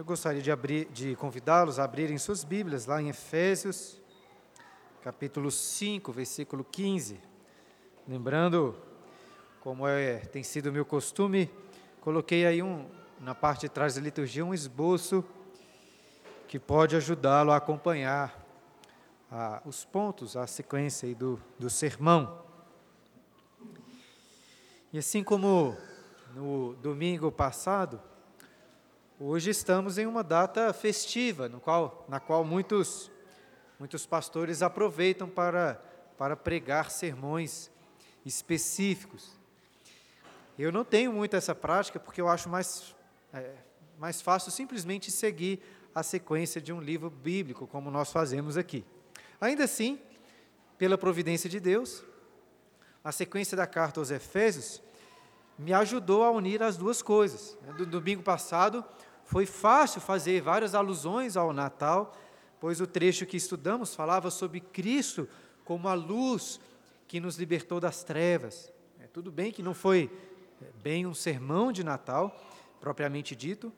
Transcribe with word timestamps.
Eu 0.00 0.04
gostaria 0.06 0.40
de, 0.40 0.84
de 0.86 1.14
convidá-los 1.16 1.78
a 1.78 1.84
abrirem 1.84 2.16
suas 2.16 2.42
Bíblias 2.42 2.86
lá 2.86 3.02
em 3.02 3.10
Efésios, 3.10 4.00
capítulo 5.02 5.50
5, 5.50 6.10
versículo 6.10 6.64
15. 6.64 7.20
Lembrando, 8.08 8.74
como 9.60 9.86
é, 9.86 10.20
tem 10.20 10.42
sido 10.42 10.72
meu 10.72 10.86
costume, 10.86 11.50
coloquei 12.00 12.46
aí 12.46 12.62
um, 12.62 12.88
na 13.20 13.34
parte 13.34 13.60
de 13.60 13.68
trás 13.68 13.96
da 13.96 14.00
liturgia 14.00 14.42
um 14.42 14.54
esboço 14.54 15.22
que 16.48 16.58
pode 16.58 16.96
ajudá-lo 16.96 17.52
a 17.52 17.56
acompanhar 17.56 18.42
a, 19.30 19.60
os 19.66 19.84
pontos, 19.84 20.34
a 20.34 20.46
sequência 20.46 21.14
do, 21.14 21.38
do 21.58 21.68
sermão. 21.68 22.42
E 24.94 24.98
assim 24.98 25.22
como 25.22 25.76
no 26.34 26.74
domingo 26.76 27.30
passado, 27.30 28.00
Hoje 29.22 29.50
estamos 29.50 29.98
em 29.98 30.06
uma 30.06 30.24
data 30.24 30.72
festiva, 30.72 31.46
no 31.46 31.60
qual, 31.60 32.06
na 32.08 32.18
qual 32.18 32.42
muitos, 32.42 33.10
muitos 33.78 34.06
pastores 34.06 34.62
aproveitam 34.62 35.28
para, 35.28 35.74
para 36.16 36.34
pregar 36.34 36.90
sermões 36.90 37.70
específicos. 38.24 39.38
Eu 40.58 40.72
não 40.72 40.86
tenho 40.86 41.12
muito 41.12 41.36
essa 41.36 41.54
prática 41.54 42.00
porque 42.00 42.18
eu 42.18 42.30
acho 42.30 42.48
mais, 42.48 42.96
é, 43.30 43.56
mais 43.98 44.22
fácil 44.22 44.50
simplesmente 44.50 45.10
seguir 45.10 45.60
a 45.94 46.02
sequência 46.02 46.58
de 46.58 46.72
um 46.72 46.80
livro 46.80 47.10
bíblico, 47.10 47.66
como 47.66 47.90
nós 47.90 48.10
fazemos 48.10 48.56
aqui. 48.56 48.86
Ainda 49.38 49.64
assim, 49.64 50.00
pela 50.78 50.96
providência 50.96 51.50
de 51.50 51.60
Deus, 51.60 52.02
a 53.04 53.12
sequência 53.12 53.54
da 53.54 53.66
carta 53.66 54.00
aos 54.00 54.10
Efésios 54.10 54.80
me 55.58 55.74
ajudou 55.74 56.24
a 56.24 56.30
unir 56.30 56.62
as 56.62 56.78
duas 56.78 57.02
coisas. 57.02 57.58
No 57.78 57.84
domingo 57.84 58.22
passado, 58.22 58.82
foi 59.30 59.46
fácil 59.46 60.00
fazer 60.00 60.42
várias 60.42 60.74
alusões 60.74 61.36
ao 61.36 61.52
Natal, 61.52 62.16
pois 62.58 62.80
o 62.80 62.86
trecho 62.86 63.24
que 63.24 63.36
estudamos 63.36 63.94
falava 63.94 64.28
sobre 64.28 64.58
Cristo 64.58 65.28
como 65.64 65.86
a 65.86 65.94
luz 65.94 66.58
que 67.06 67.20
nos 67.20 67.36
libertou 67.36 67.78
das 67.78 68.02
trevas. 68.02 68.72
É, 68.98 69.06
tudo 69.06 69.30
bem 69.30 69.52
que 69.52 69.62
não 69.62 69.72
foi 69.72 70.10
é, 70.60 70.64
bem 70.82 71.06
um 71.06 71.14
sermão 71.14 71.70
de 71.70 71.84
Natal, 71.84 72.36
propriamente 72.80 73.36
dito, 73.36 73.72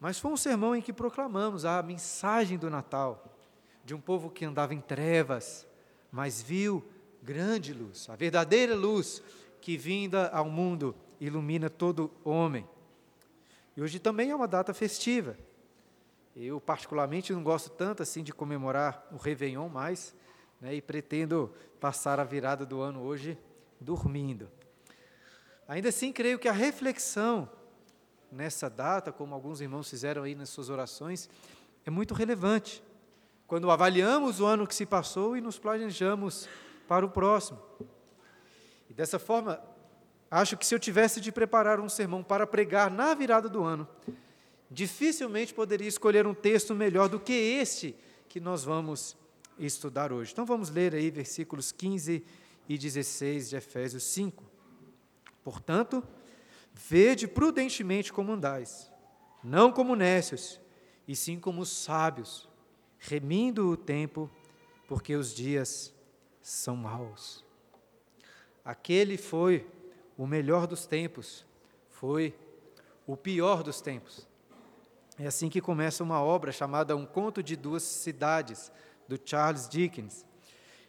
mas 0.00 0.18
foi 0.18 0.32
um 0.32 0.36
sermão 0.36 0.74
em 0.74 0.82
que 0.82 0.92
proclamamos 0.92 1.64
a 1.64 1.80
mensagem 1.84 2.58
do 2.58 2.68
Natal, 2.68 3.24
de 3.84 3.94
um 3.94 4.00
povo 4.00 4.28
que 4.28 4.44
andava 4.44 4.74
em 4.74 4.80
trevas, 4.80 5.68
mas 6.10 6.42
viu 6.42 6.84
grande 7.22 7.72
luz, 7.72 8.10
a 8.10 8.16
verdadeira 8.16 8.74
luz 8.74 9.22
que 9.60 9.76
vinda 9.76 10.30
ao 10.30 10.46
mundo 10.46 10.96
ilumina 11.20 11.70
todo 11.70 12.10
homem. 12.24 12.66
Hoje 13.80 13.98
também 13.98 14.30
é 14.30 14.36
uma 14.36 14.46
data 14.46 14.74
festiva. 14.74 15.38
Eu, 16.36 16.60
particularmente, 16.60 17.32
não 17.32 17.42
gosto 17.42 17.70
tanto 17.70 18.02
assim 18.02 18.22
de 18.22 18.30
comemorar 18.30 19.08
o 19.10 19.16
Réveillon 19.16 19.68
mais, 19.68 20.14
né, 20.60 20.74
e 20.74 20.82
pretendo 20.82 21.54
passar 21.80 22.20
a 22.20 22.24
virada 22.24 22.66
do 22.66 22.82
ano 22.82 23.00
hoje 23.00 23.38
dormindo. 23.80 24.50
Ainda 25.66 25.88
assim, 25.88 26.12
creio 26.12 26.38
que 26.38 26.46
a 26.46 26.52
reflexão 26.52 27.48
nessa 28.30 28.68
data, 28.68 29.10
como 29.10 29.34
alguns 29.34 29.62
irmãos 29.62 29.88
fizeram 29.88 30.24
aí 30.24 30.34
nas 30.34 30.50
suas 30.50 30.68
orações, 30.68 31.30
é 31.86 31.90
muito 31.90 32.12
relevante. 32.12 32.82
Quando 33.46 33.70
avaliamos 33.70 34.40
o 34.40 34.46
ano 34.46 34.66
que 34.66 34.74
se 34.74 34.84
passou 34.84 35.36
e 35.36 35.40
nos 35.40 35.58
planejamos 35.58 36.46
para 36.86 37.06
o 37.06 37.10
próximo. 37.10 37.58
E 38.90 38.92
dessa 38.92 39.18
forma, 39.18 39.58
Acho 40.30 40.56
que 40.56 40.64
se 40.64 40.74
eu 40.74 40.78
tivesse 40.78 41.20
de 41.20 41.32
preparar 41.32 41.80
um 41.80 41.88
sermão 41.88 42.22
para 42.22 42.46
pregar 42.46 42.88
na 42.90 43.14
virada 43.14 43.48
do 43.48 43.64
ano, 43.64 43.88
dificilmente 44.70 45.52
poderia 45.52 45.88
escolher 45.88 46.26
um 46.26 46.34
texto 46.34 46.74
melhor 46.74 47.08
do 47.08 47.18
que 47.18 47.32
este 47.32 47.96
que 48.28 48.38
nós 48.38 48.62
vamos 48.62 49.16
estudar 49.58 50.12
hoje. 50.12 50.30
Então 50.32 50.46
vamos 50.46 50.70
ler 50.70 50.94
aí 50.94 51.10
versículos 51.10 51.72
15 51.72 52.24
e 52.68 52.78
16 52.78 53.50
de 53.50 53.56
Efésios 53.56 54.04
5. 54.04 54.44
Portanto, 55.42 56.04
vede 56.72 57.26
prudentemente 57.26 58.12
como 58.12 58.32
andais, 58.32 58.88
não 59.42 59.72
como 59.72 59.96
nécios, 59.96 60.60
e 61.08 61.16
sim 61.16 61.40
como 61.40 61.66
sábios, 61.66 62.48
remindo 63.00 63.68
o 63.68 63.76
tempo, 63.76 64.30
porque 64.86 65.16
os 65.16 65.34
dias 65.34 65.92
são 66.40 66.76
maus. 66.76 67.44
Aquele 68.64 69.16
foi 69.16 69.66
o 70.20 70.26
melhor 70.26 70.66
dos 70.66 70.84
tempos 70.84 71.46
foi 71.88 72.34
o 73.06 73.16
pior 73.16 73.62
dos 73.62 73.80
tempos. 73.80 74.28
É 75.18 75.26
assim 75.26 75.48
que 75.48 75.62
começa 75.62 76.04
uma 76.04 76.20
obra 76.20 76.52
chamada 76.52 76.94
Um 76.94 77.06
Conto 77.06 77.42
de 77.42 77.56
Duas 77.56 77.82
Cidades, 77.82 78.70
do 79.08 79.18
Charles 79.24 79.66
Dickens. 79.66 80.26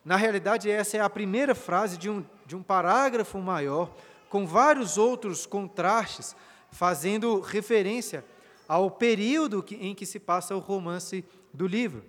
Na 0.04 0.18
realidade, 0.18 0.70
essa 0.70 0.98
é 0.98 1.00
a 1.00 1.10
primeira 1.10 1.56
frase 1.56 1.98
de 1.98 2.10
um, 2.10 2.26
de 2.46 2.58
um 2.58 2.62
parágrafo 2.62 3.40
maior, 3.40 3.96
com 4.30 4.46
vários 4.46 4.98
outros 4.98 5.46
contrastes, 5.46 6.36
fazendo 6.70 7.40
referência 7.40 8.26
ao 8.68 8.92
período 8.92 9.64
em 9.72 9.96
que 9.96 10.06
se 10.06 10.20
passa 10.20 10.58
o 10.58 10.60
romance 10.60 11.24
do 11.54 11.68
livro. 11.68 12.04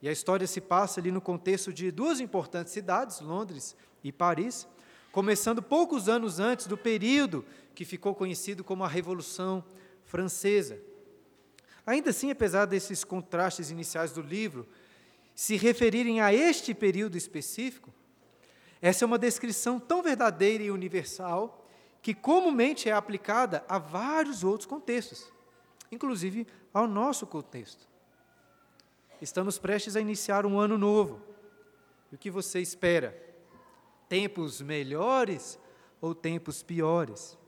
E 0.00 0.08
a 0.08 0.12
história 0.12 0.46
se 0.46 0.62
passa 0.62 1.00
ali 1.00 1.12
no 1.12 1.20
contexto 1.20 1.70
de 1.70 1.90
duas 1.90 2.18
importantes 2.18 2.72
cidades, 2.72 3.20
Londres 3.20 3.76
e 4.02 4.10
Paris, 4.10 4.66
começando 5.12 5.62
poucos 5.62 6.08
anos 6.08 6.40
antes 6.40 6.66
do 6.66 6.76
período 6.76 7.44
que 7.74 7.84
ficou 7.84 8.14
conhecido 8.14 8.64
como 8.64 8.82
a 8.82 8.88
Revolução 8.88 9.62
Francesa. 10.04 10.80
Ainda 11.86 12.10
assim, 12.10 12.30
apesar 12.30 12.64
desses 12.64 13.04
contrastes 13.04 13.70
iniciais 13.70 14.12
do 14.12 14.22
livro 14.22 14.66
se 15.34 15.56
referirem 15.56 16.20
a 16.20 16.32
este 16.32 16.72
período 16.72 17.16
específico, 17.16 17.92
essa 18.80 19.04
é 19.04 19.06
uma 19.06 19.18
descrição 19.18 19.78
tão 19.78 20.02
verdadeira 20.02 20.64
e 20.64 20.70
universal 20.70 21.66
que 22.00 22.14
comumente 22.14 22.88
é 22.88 22.92
aplicada 22.92 23.64
a 23.68 23.78
vários 23.78 24.42
outros 24.42 24.66
contextos, 24.66 25.30
inclusive 25.90 26.46
ao 26.72 26.88
nosso 26.88 27.26
contexto. 27.26 27.86
Estamos 29.20 29.58
prestes 29.58 29.94
a 29.94 30.00
iniciar 30.00 30.44
um 30.46 30.58
ano 30.58 30.76
novo. 30.76 31.22
E 32.10 32.14
o 32.14 32.18
que 32.18 32.30
você 32.30 32.60
espera? 32.60 33.31
Tempos 34.12 34.60
melhores 34.60 35.58
ou 35.98 36.14
tempos 36.14 36.62
piores. 36.62 37.38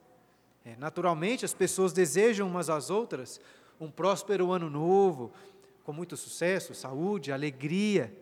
É, 0.65 0.75
naturalmente, 0.77 1.45
as 1.45 1.53
pessoas 1.53 1.93
desejam 1.93 2.49
umas 2.49 2.71
às 2.71 2.89
outras 2.89 3.39
um 3.79 3.91
próspero 3.91 4.51
ano 4.51 4.71
novo, 4.71 5.31
com 5.83 5.93
muito 5.93 6.17
sucesso, 6.17 6.75
saúde, 6.75 7.31
alegria. 7.31 8.17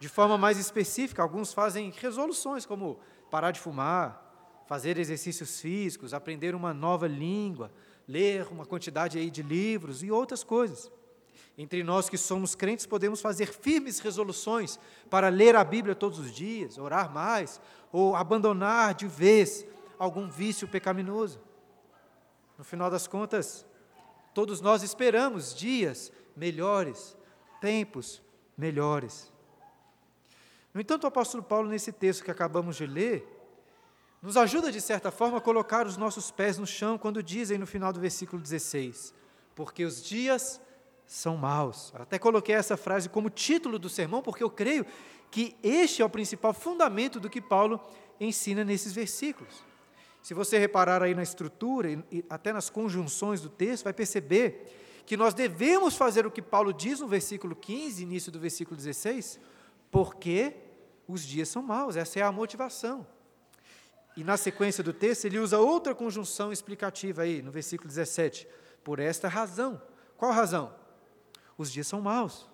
De 0.00 0.08
forma 0.08 0.36
mais 0.36 0.58
específica, 0.58 1.22
alguns 1.22 1.52
fazem 1.52 1.90
resoluções, 1.90 2.66
como 2.66 2.98
parar 3.30 3.52
de 3.52 3.60
fumar, 3.60 4.64
fazer 4.66 4.98
exercícios 4.98 5.60
físicos, 5.60 6.12
aprender 6.12 6.52
uma 6.52 6.74
nova 6.74 7.06
língua, 7.06 7.70
ler 8.08 8.48
uma 8.50 8.66
quantidade 8.66 9.18
aí 9.18 9.30
de 9.30 9.44
livros 9.44 10.02
e 10.02 10.10
outras 10.10 10.42
coisas. 10.42 10.90
Entre 11.58 11.82
nós 11.82 12.08
que 12.10 12.18
somos 12.18 12.54
crentes, 12.54 12.84
podemos 12.84 13.20
fazer 13.20 13.46
firmes 13.46 13.98
resoluções 13.98 14.78
para 15.08 15.28
ler 15.28 15.56
a 15.56 15.64
Bíblia 15.64 15.94
todos 15.94 16.18
os 16.18 16.30
dias, 16.30 16.76
orar 16.76 17.10
mais, 17.10 17.60
ou 17.90 18.14
abandonar 18.14 18.94
de 18.94 19.06
vez 19.06 19.66
algum 19.98 20.28
vício 20.28 20.68
pecaminoso. 20.68 21.40
No 22.58 22.64
final 22.64 22.90
das 22.90 23.06
contas, 23.06 23.64
todos 24.34 24.60
nós 24.60 24.82
esperamos 24.82 25.54
dias 25.54 26.12
melhores, 26.36 27.16
tempos 27.58 28.22
melhores. 28.56 29.32
No 30.74 30.80
entanto, 30.82 31.04
o 31.04 31.06
apóstolo 31.06 31.42
Paulo, 31.42 31.70
nesse 31.70 31.90
texto 31.90 32.22
que 32.22 32.30
acabamos 32.30 32.76
de 32.76 32.86
ler, 32.86 33.26
nos 34.20 34.36
ajuda, 34.36 34.70
de 34.70 34.80
certa 34.80 35.10
forma, 35.10 35.38
a 35.38 35.40
colocar 35.40 35.86
os 35.86 35.96
nossos 35.96 36.30
pés 36.30 36.58
no 36.58 36.66
chão 36.66 36.98
quando 36.98 37.22
dizem 37.22 37.56
no 37.56 37.66
final 37.66 37.94
do 37.94 38.00
versículo 38.00 38.42
16: 38.42 39.14
Porque 39.54 39.84
os 39.84 40.02
dias 40.02 40.60
são 41.06 41.36
maus. 41.36 41.92
Até 41.94 42.18
coloquei 42.18 42.54
essa 42.54 42.76
frase 42.76 43.08
como 43.08 43.30
título 43.30 43.78
do 43.78 43.88
sermão, 43.88 44.20
porque 44.20 44.42
eu 44.42 44.50
creio 44.50 44.84
que 45.30 45.56
este 45.62 46.02
é 46.02 46.04
o 46.04 46.10
principal 46.10 46.52
fundamento 46.52 47.20
do 47.20 47.30
que 47.30 47.40
Paulo 47.40 47.80
ensina 48.20 48.64
nesses 48.64 48.92
versículos. 48.92 49.64
Se 50.22 50.34
você 50.34 50.58
reparar 50.58 51.02
aí 51.02 51.14
na 51.14 51.22
estrutura 51.22 51.90
e 52.10 52.24
até 52.28 52.52
nas 52.52 52.68
conjunções 52.68 53.40
do 53.40 53.48
texto, 53.48 53.84
vai 53.84 53.92
perceber 53.92 55.02
que 55.06 55.16
nós 55.16 55.32
devemos 55.32 55.96
fazer 55.96 56.26
o 56.26 56.30
que 56.30 56.42
Paulo 56.42 56.72
diz 56.72 56.98
no 56.98 57.06
versículo 57.06 57.54
15, 57.54 58.02
início 58.02 58.32
do 58.32 58.40
versículo 58.40 58.76
16, 58.76 59.38
porque 59.88 60.56
os 61.06 61.24
dias 61.24 61.48
são 61.48 61.62
maus, 61.62 61.94
essa 61.94 62.18
é 62.18 62.22
a 62.22 62.32
motivação. 62.32 63.06
E 64.16 64.24
na 64.24 64.36
sequência 64.36 64.82
do 64.82 64.92
texto, 64.92 65.26
ele 65.26 65.38
usa 65.38 65.60
outra 65.60 65.94
conjunção 65.94 66.50
explicativa 66.50 67.22
aí, 67.22 67.42
no 67.42 67.52
versículo 67.52 67.86
17. 67.86 68.48
Por 68.82 68.98
esta 68.98 69.28
razão. 69.28 69.80
Qual 70.16 70.32
razão? 70.32 70.74
Os 71.56 71.72
dias 71.72 71.86
são 71.86 72.00
maus. 72.00 72.48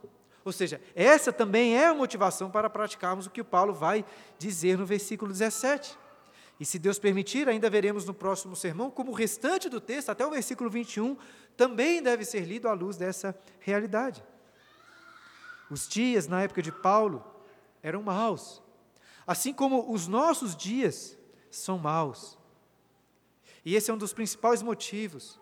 Ou 0.44 0.52
seja, 0.52 0.80
essa 0.94 1.32
também 1.32 1.76
é 1.76 1.86
a 1.86 1.94
motivação 1.94 2.50
para 2.50 2.68
praticarmos 2.68 3.26
o 3.26 3.30
que 3.30 3.40
o 3.40 3.44
Paulo 3.44 3.72
vai 3.72 4.04
dizer 4.38 4.76
no 4.76 4.84
versículo 4.84 5.30
17. 5.30 5.96
E 6.58 6.64
se 6.64 6.78
Deus 6.78 6.98
permitir, 6.98 7.48
ainda 7.48 7.70
veremos 7.70 8.04
no 8.04 8.14
próximo 8.14 8.54
sermão 8.54 8.90
como 8.90 9.10
o 9.10 9.14
restante 9.14 9.68
do 9.68 9.80
texto, 9.80 10.10
até 10.10 10.26
o 10.26 10.30
versículo 10.30 10.68
21, 10.68 11.16
também 11.56 12.02
deve 12.02 12.24
ser 12.24 12.40
lido 12.40 12.68
à 12.68 12.72
luz 12.72 12.96
dessa 12.96 13.36
realidade. 13.60 14.22
Os 15.70 15.88
dias 15.88 16.26
na 16.26 16.42
época 16.42 16.62
de 16.62 16.70
Paulo 16.70 17.24
eram 17.82 18.02
maus, 18.02 18.62
assim 19.26 19.52
como 19.52 19.92
os 19.92 20.06
nossos 20.06 20.54
dias 20.54 21.16
são 21.50 21.78
maus. 21.78 22.38
E 23.64 23.74
esse 23.74 23.90
é 23.90 23.94
um 23.94 23.98
dos 23.98 24.12
principais 24.12 24.62
motivos 24.62 25.40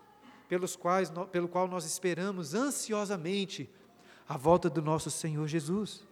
pelos 0.51 0.75
quais, 0.75 1.09
pelo 1.31 1.47
qual 1.47 1.65
nós 1.65 1.85
esperamos 1.85 2.53
ansiosamente 2.53 3.69
a 4.27 4.35
volta 4.35 4.69
do 4.69 4.81
nosso 4.81 5.09
Senhor 5.09 5.47
Jesus. 5.47 6.05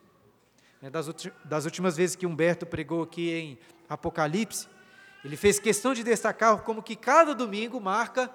É, 0.82 0.90
das, 0.90 1.10
das 1.44 1.66
últimas 1.66 1.98
vezes 1.98 2.16
que 2.16 2.26
Humberto 2.26 2.66
pregou 2.66 3.04
aqui 3.04 3.32
em 3.32 3.60
Apocalipse, 3.90 4.70
ele 5.26 5.36
fez 5.36 5.60
questão 5.60 5.94
de 5.94 6.06
destacar 6.06 6.58
como 6.62 6.82
que 6.82 6.96
cada 6.96 7.36
domingo 7.36 7.82
marca 7.82 8.34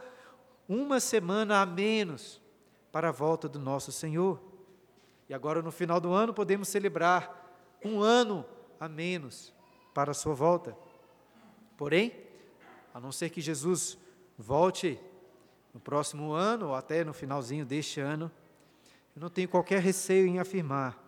uma 0.69 1.01
semana 1.01 1.63
a 1.63 1.65
menos 1.65 2.39
para 2.93 3.09
a 3.09 3.13
volta 3.13 3.49
do 3.49 3.59
nosso 3.59 3.91
Senhor. 3.91 4.39
E 5.27 5.33
agora, 5.33 5.63
no 5.63 5.73
final 5.73 5.99
do 6.01 6.13
ano, 6.13 6.35
podemos 6.35 6.69
celebrar 6.69 7.51
um 7.83 8.03
ano 8.03 8.45
a 8.79 8.91
menos 8.91 9.55
para 9.95 10.11
a 10.11 10.15
sua 10.15 10.35
volta. 10.35 10.77
Porém, 11.79 12.13
a 12.93 13.01
não 13.01 13.11
ser 13.11 13.31
que 13.31 13.41
Jesus 13.41 13.97
volte 14.37 15.01
no 15.75 15.81
próximo 15.81 16.33
ano 16.33 16.69
ou 16.69 16.75
até 16.77 17.03
no 17.03 17.13
finalzinho 17.13 17.67
deste 17.67 18.01
ano, 18.01 18.31
eu 19.17 19.21
não 19.21 19.29
tenho 19.29 19.49
qualquer 19.49 19.83
receio 19.83 20.27
em 20.27 20.39
afirmar 20.39 21.03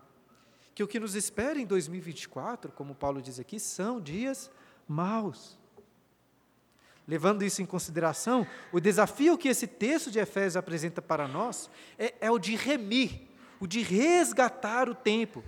que 0.75 0.83
o 0.83 0.89
que 0.89 1.01
nos 1.01 1.15
espera 1.15 1.59
em 1.59 1.65
2024, 1.65 2.71
como 2.73 2.95
Paulo 2.95 3.23
diz 3.23 3.41
aqui, 3.41 3.59
são 3.59 3.99
dias 3.99 4.51
maus. 4.87 5.57
Levando 7.09 7.43
isso 7.43 7.63
em 7.63 7.67
consideração, 7.67 8.47
o 8.73 8.81
desafio 8.81 9.39
que 9.39 9.49
esse 9.49 9.67
texto 9.67 10.11
de 10.11 10.19
Efésios 10.19 10.57
apresenta 10.57 11.01
para 11.01 11.27
nós 11.27 11.71
é, 11.99 12.15
é 12.21 12.31
o 12.31 12.39
de 12.39 12.57
remir, 12.57 13.23
o 13.59 13.67
de 13.67 13.81
resgatar 13.81 14.89
o 14.89 14.95
tempo, 14.95 15.43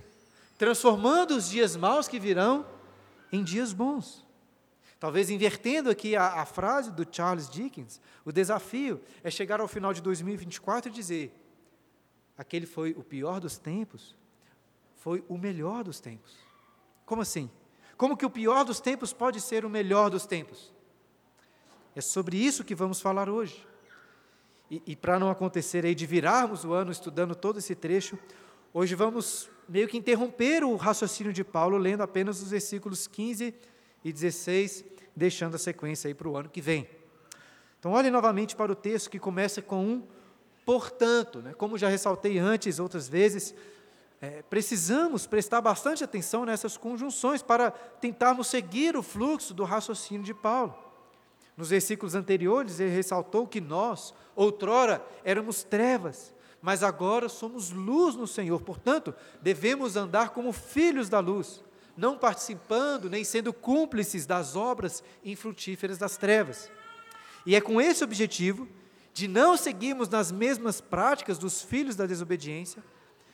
transformando 0.57 1.35
os 1.35 1.49
dias 1.49 1.75
maus 1.75 2.07
que 2.07 2.19
virão 2.19 2.65
em 3.31 3.43
dias 3.43 3.71
bons. 3.71 4.25
Talvez 4.99 5.29
invertendo 5.29 5.89
aqui 5.89 6.15
a, 6.15 6.41
a, 6.41 6.45
frase 6.45 6.91
do 6.91 7.07
Charles 7.09 7.49
Dickens, 7.49 8.01
o 8.25 8.33
desafio 8.33 8.99
é 9.23 9.31
chegar 9.31 9.61
ao 9.61 9.67
final 9.67 9.93
de 9.93 10.01
2024 10.01 10.89
e 10.91 10.93
dizer: 10.93 11.33
aquele 12.37 12.65
foi 12.65 12.91
o 12.91 13.03
pior 13.03 13.39
dos 13.39 13.57
tempos, 13.57 14.13
foi 14.97 15.23
o 15.29 15.37
melhor 15.37 15.85
dos 15.85 16.01
tempos. 16.01 16.35
Como 17.05 17.21
assim? 17.21 17.49
Como 17.95 18.17
que 18.17 18.25
o 18.25 18.29
pior 18.29 18.65
dos 18.65 18.81
tempos 18.81 19.13
pode 19.13 19.39
ser 19.39 19.63
o 19.63 19.69
melhor 19.69 20.09
dos 20.09 20.25
tempos? 20.25 20.73
É 21.95 22.01
sobre 22.01 22.37
isso 22.37 22.65
que 22.65 22.75
vamos 22.75 22.99
falar 22.99 23.29
hoje. 23.29 23.65
E, 24.69 24.83
e 24.85 24.95
para 24.95 25.17
não 25.17 25.29
acontecer 25.29 25.85
aí 25.85 25.95
de 25.95 26.05
virarmos 26.05 26.65
o 26.65 26.73
ano 26.73 26.91
estudando 26.91 27.35
todo 27.35 27.57
esse 27.59 27.73
trecho, 27.73 28.19
hoje 28.73 28.95
vamos 28.95 29.49
meio 29.67 29.87
que 29.87 29.97
interromper 29.97 30.63
o 30.63 30.75
raciocínio 30.75 31.31
de 31.31 31.43
Paulo, 31.43 31.77
lendo 31.77 32.01
apenas 32.03 32.41
os 32.41 32.51
versículos 32.51 33.07
15 33.07 33.55
e 34.03 34.11
16, 34.11 34.83
deixando 35.15 35.55
a 35.55 35.59
sequência 35.59 36.07
aí 36.07 36.13
para 36.13 36.27
o 36.27 36.37
ano 36.37 36.49
que 36.49 36.61
vem. 36.61 36.89
Então, 37.79 37.91
olhe 37.91 38.09
novamente 38.09 38.55
para 38.55 38.71
o 38.71 38.75
texto 38.75 39.09
que 39.09 39.19
começa 39.19 39.61
com 39.61 39.85
um 39.85 40.03
portanto, 40.65 41.39
né? 41.39 41.53
como 41.53 41.77
já 41.77 41.87
ressaltei 41.87 42.37
antes, 42.37 42.79
outras 42.79 43.09
vezes, 43.09 43.55
é, 44.21 44.43
precisamos 44.43 45.25
prestar 45.25 45.61
bastante 45.61 46.03
atenção 46.03 46.45
nessas 46.45 46.77
conjunções 46.77 47.41
para 47.41 47.71
tentarmos 47.71 48.47
seguir 48.47 48.95
o 48.95 49.01
fluxo 49.01 49.53
do 49.53 49.63
raciocínio 49.63 50.23
de 50.23 50.33
Paulo. 50.33 50.77
Nos 51.55 51.69
versículos 51.69 52.15
anteriores, 52.15 52.79
ele 52.79 52.91
ressaltou 52.91 53.47
que 53.47 53.59
nós, 53.59 54.13
outrora, 54.35 55.03
éramos 55.23 55.63
trevas, 55.63 56.33
mas 56.61 56.83
agora 56.83 57.27
somos 57.27 57.71
luz 57.71 58.15
no 58.15 58.27
Senhor. 58.27 58.61
Portanto, 58.61 59.15
devemos 59.41 59.95
andar 59.95 60.29
como 60.29 60.51
filhos 60.51 61.09
da 61.09 61.19
luz, 61.19 61.63
não 61.99 62.17
participando 62.17 63.09
nem 63.09 63.23
sendo 63.23 63.51
cúmplices 63.51 64.25
das 64.25 64.55
obras 64.55 65.03
infrutíferas 65.23 65.97
das 65.97 66.15
trevas. 66.15 66.71
E 67.45 67.55
é 67.55 67.61
com 67.61 67.81
esse 67.81 68.03
objetivo, 68.03 68.67
de 69.13 69.27
não 69.27 69.57
seguirmos 69.57 70.07
nas 70.07 70.31
mesmas 70.31 70.79
práticas 70.79 71.37
dos 71.37 71.61
filhos 71.61 71.95
da 71.95 72.05
desobediência, 72.05 72.81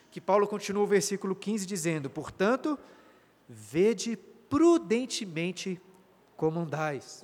que 0.10 0.20
Paulo 0.20 0.48
continua 0.48 0.84
o 0.84 0.88
versículo 0.88 1.36
15 1.36 1.66
dizendo: 1.66 2.10
Portanto, 2.10 2.80
vede 3.48 4.18
prudentemente 4.50 5.80
como 6.36 6.60
andais. 6.60 7.24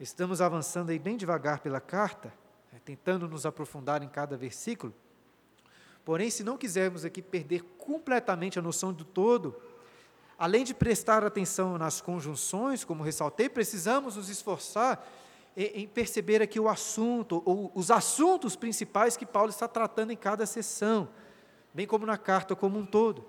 Estamos 0.00 0.40
avançando 0.40 0.90
aí 0.90 0.98
bem 0.98 1.16
devagar 1.16 1.60
pela 1.60 1.80
carta, 1.80 2.32
né, 2.72 2.80
tentando 2.84 3.28
nos 3.28 3.44
aprofundar 3.44 4.02
em 4.02 4.08
cada 4.08 4.36
versículo. 4.36 4.94
Porém, 6.04 6.30
se 6.30 6.44
não 6.44 6.58
quisermos 6.58 7.04
aqui 7.04 7.22
perder 7.22 7.62
completamente 7.78 8.58
a 8.58 8.62
noção 8.62 8.92
do 8.92 9.04
todo, 9.04 9.56
além 10.38 10.64
de 10.64 10.74
prestar 10.74 11.24
atenção 11.24 11.78
nas 11.78 12.00
conjunções, 12.00 12.84
como 12.84 13.02
ressaltei, 13.02 13.48
precisamos 13.48 14.16
nos 14.16 14.28
esforçar 14.28 15.06
em 15.56 15.86
perceber 15.86 16.42
aqui 16.42 16.58
o 16.58 16.68
assunto, 16.68 17.40
ou 17.44 17.70
os 17.74 17.90
assuntos 17.90 18.56
principais 18.56 19.16
que 19.16 19.24
Paulo 19.24 19.50
está 19.50 19.68
tratando 19.68 20.10
em 20.10 20.16
cada 20.16 20.46
sessão, 20.46 21.08
bem 21.72 21.86
como 21.86 22.04
na 22.04 22.18
carta 22.18 22.56
como 22.56 22.76
um 22.78 22.84
todo. 22.84 23.24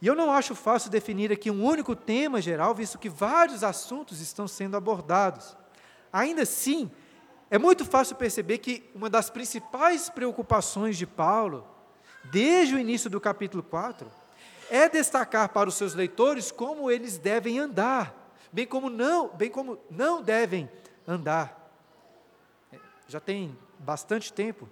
E 0.00 0.06
eu 0.06 0.14
não 0.14 0.30
acho 0.30 0.54
fácil 0.54 0.90
definir 0.90 1.32
aqui 1.32 1.50
um 1.50 1.64
único 1.64 1.96
tema 1.96 2.40
geral, 2.40 2.74
visto 2.74 2.98
que 2.98 3.08
vários 3.08 3.64
assuntos 3.64 4.20
estão 4.20 4.46
sendo 4.46 4.76
abordados. 4.76 5.56
Ainda 6.12 6.42
assim, 6.42 6.90
é 7.50 7.58
muito 7.58 7.84
fácil 7.84 8.14
perceber 8.14 8.58
que 8.58 8.88
uma 8.94 9.10
das 9.10 9.30
principais 9.30 10.10
preocupações 10.10 10.96
de 10.96 11.06
Paulo, 11.06 11.66
desde 12.24 12.74
o 12.74 12.78
início 12.78 13.08
do 13.08 13.20
capítulo 13.20 13.62
4, 13.62 14.08
é 14.70 14.88
destacar 14.88 15.48
para 15.50 15.68
os 15.68 15.74
seus 15.74 15.94
leitores 15.94 16.50
como 16.50 16.90
eles 16.90 17.18
devem 17.18 17.58
andar, 17.58 18.34
bem 18.52 18.66
como 18.66 18.90
não, 18.90 19.28
bem 19.28 19.50
como 19.50 19.78
não 19.90 20.22
devem 20.22 20.70
andar. 21.06 21.72
Já 23.06 23.20
tem 23.20 23.56
bastante 23.78 24.32
tempo 24.32 24.68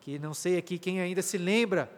que 0.00 0.18
não 0.18 0.34
sei 0.34 0.56
aqui 0.56 0.78
quem 0.78 1.00
ainda 1.00 1.22
se 1.22 1.38
lembra 1.38 1.90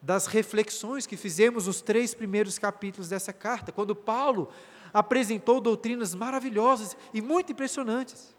das 0.00 0.26
reflexões 0.26 1.06
que 1.06 1.16
fizemos 1.16 1.66
nos 1.66 1.80
três 1.80 2.12
primeiros 2.12 2.58
capítulos 2.58 3.08
dessa 3.08 3.32
carta, 3.32 3.70
quando 3.70 3.94
Paulo 3.94 4.50
apresentou 4.92 5.60
doutrinas 5.60 6.14
maravilhosas 6.14 6.96
e 7.14 7.22
muito 7.22 7.52
impressionantes. 7.52 8.34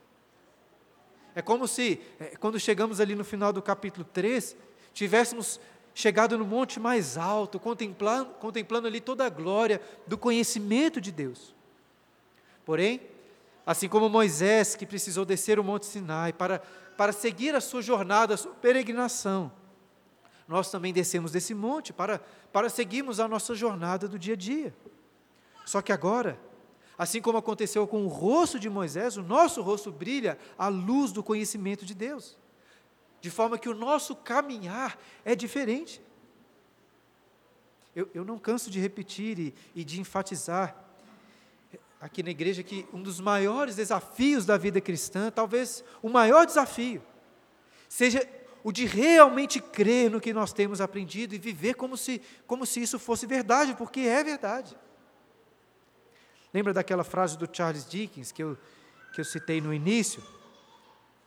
É 1.33 1.41
como 1.41 1.67
se, 1.67 1.99
é, 2.19 2.35
quando 2.35 2.59
chegamos 2.59 2.99
ali 2.99 3.15
no 3.15 3.23
final 3.23 3.51
do 3.51 3.61
capítulo 3.61 4.05
3, 4.13 4.55
tivéssemos 4.93 5.59
chegado 5.93 6.37
no 6.37 6.45
monte 6.45 6.79
mais 6.79 7.17
alto, 7.17 7.59
contemplando, 7.59 8.31
contemplando 8.35 8.87
ali 8.87 8.99
toda 8.99 9.25
a 9.25 9.29
glória 9.29 9.81
do 10.07 10.17
conhecimento 10.17 10.99
de 10.99 11.11
Deus. 11.11 11.53
Porém, 12.65 13.01
assim 13.65 13.87
como 13.87 14.09
Moisés, 14.09 14.75
que 14.75 14.85
precisou 14.85 15.25
descer 15.25 15.59
o 15.59 15.63
monte 15.63 15.85
Sinai 15.85 16.33
para, 16.33 16.59
para 16.97 17.11
seguir 17.11 17.55
a 17.55 17.61
sua 17.61 17.81
jornada, 17.81 18.33
a 18.33 18.37
sua 18.37 18.53
peregrinação, 18.53 19.51
nós 20.47 20.69
também 20.69 20.91
descemos 20.91 21.31
desse 21.31 21.53
monte 21.53 21.93
para, 21.93 22.19
para 22.51 22.69
seguirmos 22.69 23.19
a 23.19 23.27
nossa 23.27 23.55
jornada 23.55 24.07
do 24.07 24.19
dia 24.19 24.33
a 24.33 24.37
dia. 24.37 24.75
Só 25.65 25.81
que 25.81 25.91
agora, 25.91 26.37
assim 26.97 27.21
como 27.21 27.37
aconteceu 27.37 27.87
com 27.87 28.03
o 28.03 28.09
rosto 28.09 28.59
de 28.59 28.69
Moisés, 28.69 29.15
o 29.15 29.23
nosso 29.23 29.61
rosto 29.61 29.91
brilha 29.91 30.37
à 30.57 30.67
luz 30.67 31.11
do 31.11 31.23
conhecimento 31.23 31.85
de 31.85 31.93
Deus, 31.93 32.37
de 33.23 33.31
forma 33.31 33.57
que 33.57 33.69
o 33.69 33.73
nosso 33.73 34.17
caminhar 34.17 34.99
é 35.23 35.33
diferente. 35.33 36.01
Eu, 37.95 38.09
eu 38.13 38.25
não 38.25 38.37
canso 38.37 38.69
de 38.69 38.81
repetir 38.81 39.39
e, 39.39 39.53
e 39.73 39.85
de 39.85 40.01
enfatizar 40.01 40.75
aqui 42.01 42.21
na 42.21 42.31
igreja 42.31 42.61
que 42.63 42.85
um 42.91 43.01
dos 43.01 43.21
maiores 43.21 43.77
desafios 43.77 44.45
da 44.45 44.57
vida 44.57 44.81
cristã, 44.81 45.31
talvez 45.31 45.85
o 46.01 46.09
maior 46.09 46.45
desafio, 46.45 47.01
seja 47.87 48.27
o 48.61 48.73
de 48.73 48.85
realmente 48.85 49.61
crer 49.61 50.11
no 50.11 50.19
que 50.19 50.33
nós 50.33 50.51
temos 50.51 50.81
aprendido 50.81 51.33
e 51.33 51.37
viver 51.37 51.75
como 51.75 51.95
se, 51.95 52.21
como 52.45 52.65
se 52.65 52.81
isso 52.81 52.99
fosse 52.99 53.25
verdade, 53.25 53.73
porque 53.73 54.01
é 54.01 54.21
verdade. 54.21 54.77
Lembra 56.53 56.73
daquela 56.73 57.05
frase 57.05 57.37
do 57.37 57.47
Charles 57.49 57.87
Dickens 57.87 58.33
que 58.33 58.43
eu, 58.43 58.57
que 59.13 59.21
eu 59.21 59.25
citei 59.25 59.61
no 59.61 59.73
início? 59.73 60.21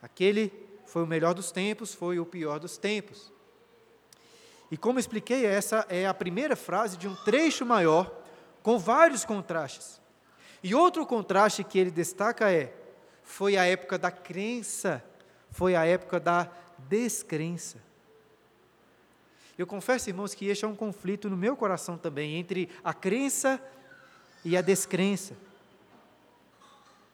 Aquele 0.02 0.65
foi 0.86 1.02
o 1.02 1.06
melhor 1.06 1.34
dos 1.34 1.50
tempos, 1.50 1.92
foi 1.92 2.18
o 2.18 2.24
pior 2.24 2.58
dos 2.58 2.78
tempos. 2.78 3.32
E 4.70 4.76
como 4.76 4.98
expliquei, 4.98 5.44
essa 5.44 5.86
é 5.88 6.06
a 6.06 6.14
primeira 6.14 6.56
frase 6.56 6.96
de 6.96 7.06
um 7.06 7.14
trecho 7.24 7.64
maior, 7.66 8.12
com 8.62 8.78
vários 8.78 9.24
contrastes. 9.24 10.00
E 10.62 10.74
outro 10.74 11.06
contraste 11.06 11.62
que 11.62 11.78
ele 11.78 11.90
destaca 11.90 12.50
é: 12.50 12.74
foi 13.22 13.56
a 13.56 13.64
época 13.64 13.98
da 13.98 14.10
crença, 14.10 15.04
foi 15.50 15.76
a 15.76 15.84
época 15.84 16.18
da 16.18 16.50
descrença. 16.88 17.84
Eu 19.58 19.66
confesso, 19.66 20.10
irmãos, 20.10 20.34
que 20.34 20.46
este 20.46 20.64
é 20.64 20.68
um 20.68 20.76
conflito 20.76 21.30
no 21.30 21.36
meu 21.36 21.56
coração 21.56 21.96
também, 21.96 22.36
entre 22.36 22.68
a 22.84 22.92
crença 22.92 23.60
e 24.44 24.56
a 24.56 24.60
descrença. 24.60 25.34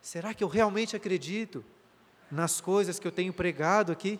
Será 0.00 0.34
que 0.34 0.42
eu 0.42 0.48
realmente 0.48 0.96
acredito 0.96 1.64
nas 2.32 2.60
coisas 2.60 2.98
que 2.98 3.06
eu 3.06 3.12
tenho 3.12 3.32
pregado 3.32 3.92
aqui? 3.92 4.18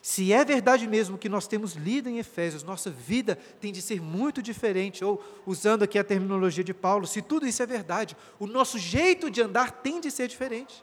Se 0.00 0.32
é 0.32 0.44
verdade 0.44 0.86
mesmo 0.86 1.18
que 1.18 1.28
nós 1.28 1.46
temos 1.46 1.74
lido 1.74 2.08
em 2.08 2.18
Efésios, 2.18 2.62
nossa 2.62 2.90
vida 2.90 3.36
tem 3.60 3.72
de 3.72 3.82
ser 3.82 4.00
muito 4.00 4.40
diferente, 4.40 5.04
ou 5.04 5.22
usando 5.44 5.82
aqui 5.82 5.98
a 5.98 6.04
terminologia 6.04 6.64
de 6.64 6.72
Paulo, 6.72 7.06
se 7.06 7.20
tudo 7.20 7.46
isso 7.46 7.62
é 7.62 7.66
verdade, 7.66 8.16
o 8.38 8.46
nosso 8.46 8.78
jeito 8.78 9.30
de 9.30 9.42
andar 9.42 9.70
tem 9.70 10.00
de 10.00 10.10
ser 10.10 10.26
diferente. 10.26 10.82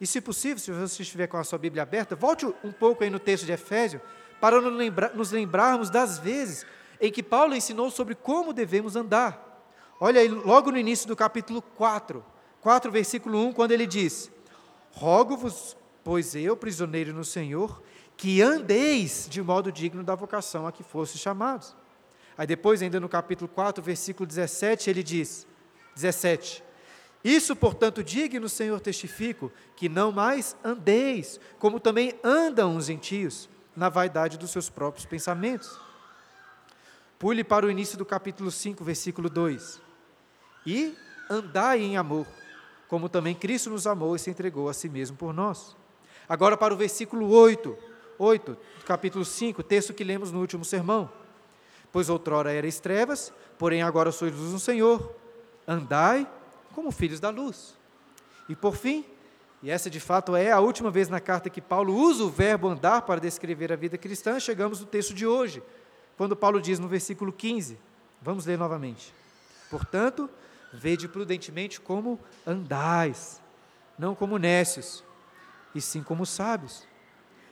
E 0.00 0.06
se 0.06 0.20
possível, 0.20 0.58
se 0.58 0.72
você 0.72 1.02
estiver 1.02 1.28
com 1.28 1.36
a 1.36 1.44
sua 1.44 1.58
Bíblia 1.58 1.84
aberta, 1.84 2.16
volte 2.16 2.46
um 2.64 2.72
pouco 2.72 3.04
aí 3.04 3.10
no 3.10 3.20
texto 3.20 3.46
de 3.46 3.52
Efésios, 3.52 4.02
para 4.40 4.60
nos 4.60 5.30
lembrarmos 5.30 5.88
das 5.88 6.18
vezes 6.18 6.66
em 7.00 7.12
que 7.12 7.22
Paulo 7.22 7.54
ensinou 7.54 7.90
sobre 7.90 8.14
como 8.14 8.52
devemos 8.52 8.96
andar. 8.96 9.62
Olha 10.00 10.20
aí, 10.20 10.28
logo 10.28 10.72
no 10.72 10.78
início 10.78 11.06
do 11.06 11.14
capítulo 11.14 11.62
4, 11.62 12.24
4, 12.64 12.90
versículo 12.90 13.46
1, 13.46 13.52
quando 13.52 13.70
ele 13.72 13.86
diz: 13.86 14.30
Rogo-vos, 14.90 15.76
pois 16.02 16.34
eu, 16.34 16.56
prisioneiro 16.56 17.12
no 17.12 17.24
Senhor, 17.24 17.82
que 18.16 18.40
andeis 18.40 19.28
de 19.30 19.40
modo 19.40 19.70
digno 19.70 20.02
da 20.02 20.14
vocação 20.14 20.66
a 20.66 20.72
que 20.72 20.82
fostes 20.82 21.20
chamados. 21.20 21.76
Aí 22.36 22.46
depois, 22.46 22.82
ainda 22.82 22.98
no 22.98 23.08
capítulo 23.08 23.48
4, 23.48 23.84
versículo 23.84 24.26
17, 24.26 24.90
ele 24.90 25.02
diz: 25.02 25.46
17. 25.94 26.64
Isso, 27.22 27.54
portanto, 27.54 28.02
digno, 28.02 28.48
Senhor, 28.48 28.80
testifico, 28.80 29.52
que 29.76 29.88
não 29.88 30.10
mais 30.10 30.56
andeis, 30.64 31.38
como 31.58 31.78
também 31.78 32.18
andam 32.24 32.76
os 32.76 32.86
gentios, 32.86 33.48
na 33.76 33.88
vaidade 33.88 34.36
dos 34.38 34.50
seus 34.50 34.68
próprios 34.68 35.06
pensamentos. 35.06 35.78
Pule 37.18 37.44
para 37.44 37.64
o 37.64 37.70
início 37.70 37.96
do 37.96 38.04
capítulo 38.04 38.50
5, 38.50 38.82
versículo 38.82 39.30
2 39.30 39.84
e 40.66 40.96
andai 41.28 41.80
em 41.80 41.96
amor, 41.96 42.26
como 42.88 43.08
também 43.08 43.34
Cristo 43.34 43.70
nos 43.70 43.86
amou 43.86 44.14
e 44.14 44.18
se 44.18 44.30
entregou 44.30 44.68
a 44.68 44.74
si 44.74 44.88
mesmo 44.88 45.16
por 45.16 45.32
nós. 45.32 45.76
Agora 46.28 46.56
para 46.56 46.72
o 46.72 46.76
versículo 46.76 47.30
8, 47.30 47.76
8, 48.18 48.56
capítulo 48.86 49.24
5, 49.24 49.62
texto 49.62 49.92
que 49.92 50.04
lemos 50.04 50.30
no 50.30 50.40
último 50.40 50.64
sermão. 50.64 51.10
Pois 51.92 52.08
outrora 52.08 52.52
erais 52.52 52.80
trevas, 52.80 53.32
porém 53.58 53.82
agora 53.82 54.10
sois 54.10 54.34
luz 54.34 54.52
no 54.52 54.58
Senhor. 54.58 55.14
Andai 55.66 56.28
como 56.74 56.90
filhos 56.90 57.20
da 57.20 57.30
luz. 57.30 57.76
E 58.48 58.56
por 58.56 58.76
fim, 58.76 59.04
e 59.62 59.70
essa 59.70 59.88
de 59.88 60.00
fato 60.00 60.36
é 60.36 60.50
a 60.50 60.60
última 60.60 60.90
vez 60.90 61.08
na 61.08 61.20
carta 61.20 61.48
que 61.48 61.60
Paulo 61.60 61.94
usa 61.94 62.24
o 62.24 62.28
verbo 62.28 62.68
andar 62.68 63.02
para 63.02 63.20
descrever 63.20 63.72
a 63.72 63.76
vida 63.76 63.96
cristã, 63.96 64.38
chegamos 64.38 64.80
no 64.80 64.86
texto 64.86 65.14
de 65.14 65.26
hoje, 65.26 65.62
quando 66.16 66.36
Paulo 66.36 66.60
diz 66.60 66.78
no 66.78 66.86
versículo 66.86 67.32
15. 67.32 67.78
Vamos 68.20 68.44
ler 68.44 68.58
novamente. 68.58 69.14
Portanto, 69.70 70.28
Vede 70.76 71.06
prudentemente 71.06 71.80
como 71.80 72.18
andais, 72.44 73.40
não 73.96 74.14
como 74.14 74.38
nécios, 74.38 75.04
e 75.74 75.80
sim 75.80 76.02
como 76.02 76.26
sábios. 76.26 76.86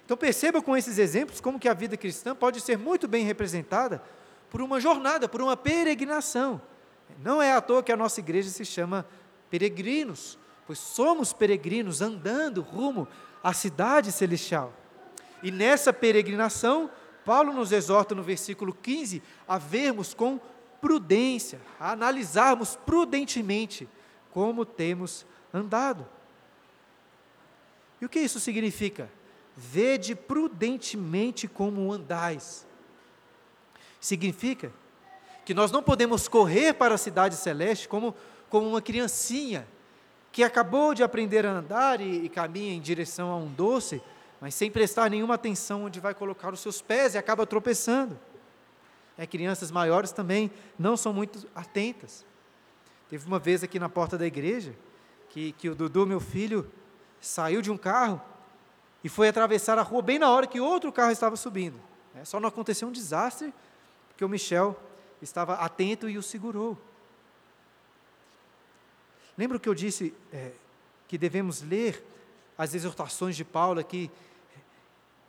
Então 0.05 0.17
perceba 0.17 0.61
com 0.61 0.77
esses 0.77 0.99
exemplos 0.99 1.41
como 1.41 1.59
que 1.59 1.69
a 1.69 1.75
vida 1.75 1.97
cristã 1.97 2.35
pode 2.35 2.61
ser 2.61 2.77
muito 2.77 3.07
bem 3.07 3.25
representada 3.25 4.03
por 4.51 4.61
uma 4.61 4.81
jornada, 4.81 5.29
por 5.29 5.41
uma 5.41 5.57
peregrinação. 5.57 6.61
Não 7.23 7.41
é 7.41 7.53
à 7.53 7.61
toa 7.61 7.83
que 7.83 7.93
a 7.93 7.97
nossa 7.97 8.19
igreja 8.19 8.51
se 8.51 8.65
chama 8.65 9.07
peregrinos, 9.49 10.37
pois 10.67 10.79
somos 10.79 11.33
peregrinos 11.33 12.03
andando 12.03 12.61
rumo 12.61 13.07
à 13.43 13.53
cidade 13.53 14.11
celestial. 14.11 14.73
E 15.43 15.51
nessa 15.51 15.93
peregrinação, 15.93 16.91
Paulo 17.25 17.53
nos 17.53 17.71
exorta 17.71 18.15
no 18.15 18.23
versículo 18.23 18.75
15 18.75 19.23
a 19.47 19.59
vermos 19.59 20.13
com 20.13 20.41
prudência, 20.83 21.61
a 21.79 21.93
analisarmos 21.93 22.75
prudentemente 22.75 23.89
como 24.33 24.67
temos 24.67 25.25
andado. 25.55 26.05
E 28.01 28.05
o 28.05 28.09
que 28.09 28.19
isso 28.19 28.41
significa? 28.41 29.09
Vede 29.57 30.17
prudentemente 30.17 31.47
como 31.47 31.93
andais. 31.93 32.67
Significa 34.01 34.73
que 35.45 35.55
nós 35.55 35.71
não 35.71 35.85
podemos 35.85 36.27
correr 36.27 36.75
para 36.75 36.97
a 36.97 36.99
cidade 36.99 37.37
celeste 37.37 37.89
como, 37.89 38.13
como 38.51 38.69
uma 38.69 38.83
criancinha 38.83 39.67
que 40.33 40.43
acabou 40.43 40.95
de 40.95 41.05
aprender 41.05 41.47
a 41.47 41.53
andar 41.53 42.01
e, 42.01 42.25
e 42.25 42.29
caminha 42.29 42.73
em 42.73 42.81
direção 42.81 43.31
a 43.31 43.37
um 43.37 43.53
doce, 43.53 44.03
mas 44.41 44.55
sem 44.55 44.69
prestar 44.69 45.09
nenhuma 45.11 45.35
atenção 45.35 45.85
onde 45.85 46.01
vai 46.01 46.15
colocar 46.15 46.53
os 46.53 46.59
seus 46.59 46.83
pés 46.83 47.15
e 47.15 47.19
acaba 47.19 47.47
tropeçando. 47.47 48.19
É, 49.17 49.27
crianças 49.27 49.71
maiores 49.71 50.13
também 50.13 50.51
não 50.79 50.97
são 50.97 51.13
muito 51.13 51.49
atentas. 51.55 52.25
Teve 53.09 53.27
uma 53.27 53.39
vez 53.39 53.63
aqui 53.63 53.79
na 53.79 53.89
porta 53.89 54.17
da 54.17 54.27
igreja 54.27 54.75
que, 55.29 55.53
que 55.53 55.69
o 55.69 55.75
Dudu, 55.75 56.07
meu 56.07 56.21
filho, 56.21 56.71
saiu 57.21 57.61
de 57.61 57.71
um 57.71 57.77
carro 57.77 58.21
e 59.05 59.09
foi 59.09 59.29
atravessar 59.29 59.79
a 59.79 59.83
rua 59.83 60.03
bem 60.03 60.19
na 60.19 60.31
hora 60.31 60.47
que 60.47 60.61
outro 60.61 60.93
carro 60.93 61.11
estava 61.11 61.37
subindo. 61.37 61.79
É, 62.15 62.25
só 62.25 62.41
não 62.41 62.49
aconteceu 62.49 62.89
um 62.89 62.93
desastre 62.93 63.53
porque 64.09 64.25
o 64.25 64.29
Michel 64.29 64.79
estava 65.21 65.55
atento 65.55 66.09
e 66.09 66.19
o 66.19 66.23
segurou. 66.23 66.77
Lembra 69.37 69.59
que 69.59 69.69
eu 69.69 69.75
disse 69.75 70.15
é, 70.33 70.53
que 71.09 71.17
devemos 71.17 71.63
ler 71.63 72.05
as 72.57 72.75
exortações 72.75 73.35
de 73.37 73.45
Paulo 73.45 73.81
aqui, 73.81 74.11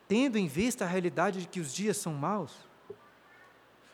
tendo 0.08 0.38
em 0.38 0.48
vista 0.48 0.84
a 0.84 0.88
realidade 0.88 1.42
de 1.42 1.48
que 1.48 1.60
os 1.60 1.74
dias 1.74 1.98
são 1.98 2.13
maus? 2.13 2.54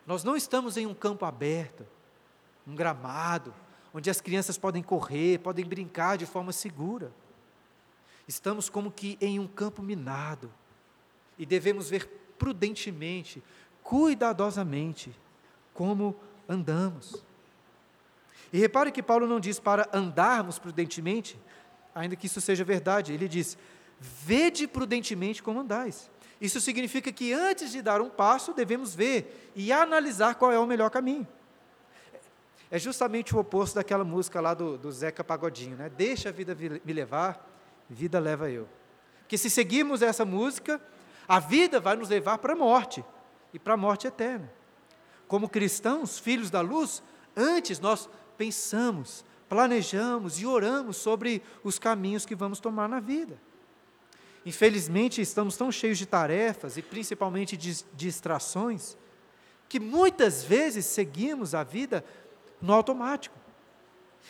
Nós 0.09 0.23
não 0.23 0.35
estamos 0.35 0.75
em 0.75 0.87
um 0.87 0.93
campo 0.95 1.23
aberto, 1.23 1.85
um 2.65 2.73
gramado, 2.73 3.53
onde 3.93 4.09
as 4.09 4.19
crianças 4.19 4.57
podem 4.57 4.81
correr, 4.81 5.37
podem 5.37 5.63
brincar 5.63 6.17
de 6.17 6.25
forma 6.25 6.51
segura. 6.51 7.11
Estamos 8.27 8.71
como 8.71 8.89
que 8.89 9.19
em 9.21 9.37
um 9.37 9.45
campo 9.45 9.83
minado 9.83 10.51
e 11.37 11.45
devemos 11.45 11.91
ver 11.91 12.07
prudentemente, 12.39 13.43
cuidadosamente, 13.83 15.15
como 15.75 16.15
andamos. 16.47 17.23
E 18.51 18.57
repare 18.57 18.91
que 18.91 19.03
Paulo 19.03 19.27
não 19.27 19.39
diz 19.39 19.59
para 19.59 19.87
andarmos 19.93 20.57
prudentemente, 20.57 21.39
ainda 21.93 22.15
que 22.15 22.25
isso 22.25 22.41
seja 22.41 22.63
verdade, 22.63 23.13
ele 23.13 23.27
diz: 23.27 23.55
vede 23.99 24.67
prudentemente 24.67 25.43
como 25.43 25.59
andais. 25.59 26.09
Isso 26.39 26.61
significa 26.61 27.11
que 27.11 27.33
antes 27.33 27.71
de 27.71 27.81
dar 27.81 28.01
um 28.01 28.09
passo, 28.09 28.53
devemos 28.53 28.95
ver 28.95 29.51
e 29.55 29.71
analisar 29.71 30.35
qual 30.35 30.51
é 30.51 30.59
o 30.59 30.65
melhor 30.65 30.89
caminho. 30.89 31.27
É 32.71 32.77
justamente 32.77 33.35
o 33.35 33.39
oposto 33.39 33.75
daquela 33.75 34.03
música 34.03 34.39
lá 34.39 34.53
do, 34.53 34.77
do 34.77 34.91
Zeca 34.91 35.23
Pagodinho, 35.23 35.75
né? 35.75 35.89
Deixa 35.89 36.29
a 36.29 36.31
vida 36.31 36.55
me 36.55 36.93
levar, 36.93 37.45
vida 37.89 38.19
leva 38.19 38.49
eu. 38.49 38.69
Porque 39.21 39.37
se 39.37 39.49
seguirmos 39.49 40.01
essa 40.01 40.23
música, 40.23 40.79
a 41.27 41.39
vida 41.39 41.79
vai 41.79 41.95
nos 41.95 42.09
levar 42.09 42.37
para 42.37 42.53
a 42.53 42.55
morte 42.55 43.03
e 43.53 43.59
para 43.59 43.73
a 43.73 43.77
morte 43.77 44.07
eterna. 44.07 44.51
Como 45.27 45.49
cristãos, 45.49 46.17
filhos 46.17 46.49
da 46.49 46.61
luz, 46.61 47.03
antes 47.35 47.79
nós 47.79 48.07
pensamos, 48.37 49.25
planejamos 49.47 50.39
e 50.39 50.45
oramos 50.45 50.97
sobre 50.97 51.43
os 51.63 51.77
caminhos 51.77 52.25
que 52.25 52.35
vamos 52.35 52.59
tomar 52.59 52.87
na 52.87 52.99
vida. 52.99 53.39
Infelizmente, 54.49 55.21
estamos 55.21 55.55
tão 55.55 55.71
cheios 55.71 55.99
de 55.99 56.07
tarefas 56.07 56.75
e 56.75 56.81
principalmente 56.81 57.55
de 57.55 57.85
distrações, 57.93 58.97
que 59.69 59.79
muitas 59.79 60.43
vezes 60.43 60.87
seguimos 60.87 61.53
a 61.53 61.63
vida 61.63 62.03
no 62.59 62.73
automático. 62.73 63.37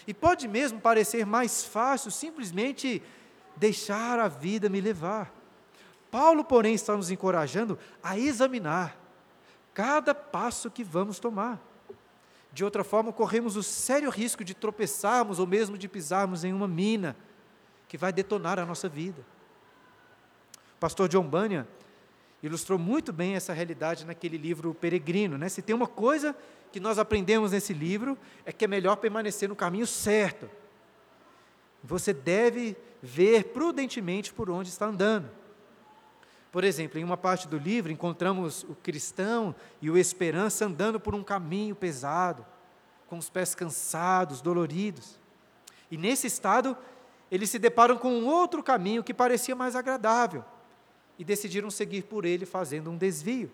E 0.05 0.13
pode 0.13 0.45
mesmo 0.45 0.81
parecer 0.81 1.25
mais 1.25 1.63
fácil 1.63 2.11
simplesmente 2.11 3.01
deixar 3.55 4.19
a 4.19 4.27
vida 4.27 4.67
me 4.67 4.81
levar. 4.81 5.33
Paulo, 6.11 6.43
porém, 6.43 6.73
está 6.73 6.97
nos 6.97 7.09
encorajando 7.09 7.79
a 8.03 8.19
examinar 8.19 8.99
cada 9.73 10.13
passo 10.13 10.69
que 10.69 10.83
vamos 10.83 11.17
tomar. 11.17 11.61
De 12.51 12.65
outra 12.65 12.83
forma, 12.83 13.13
corremos 13.13 13.55
o 13.55 13.63
sério 13.63 14.09
risco 14.09 14.43
de 14.43 14.53
tropeçarmos 14.53 15.39
ou 15.39 15.47
mesmo 15.47 15.77
de 15.77 15.87
pisarmos 15.87 16.43
em 16.43 16.51
uma 16.51 16.67
mina 16.67 17.15
que 17.87 17.97
vai 17.97 18.11
detonar 18.11 18.59
a 18.59 18.65
nossa 18.65 18.89
vida 18.89 19.25
pastor 20.79 21.09
John 21.09 21.23
Bunyan 21.23 21.67
ilustrou 22.41 22.79
muito 22.79 23.11
bem 23.11 23.35
essa 23.35 23.53
realidade 23.53 24.05
naquele 24.05 24.37
livro 24.37 24.73
Peregrino. 24.73 25.37
Né? 25.37 25.49
Se 25.49 25.61
tem 25.61 25.75
uma 25.75 25.87
coisa 25.87 26.35
que 26.71 26.79
nós 26.79 26.97
aprendemos 26.97 27.51
nesse 27.51 27.73
livro, 27.73 28.17
é 28.45 28.51
que 28.51 28.65
é 28.65 28.67
melhor 28.67 28.95
permanecer 28.97 29.49
no 29.49 29.55
caminho 29.55 29.85
certo. 29.85 30.49
Você 31.83 32.13
deve 32.13 32.77
ver 33.01 33.45
prudentemente 33.45 34.33
por 34.33 34.49
onde 34.49 34.69
está 34.69 34.85
andando. 34.85 35.29
Por 36.51 36.63
exemplo, 36.63 36.99
em 36.99 37.03
uma 37.03 37.17
parte 37.17 37.47
do 37.47 37.57
livro, 37.57 37.91
encontramos 37.91 38.63
o 38.63 38.75
cristão 38.75 39.53
e 39.81 39.89
o 39.89 39.97
esperança 39.97 40.65
andando 40.65 40.99
por 40.99 41.13
um 41.13 41.23
caminho 41.23 41.75
pesado, 41.75 42.45
com 43.07 43.17
os 43.17 43.29
pés 43.29 43.53
cansados, 43.53 44.41
doloridos. 44.41 45.19
E 45.91 45.97
nesse 45.97 46.27
estado, 46.27 46.75
eles 47.29 47.49
se 47.49 47.59
deparam 47.59 47.97
com 47.97 48.11
um 48.11 48.27
outro 48.27 48.63
caminho 48.63 49.03
que 49.03 49.13
parecia 49.13 49.55
mais 49.55 49.75
agradável 49.75 50.43
e 51.19 51.23
decidiram 51.25 51.69
seguir 51.69 52.03
por 52.03 52.23
ele, 52.23 52.45
fazendo 52.45 52.89
um 52.89 52.97
desvio. 52.97 53.51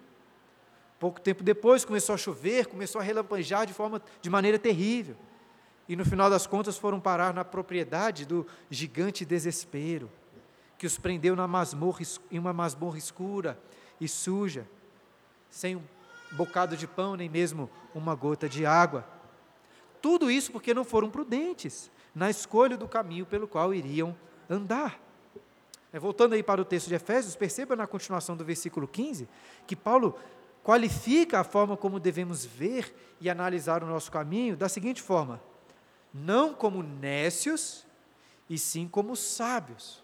Pouco 0.99 1.19
tempo 1.19 1.43
depois 1.43 1.83
começou 1.83 2.13
a 2.13 2.17
chover, 2.17 2.67
começou 2.67 3.01
a 3.01 3.03
relampejar 3.03 3.65
de 3.65 3.73
forma 3.73 4.01
de 4.21 4.29
maneira 4.29 4.59
terrível. 4.59 5.15
e 5.87 5.95
no 5.95 6.03
final 6.03 6.31
das 6.31 6.47
contas 6.47 6.77
foram 6.77 6.99
parar 6.99 7.31
na 7.31 7.45
propriedade 7.45 8.25
do 8.25 8.47
gigante 8.71 9.23
desespero, 9.23 10.09
que 10.79 10.87
os 10.87 10.97
prendeu 10.97 11.35
na 11.35 11.47
masmorra, 11.47 12.01
em 12.31 12.39
uma 12.39 12.51
masmorra 12.51 12.97
escura 12.97 13.59
e 14.01 14.07
suja, 14.07 14.67
sem 15.47 15.75
um 15.75 15.83
bocado 16.31 16.75
de 16.75 16.87
pão, 16.87 17.15
nem 17.15 17.29
mesmo 17.29 17.69
uma 17.93 18.15
gota 18.15 18.49
de 18.49 18.65
água. 18.65 19.07
Tudo 20.01 20.29
isso 20.31 20.51
porque 20.51 20.73
não 20.73 20.83
foram 20.83 21.09
prudentes 21.09 21.91
na 22.15 22.29
escolha 22.31 22.75
do 22.75 22.87
caminho 22.87 23.25
pelo 23.25 23.47
qual 23.47 23.73
iriam 23.73 24.15
andar. 24.49 25.04
É, 25.95 25.99
voltando 25.99 26.33
aí 26.33 26.43
para 26.43 26.61
o 26.61 26.65
texto 26.65 26.89
de 26.89 26.95
Efésios, 26.95 27.37
perceba 27.37 27.73
na 27.73 27.87
continuação 27.87 28.35
do 28.35 28.43
versículo 28.43 28.85
15 28.85 29.29
que 29.65 29.77
Paulo 29.77 30.19
qualifica 30.61 31.39
a 31.39 31.43
forma 31.45 31.77
como 31.77 32.01
devemos 32.01 32.43
ver 32.43 32.93
e 33.21 33.29
analisar 33.29 33.81
o 33.81 33.87
nosso 33.87 34.11
caminho 34.11 34.57
da 34.57 34.67
seguinte 34.67 35.01
forma: 35.01 35.41
não 36.13 36.53
como 36.53 36.83
nécios, 36.83 37.87
e 38.49 38.59
sim 38.59 38.89
como 38.89 39.15
sábios. 39.15 40.03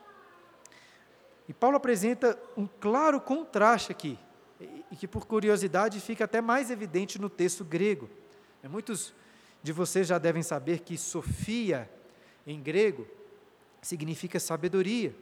E 1.45 1.53
Paulo 1.53 1.75
apresenta 1.75 2.39
um 2.55 2.69
claro 2.79 3.19
contraste 3.19 3.91
aqui, 3.91 4.17
e 4.89 4.95
que 4.95 5.09
por 5.09 5.25
curiosidade 5.25 5.99
fica 5.99 6.23
até 6.23 6.39
mais 6.39 6.71
evidente 6.71 7.19
no 7.19 7.29
texto 7.29 7.65
grego. 7.65 8.09
É, 8.63 8.69
muitos 8.69 9.13
de 9.61 9.73
vocês 9.73 10.07
já 10.07 10.17
devem 10.17 10.41
saber 10.41 10.79
que 10.79 10.97
Sofia, 10.97 11.91
em 12.47 12.61
grego, 12.61 13.05
significa 13.81 14.39
sabedoria. 14.39 15.13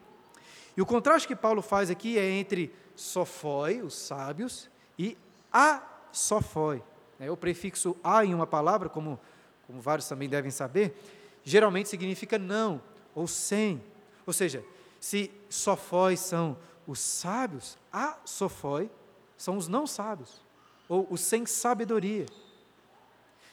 E 0.79 0.81
o 0.81 0.85
contraste 0.85 1.27
que 1.27 1.35
Paulo 1.35 1.61
faz 1.61 1.89
aqui 1.89 2.17
é 2.17 2.25
entre 2.31 2.73
sofoi, 2.95 3.81
os 3.81 3.93
sábios, 3.93 4.69
e 4.97 5.17
a 5.51 5.83
sofoi. 6.09 6.81
É, 7.19 7.29
o 7.29 7.35
prefixo 7.35 7.97
a 8.01 8.23
em 8.23 8.33
uma 8.33 8.47
palavra, 8.47 8.87
como, 8.87 9.19
como 9.67 9.81
vários 9.81 10.07
também 10.07 10.29
devem 10.29 10.49
saber, 10.49 10.97
geralmente 11.43 11.89
significa 11.89 12.39
não 12.39 12.81
ou 13.13 13.27
sem. 13.27 13.83
Ou 14.25 14.31
seja, 14.31 14.63
se 15.01 15.29
sofoi 15.49 16.15
são 16.15 16.57
os 16.87 17.01
sábios, 17.01 17.77
a 17.91 18.17
sofoi 18.23 18.89
são 19.35 19.57
os 19.57 19.67
não 19.67 19.85
sábios, 19.85 20.41
ou 20.87 21.05
os 21.09 21.19
sem 21.19 21.45
sabedoria. 21.45 22.25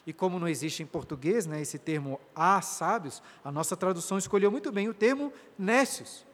E 0.06 0.12
como 0.12 0.38
não 0.38 0.46
existe 0.46 0.80
em 0.80 0.86
português 0.86 1.44
né, 1.44 1.60
esse 1.60 1.76
termo 1.76 2.20
a 2.36 2.62
sábios, 2.62 3.20
a 3.42 3.50
nossa 3.50 3.76
tradução 3.76 4.16
escolheu 4.16 4.48
muito 4.48 4.70
bem 4.70 4.88
o 4.88 4.94
termo 4.94 5.32
nécios. 5.58 6.24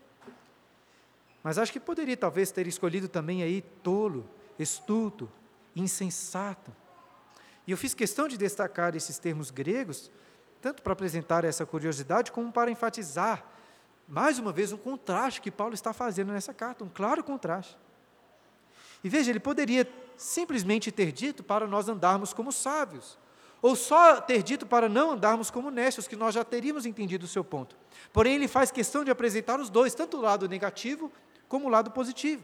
Mas 1.42 1.58
acho 1.58 1.72
que 1.72 1.80
poderia 1.80 2.16
talvez 2.16 2.50
ter 2.50 2.66
escolhido 2.66 3.08
também 3.08 3.42
aí 3.42 3.62
tolo, 3.82 4.28
estulto, 4.58 5.30
insensato. 5.74 6.74
E 7.66 7.70
eu 7.70 7.76
fiz 7.76 7.94
questão 7.94 8.28
de 8.28 8.36
destacar 8.36 8.94
esses 8.94 9.18
termos 9.18 9.50
gregos, 9.50 10.10
tanto 10.60 10.82
para 10.82 10.92
apresentar 10.92 11.44
essa 11.44 11.66
curiosidade, 11.66 12.30
como 12.30 12.52
para 12.52 12.70
enfatizar, 12.70 13.44
mais 14.06 14.38
uma 14.38 14.52
vez, 14.52 14.72
um 14.72 14.76
contraste 14.76 15.40
que 15.40 15.50
Paulo 15.50 15.74
está 15.74 15.92
fazendo 15.92 16.32
nessa 16.32 16.52
carta, 16.52 16.84
um 16.84 16.88
claro 16.88 17.24
contraste. 17.24 17.78
E 19.02 19.08
veja, 19.08 19.30
ele 19.30 19.40
poderia 19.40 19.88
simplesmente 20.16 20.92
ter 20.92 21.10
dito 21.10 21.42
para 21.42 21.66
nós 21.66 21.88
andarmos 21.88 22.32
como 22.32 22.52
sábios, 22.52 23.18
ou 23.60 23.74
só 23.74 24.20
ter 24.20 24.42
dito 24.42 24.66
para 24.66 24.88
não 24.88 25.12
andarmos 25.12 25.50
como 25.50 25.70
nécios, 25.70 26.06
que 26.06 26.16
nós 26.16 26.34
já 26.34 26.44
teríamos 26.44 26.84
entendido 26.84 27.24
o 27.24 27.28
seu 27.28 27.44
ponto. 27.44 27.76
Porém, 28.12 28.34
ele 28.34 28.48
faz 28.48 28.70
questão 28.70 29.04
de 29.04 29.10
apresentar 29.10 29.60
os 29.60 29.70
dois, 29.70 29.94
tanto 29.94 30.18
o 30.18 30.20
lado 30.20 30.48
negativo 30.48 31.10
como 31.52 31.68
lado 31.68 31.90
positivo. 31.90 32.42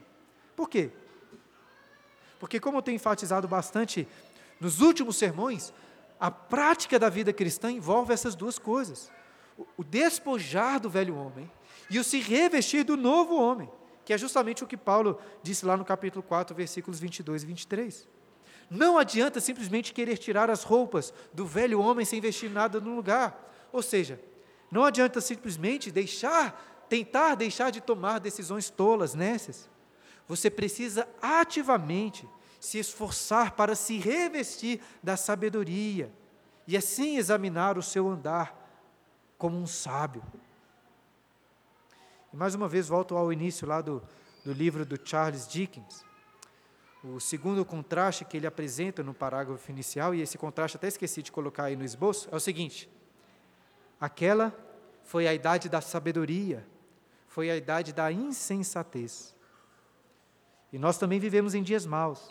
Por 0.55 0.69
quê? 0.69 0.91
Porque, 2.39 2.61
como 2.61 2.77
eu 2.77 2.83
tenho 2.83 2.97
enfatizado 2.97 3.49
bastante 3.49 4.07
nos 4.61 4.83
últimos 4.83 5.17
sermões, 5.17 5.73
a 6.21 6.31
prática 6.31 6.99
da 6.99 7.09
vida 7.09 7.33
cristã 7.33 7.71
envolve 7.73 8.13
essas 8.13 8.35
duas 8.35 8.59
coisas: 8.59 9.11
o 9.79 9.83
despojar 9.83 10.79
do 10.79 10.91
velho 10.91 11.17
homem 11.17 11.51
e 11.89 11.99
o 11.99 12.05
se 12.05 12.21
revestir 12.21 12.85
do 12.85 12.99
novo 12.99 13.41
homem, 13.41 13.71
que 14.05 14.13
é 14.13 14.19
justamente 14.19 14.63
o 14.63 14.67
que 14.67 14.77
Paulo 14.77 15.19
disse 15.43 15.65
lá 15.65 15.75
no 15.75 15.87
capítulo 15.87 16.23
4, 16.23 16.55
versículos 16.55 17.01
22 17.01 17.45
e 17.45 17.47
23. 17.47 18.09
Não 18.71 18.99
adianta 18.99 19.41
simplesmente 19.41 19.95
querer 19.95 20.19
tirar 20.19 20.51
as 20.51 20.65
roupas 20.65 21.15
do 21.33 21.47
velho 21.47 21.81
homem 21.81 22.05
sem 22.05 22.21
vestir 22.21 22.51
nada 22.51 22.79
no 22.79 22.95
lugar. 22.95 23.69
Ou 23.73 23.81
seja, 23.81 24.21
não 24.71 24.85
adianta 24.85 25.19
simplesmente 25.23 25.91
deixar, 25.91 26.78
tentar 26.89 27.35
deixar 27.35 27.71
de 27.71 27.81
tomar 27.81 28.19
decisões 28.19 28.71
tolas 28.71 29.15
nessas. 29.15 29.69
Você 30.27 30.51
precisa 30.51 31.09
ativamente 31.21 32.29
se 32.61 32.79
esforçar 32.79 33.53
para 33.53 33.75
se 33.75 33.99
revestir 33.99 34.81
da 35.03 35.17
sabedoria 35.17 36.13
e 36.67 36.77
assim 36.77 37.17
examinar 37.17 37.79
o 37.79 37.83
seu 37.83 38.09
andar 38.09 38.55
como 39.39 39.57
um 39.57 39.67
sábio. 39.67 40.23
E 42.33 42.37
mais 42.37 42.55
uma 42.55 42.69
vez 42.69 42.89
volto 42.89 43.17
ao 43.17 43.33
início 43.33 43.67
lá 43.67 43.81
do, 43.81 44.03
do 44.45 44.53
livro 44.53 44.85
do 44.85 44.99
Charles 45.03 45.49
Dickens. 45.49 46.05
O 47.03 47.21
segundo 47.21 47.65
contraste 47.65 48.25
que 48.25 48.37
ele 48.37 48.47
apresenta 48.47 49.03
no 49.03 49.15
parágrafo 49.15 49.71
inicial, 49.71 50.15
e 50.15 50.21
esse 50.21 50.37
contraste 50.37 50.77
até 50.77 50.89
esqueci 50.89 51.23
de 51.23 51.31
colocar 51.31 51.65
aí 51.65 51.77
no 51.77 51.85
esboço, 51.85 52.29
é 52.31 52.37
o 52.37 52.41
seguinte: 52.41 52.91
aquela 54.01 54.53
foi 55.05 55.27
a 55.29 55.33
idade 55.33 55.69
da 55.69 55.81
sabedoria, 55.81 56.67
foi 57.39 57.53
a 57.53 57.57
idade 57.57 57.93
da 57.93 58.11
insensatez. 58.11 59.33
E 60.73 60.77
nós 60.77 60.99
também 60.99 61.21
vivemos 61.21 61.55
em 61.55 61.63
dias 61.63 61.87
maus, 61.87 62.29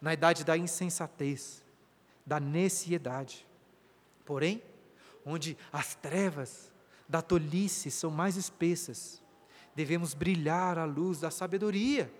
na 0.00 0.12
idade 0.12 0.42
da 0.42 0.58
insensatez, 0.58 1.64
da 2.26 2.40
neciedade. 2.40 3.46
Porém, 4.24 4.60
onde 5.24 5.56
as 5.72 5.94
trevas 5.94 6.72
da 7.08 7.22
tolice 7.22 7.88
são 7.88 8.10
mais 8.10 8.36
espessas, 8.36 9.22
devemos 9.76 10.12
brilhar 10.12 10.76
a 10.76 10.84
luz 10.86 11.20
da 11.20 11.30
sabedoria 11.30 12.12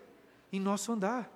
em 0.53 0.61
nosso 0.61 0.93
andar. 0.93 1.29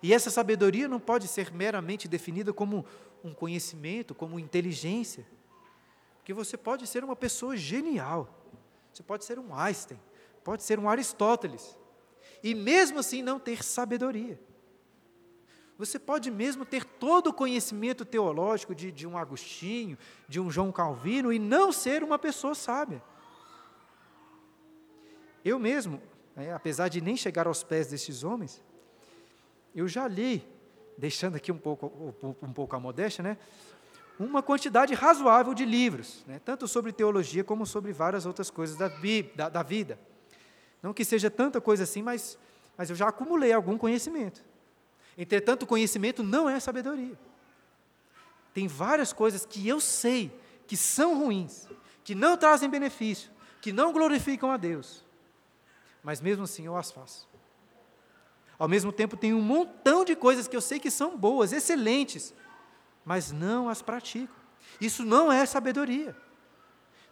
E 0.00 0.14
essa 0.14 0.30
sabedoria 0.30 0.86
não 0.86 1.00
pode 1.00 1.26
ser 1.26 1.52
meramente 1.52 2.06
definida 2.06 2.52
como 2.52 2.86
um 3.24 3.34
conhecimento, 3.34 4.14
como 4.14 4.38
inteligência. 4.38 5.26
Porque 6.18 6.32
você 6.32 6.56
pode 6.56 6.86
ser 6.86 7.02
uma 7.02 7.16
pessoa 7.16 7.56
genial. 7.56 8.43
Você 8.94 9.02
pode 9.02 9.24
ser 9.24 9.40
um 9.40 9.52
Einstein, 9.52 10.00
pode 10.44 10.62
ser 10.62 10.78
um 10.78 10.88
Aristóteles. 10.88 11.76
E 12.42 12.54
mesmo 12.54 13.00
assim 13.00 13.22
não 13.22 13.40
ter 13.40 13.64
sabedoria. 13.64 14.38
Você 15.76 15.98
pode 15.98 16.30
mesmo 16.30 16.64
ter 16.64 16.84
todo 16.84 17.28
o 17.28 17.32
conhecimento 17.32 18.04
teológico 18.04 18.72
de, 18.72 18.92
de 18.92 19.04
um 19.04 19.18
Agostinho, 19.18 19.98
de 20.28 20.38
um 20.38 20.48
João 20.48 20.70
Calvino, 20.70 21.32
e 21.32 21.38
não 21.40 21.72
ser 21.72 22.04
uma 22.04 22.18
pessoa 22.18 22.54
sábia. 22.54 23.02
Eu 25.44 25.58
mesmo, 25.58 26.00
né, 26.36 26.54
apesar 26.54 26.86
de 26.86 27.00
nem 27.00 27.16
chegar 27.16 27.48
aos 27.48 27.64
pés 27.64 27.88
destes 27.88 28.22
homens, 28.22 28.62
eu 29.74 29.88
já 29.88 30.06
li, 30.06 30.46
deixando 30.96 31.34
aqui 31.34 31.50
um 31.50 31.58
pouco, 31.58 32.14
um 32.40 32.52
pouco 32.52 32.76
a 32.76 32.78
modéstia, 32.78 33.24
né, 33.24 33.36
uma 34.18 34.42
quantidade 34.42 34.94
razoável 34.94 35.54
de 35.54 35.64
livros, 35.64 36.24
né, 36.26 36.40
tanto 36.44 36.68
sobre 36.68 36.92
teologia 36.92 37.42
como 37.42 37.66
sobre 37.66 37.92
várias 37.92 38.26
outras 38.26 38.50
coisas 38.50 38.76
da, 38.76 38.90
da, 39.34 39.48
da 39.48 39.62
vida. 39.62 39.98
Não 40.82 40.92
que 40.92 41.04
seja 41.04 41.30
tanta 41.30 41.60
coisa 41.60 41.84
assim, 41.84 42.02
mas, 42.02 42.38
mas 42.76 42.90
eu 42.90 42.96
já 42.96 43.08
acumulei 43.08 43.52
algum 43.52 43.76
conhecimento. 43.76 44.44
Entretanto, 45.16 45.66
conhecimento 45.66 46.22
não 46.22 46.48
é 46.48 46.60
sabedoria. 46.60 47.18
Tem 48.52 48.68
várias 48.68 49.12
coisas 49.12 49.44
que 49.44 49.66
eu 49.66 49.80
sei 49.80 50.30
que 50.66 50.76
são 50.76 51.18
ruins, 51.18 51.68
que 52.04 52.14
não 52.14 52.36
trazem 52.36 52.70
benefício, 52.70 53.30
que 53.60 53.72
não 53.72 53.92
glorificam 53.92 54.50
a 54.50 54.56
Deus, 54.56 55.04
mas 56.02 56.20
mesmo 56.20 56.44
assim 56.44 56.66
eu 56.66 56.76
as 56.76 56.90
faço. 56.90 57.28
Ao 58.58 58.68
mesmo 58.68 58.92
tempo, 58.92 59.16
tem 59.16 59.34
um 59.34 59.40
montão 59.40 60.04
de 60.04 60.14
coisas 60.14 60.46
que 60.46 60.54
eu 60.54 60.60
sei 60.60 60.78
que 60.78 60.90
são 60.90 61.16
boas, 61.16 61.52
excelentes, 61.52 62.32
mas 63.04 63.30
não 63.30 63.68
as 63.68 63.82
pratico. 63.82 64.34
Isso 64.80 65.04
não 65.04 65.30
é 65.30 65.44
sabedoria. 65.46 66.16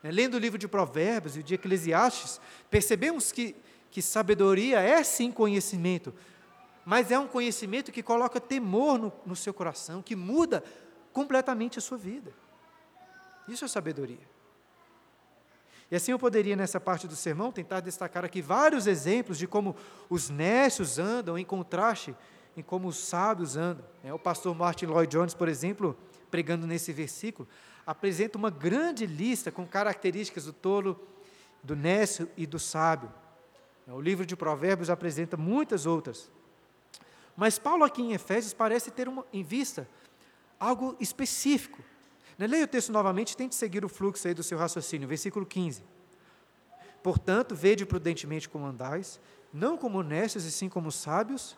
Né, 0.03 0.11
lendo 0.11 0.35
o 0.35 0.39
livro 0.39 0.59
de 0.59 0.67
Provérbios 0.67 1.37
e 1.37 1.43
de 1.43 1.55
Eclesiastes, 1.55 2.41
percebemos 2.71 3.31
que, 3.31 3.55
que 3.91 4.03
sabedoria 4.03 4.81
é 4.81 5.03
sim 5.05 5.31
conhecimento, 5.31 6.13
mas 6.85 7.11
é 7.11 7.19
um 7.19 7.29
conhecimento 7.29 7.93
que 7.93 8.03
coloca 8.03 8.41
temor 8.41 8.99
no, 8.99 9.13
no 9.25 9.37
seu 9.37 9.55
coração, 9.55 10.03
que 10.03 10.17
muda 10.17 10.65
completamente 11.13 11.79
a 11.79 11.83
sua 11.83 11.99
vida. 11.99 12.33
Isso 13.47 13.65
é 13.65 13.69
sabedoria. 13.69 14.33
E 15.91 15.95
assim 15.95 16.11
eu 16.11 16.19
poderia, 16.19 16.57
nessa 16.57 16.81
parte 16.81 17.07
do 17.07 17.15
sermão, 17.15 17.53
tentar 17.53 17.81
destacar 17.81 18.25
aqui 18.25 18.41
vários 18.41 18.87
exemplos 18.87 19.37
de 19.37 19.47
como 19.47 19.77
os 20.09 20.31
nécios 20.31 20.99
andam 20.99 21.39
em 21.39 21.45
contraste 21.45 22.17
em 22.57 22.63
como 22.63 22.89
os 22.89 22.97
sábios 22.97 23.57
andam. 23.57 23.85
É, 24.03 24.13
o 24.13 24.19
pastor 24.19 24.55
Martin 24.55 24.87
Lloyd 24.87 25.11
Jones, 25.11 25.35
por 25.35 25.49
exemplo, 25.49 25.97
pregando 26.31 26.67
nesse 26.67 26.93
versículo, 26.93 27.49
apresenta 27.87 28.39
uma 28.39 28.51
grande 28.51 29.07
lista 29.07 29.51
com 29.51 29.67
características 29.67 30.45
do 30.45 30.53
tolo, 30.53 31.01
do 31.63 31.75
nécio 31.75 32.29
e 32.37 32.47
do 32.47 32.59
sábio. 32.59 33.13
É, 33.87 33.93
o 33.93 34.01
livro 34.01 34.25
de 34.25 34.37
Provérbios 34.37 34.91
apresenta 34.91 35.37
muitas 35.37 35.87
outras. 35.87 36.31
Mas 37.37 37.59
Paulo 37.59 37.85
aqui 37.85 38.03
em 38.03 38.13
Efésios 38.13 38.53
parece 38.53 38.91
ter 38.91 39.09
uma, 39.09 39.25
em 39.33 39.43
vista 39.43 39.89
algo 40.61 40.97
específico 41.01 41.83
Né, 42.39 42.47
leia 42.47 42.65
o 42.65 42.69
texto 42.69 42.93
novamente 42.93 43.37
tente 43.37 43.55
seguir 43.55 43.85
o 43.85 43.89
fluxo 43.89 44.27
aí 44.27 44.35
do 44.35 44.43
seu 44.43 44.57
raciocínio. 44.57 45.09
Versículo 45.09 45.45
15. 45.45 45.85
Portanto, 47.03 47.55
vede 47.55 47.85
prudentemente 47.85 48.49
como 48.49 48.65
andais, 48.65 49.21
não 49.53 49.77
como 49.77 49.99
honestos 49.99 50.45
e 50.45 50.53
sim 50.53 50.69
como 50.69 50.91
sábios, 50.91 51.57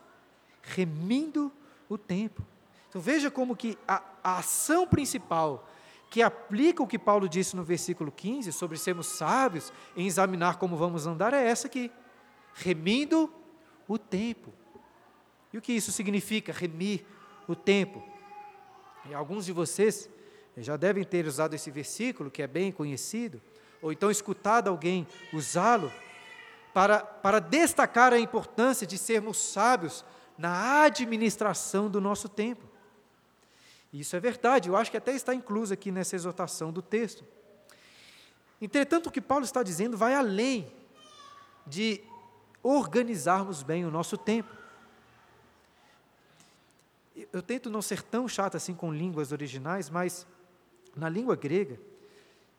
remindo 0.66 1.52
o 1.88 1.98
tempo. 1.98 2.42
Então 2.88 3.00
veja 3.00 3.30
como 3.30 3.56
que 3.56 3.78
a, 3.86 4.02
a 4.22 4.38
ação 4.38 4.86
principal 4.86 5.68
que 6.10 6.22
aplica 6.22 6.82
o 6.82 6.86
que 6.86 6.98
Paulo 6.98 7.28
disse 7.28 7.56
no 7.56 7.64
versículo 7.64 8.12
15 8.12 8.52
sobre 8.52 8.78
sermos 8.78 9.06
sábios 9.06 9.72
em 9.96 10.06
examinar 10.06 10.58
como 10.58 10.76
vamos 10.76 11.06
andar 11.06 11.34
é 11.34 11.44
essa 11.44 11.66
aqui, 11.66 11.90
remindo 12.54 13.32
o 13.88 13.98
tempo. 13.98 14.52
E 15.52 15.58
o 15.58 15.60
que 15.60 15.72
isso 15.72 15.90
significa, 15.90 16.52
remir 16.52 17.04
o 17.48 17.56
tempo? 17.56 18.00
E 19.08 19.14
alguns 19.14 19.44
de 19.44 19.52
vocês 19.52 20.08
já 20.56 20.76
devem 20.76 21.02
ter 21.02 21.26
usado 21.26 21.54
esse 21.54 21.70
versículo, 21.70 22.30
que 22.30 22.42
é 22.42 22.46
bem 22.46 22.70
conhecido, 22.70 23.42
ou 23.82 23.92
então 23.92 24.10
escutado 24.10 24.68
alguém 24.68 25.06
usá-lo, 25.32 25.92
para, 26.72 27.00
para 27.00 27.40
destacar 27.40 28.12
a 28.12 28.18
importância 28.18 28.86
de 28.86 28.98
sermos 28.98 29.36
sábios 29.36 30.04
na 30.36 30.82
administração 30.82 31.88
do 31.88 32.00
nosso 32.00 32.28
tempo. 32.28 32.64
Isso 33.92 34.16
é 34.16 34.20
verdade, 34.20 34.68
eu 34.68 34.76
acho 34.76 34.90
que 34.90 34.96
até 34.96 35.12
está 35.12 35.34
incluso 35.34 35.72
aqui 35.72 35.92
nessa 35.92 36.16
exortação 36.16 36.72
do 36.72 36.82
texto. 36.82 37.24
Entretanto, 38.60 39.08
o 39.08 39.12
que 39.12 39.20
Paulo 39.20 39.44
está 39.44 39.62
dizendo 39.62 39.96
vai 39.96 40.14
além 40.14 40.72
de 41.66 42.02
organizarmos 42.62 43.62
bem 43.62 43.84
o 43.84 43.90
nosso 43.90 44.16
tempo. 44.16 44.50
Eu 47.32 47.42
tento 47.42 47.70
não 47.70 47.82
ser 47.82 48.02
tão 48.02 48.26
chato 48.26 48.56
assim 48.56 48.74
com 48.74 48.92
línguas 48.92 49.30
originais, 49.32 49.88
mas 49.88 50.26
na 50.96 51.08
língua 51.08 51.36
grega 51.36 51.78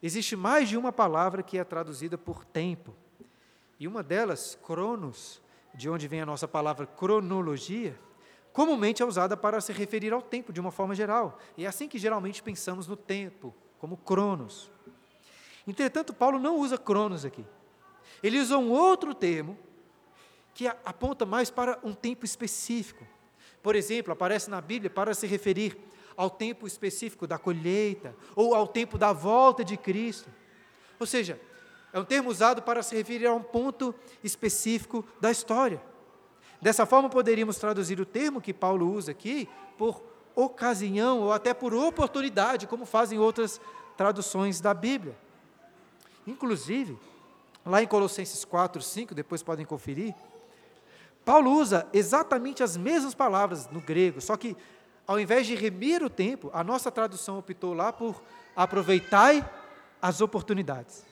existe 0.02 0.36
mais 0.36 0.68
de 0.68 0.76
uma 0.76 0.92
palavra 0.92 1.42
que 1.42 1.58
é 1.58 1.64
traduzida 1.64 2.16
por 2.16 2.44
tempo. 2.44 2.94
E 3.78 3.86
uma 3.86 4.02
delas, 4.02 4.56
cronos, 4.62 5.42
de 5.76 5.90
onde 5.90 6.08
vem 6.08 6.22
a 6.22 6.26
nossa 6.26 6.48
palavra 6.48 6.86
cronologia, 6.86 7.98
comumente 8.52 9.02
é 9.02 9.06
usada 9.06 9.36
para 9.36 9.60
se 9.60 9.72
referir 9.72 10.12
ao 10.12 10.22
tempo 10.22 10.52
de 10.52 10.58
uma 10.58 10.70
forma 10.70 10.94
geral. 10.94 11.38
E 11.56 11.64
é 11.66 11.68
assim 11.68 11.86
que 11.86 11.98
geralmente 11.98 12.42
pensamos 12.42 12.86
no 12.86 12.96
tempo, 12.96 13.54
como 13.78 13.96
cronos. 13.98 14.70
Entretanto, 15.66 16.14
Paulo 16.14 16.38
não 16.38 16.58
usa 16.58 16.78
cronos 16.78 17.24
aqui. 17.24 17.44
Ele 18.22 18.40
usa 18.40 18.56
um 18.56 18.70
outro 18.70 19.14
termo 19.14 19.58
que 20.54 20.66
aponta 20.66 21.26
mais 21.26 21.50
para 21.50 21.78
um 21.84 21.92
tempo 21.92 22.24
específico. 22.24 23.06
Por 23.62 23.76
exemplo, 23.76 24.12
aparece 24.12 24.48
na 24.48 24.60
Bíblia 24.62 24.88
para 24.88 25.12
se 25.12 25.26
referir 25.26 25.76
ao 26.16 26.30
tempo 26.30 26.66
específico 26.66 27.26
da 27.26 27.36
colheita 27.36 28.16
ou 28.34 28.54
ao 28.54 28.66
tempo 28.66 28.96
da 28.96 29.12
volta 29.12 29.62
de 29.62 29.76
Cristo. 29.76 30.30
Ou 30.98 31.06
seja, 31.06 31.38
é 31.92 32.00
um 32.00 32.04
termo 32.04 32.30
usado 32.30 32.62
para 32.62 32.82
se 32.82 32.94
referir 32.94 33.26
a 33.26 33.34
um 33.34 33.42
ponto 33.42 33.94
específico 34.22 35.04
da 35.20 35.30
história. 35.30 35.80
Dessa 36.60 36.86
forma, 36.86 37.08
poderíamos 37.08 37.58
traduzir 37.58 38.00
o 38.00 38.06
termo 38.06 38.40
que 38.40 38.52
Paulo 38.52 38.90
usa 38.90 39.10
aqui 39.10 39.48
por 39.78 40.02
ocasião 40.34 41.20
ou 41.20 41.32
até 41.32 41.54
por 41.54 41.74
oportunidade, 41.74 42.66
como 42.66 42.84
fazem 42.84 43.18
outras 43.18 43.60
traduções 43.96 44.60
da 44.60 44.74
Bíblia. 44.74 45.16
Inclusive, 46.26 46.98
lá 47.64 47.82
em 47.82 47.86
Colossenses 47.86 48.44
4, 48.44 48.82
5, 48.82 49.14
depois 49.14 49.42
podem 49.42 49.64
conferir, 49.64 50.14
Paulo 51.24 51.50
usa 51.52 51.88
exatamente 51.92 52.62
as 52.62 52.76
mesmas 52.76 53.14
palavras 53.14 53.68
no 53.70 53.80
grego, 53.80 54.20
só 54.20 54.36
que 54.36 54.56
ao 55.06 55.18
invés 55.18 55.46
de 55.46 55.54
remir 55.54 56.02
o 56.02 56.10
tempo, 56.10 56.50
a 56.52 56.64
nossa 56.64 56.90
tradução 56.90 57.38
optou 57.38 57.72
lá 57.72 57.92
por 57.92 58.20
aproveitai 58.54 59.48
as 60.02 60.20
oportunidades. 60.20 61.04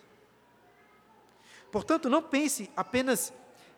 Portanto, 1.75 2.09
não 2.09 2.23
pense 2.23 2.71
apenas 2.77 3.33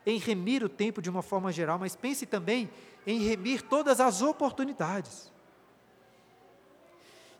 em 0.04 0.18
remir 0.18 0.62
o 0.62 0.68
tempo 0.68 1.00
de 1.00 1.09
uma 1.09 1.22
forma 1.22 1.50
geral, 1.50 1.78
mas 1.78 1.96
pense 1.96 2.26
também 2.26 2.68
em 3.06 3.20
remir 3.20 3.62
todas 3.62 4.00
as 4.00 4.20
oportunidades. 4.20 5.32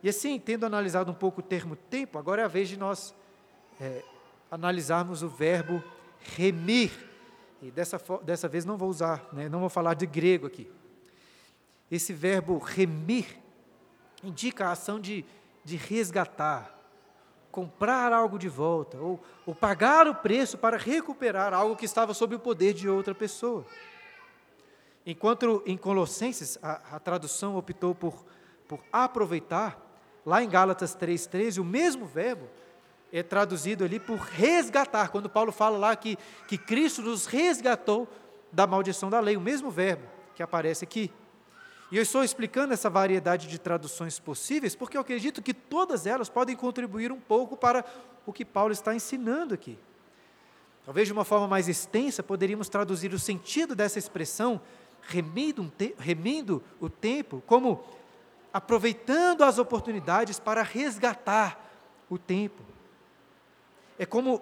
E 0.01 0.09
assim, 0.09 0.39
tendo 0.39 0.65
analisado 0.65 1.11
um 1.11 1.13
pouco 1.13 1.41
o 1.41 1.43
termo 1.43 1.75
tempo, 1.75 2.17
agora 2.17 2.41
é 2.41 2.45
a 2.45 2.47
vez 2.47 2.67
de 2.67 2.75
nós 2.75 3.13
é, 3.79 4.03
analisarmos 4.49 5.21
o 5.21 5.29
verbo 5.29 5.83
remir. 6.35 6.89
E 7.61 7.69
dessa, 7.69 8.01
dessa 8.23 8.47
vez 8.47 8.65
não 8.65 8.77
vou 8.77 8.89
usar, 8.89 9.29
né, 9.31 9.47
não 9.47 9.59
vou 9.59 9.69
falar 9.69 9.93
de 9.93 10.07
grego 10.07 10.47
aqui. 10.47 10.67
Esse 11.91 12.13
verbo 12.13 12.57
remir 12.57 13.27
indica 14.23 14.69
a 14.69 14.71
ação 14.71 14.99
de, 14.99 15.23
de 15.63 15.75
resgatar, 15.75 16.76
comprar 17.57 18.13
algo 18.13 18.37
de 18.37 18.47
volta, 18.47 18.99
ou, 18.99 19.19
ou 19.43 19.55
pagar 19.55 20.07
o 20.07 20.13
preço 20.13 20.59
para 20.59 20.77
recuperar 20.77 21.55
algo 21.55 21.75
que 21.75 21.85
estava 21.85 22.13
sob 22.13 22.35
o 22.35 22.39
poder 22.39 22.71
de 22.71 22.87
outra 22.87 23.15
pessoa. 23.15 23.65
Enquanto 25.03 25.63
em 25.65 25.75
Colossenses 25.75 26.59
a, 26.61 26.97
a 26.97 26.99
tradução 26.99 27.57
optou 27.57 27.95
por, 27.95 28.23
por 28.67 28.79
aproveitar, 28.93 29.75
lá 30.23 30.43
em 30.43 30.47
Gálatas 30.47 30.95
3,13, 30.95 31.59
o 31.59 31.65
mesmo 31.65 32.05
verbo 32.05 32.47
é 33.11 33.23
traduzido 33.23 33.83
ali 33.83 33.99
por 33.99 34.19
resgatar, 34.19 35.09
quando 35.09 35.27
Paulo 35.27 35.51
fala 35.51 35.79
lá 35.79 35.95
que, 35.95 36.15
que 36.47 36.59
Cristo 36.59 37.01
nos 37.01 37.25
resgatou 37.25 38.07
da 38.51 38.67
maldição 38.67 39.09
da 39.09 39.19
lei, 39.19 39.35
o 39.35 39.41
mesmo 39.41 39.71
verbo 39.71 40.03
que 40.35 40.43
aparece 40.43 40.83
aqui. 40.83 41.11
E 41.89 41.95
eu 41.95 42.03
estou 42.03 42.23
explicando 42.23 42.73
essa 42.73 42.89
variedade 42.89 43.47
de 43.47 43.57
traduções 43.57 44.19
possíveis 44.19 44.75
porque 44.75 44.97
eu 44.97 45.01
acredito 45.01 45.41
que 45.41 45.53
todas 45.53 46.05
elas 46.05 46.27
podem 46.27 46.55
contribuir 46.55 47.11
um 47.11 47.19
pouco 47.19 47.55
para 47.55 47.85
o 48.25 48.33
que 48.33 48.43
Paulo 48.43 48.73
está 48.73 48.93
ensinando 48.93 49.53
aqui. 49.53 49.79
Talvez 50.85 51.07
de 51.07 51.13
uma 51.13 51.23
forma 51.23 51.47
mais 51.47 51.69
extensa, 51.69 52.21
poderíamos 52.21 52.67
traduzir 52.67 53.13
o 53.13 53.19
sentido 53.19 53.73
dessa 53.73 53.99
expressão, 53.99 54.61
remindo, 55.01 55.71
te 55.77 55.95
remindo 55.97 56.61
o 56.79 56.89
tempo, 56.89 57.41
como 57.45 57.83
aproveitando 58.53 59.43
as 59.43 59.57
oportunidades 59.57 60.39
para 60.39 60.63
resgatar 60.63 61.63
o 62.09 62.17
tempo. 62.17 62.63
É 63.97 64.05
como, 64.05 64.41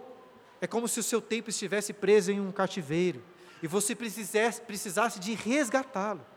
é 0.60 0.66
como 0.66 0.88
se 0.88 1.00
o 1.00 1.04
seu 1.04 1.22
tempo 1.22 1.52
estivesse 1.52 1.94
preso 1.94 2.32
em 2.32 2.40
um 2.40 2.52
cativeiro 2.52 3.24
e 3.62 3.68
você 3.68 3.96
precisasse, 3.96 4.62
precisasse 4.62 5.20
de 5.20 5.34
resgatá-lo 5.34 6.35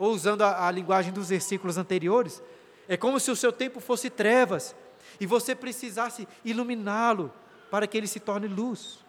ou 0.00 0.12
usando 0.12 0.40
a, 0.40 0.66
a 0.66 0.70
linguagem 0.70 1.12
dos 1.12 1.28
versículos 1.28 1.76
anteriores, 1.76 2.42
é 2.88 2.96
como 2.96 3.20
se 3.20 3.30
o 3.30 3.36
seu 3.36 3.52
tempo 3.52 3.78
fosse 3.80 4.08
trevas 4.08 4.74
e 5.20 5.26
você 5.26 5.54
precisasse 5.54 6.26
iluminá-lo 6.42 7.30
para 7.70 7.86
que 7.86 7.98
ele 7.98 8.06
se 8.06 8.18
torne 8.18 8.48
luz. 8.48 9.04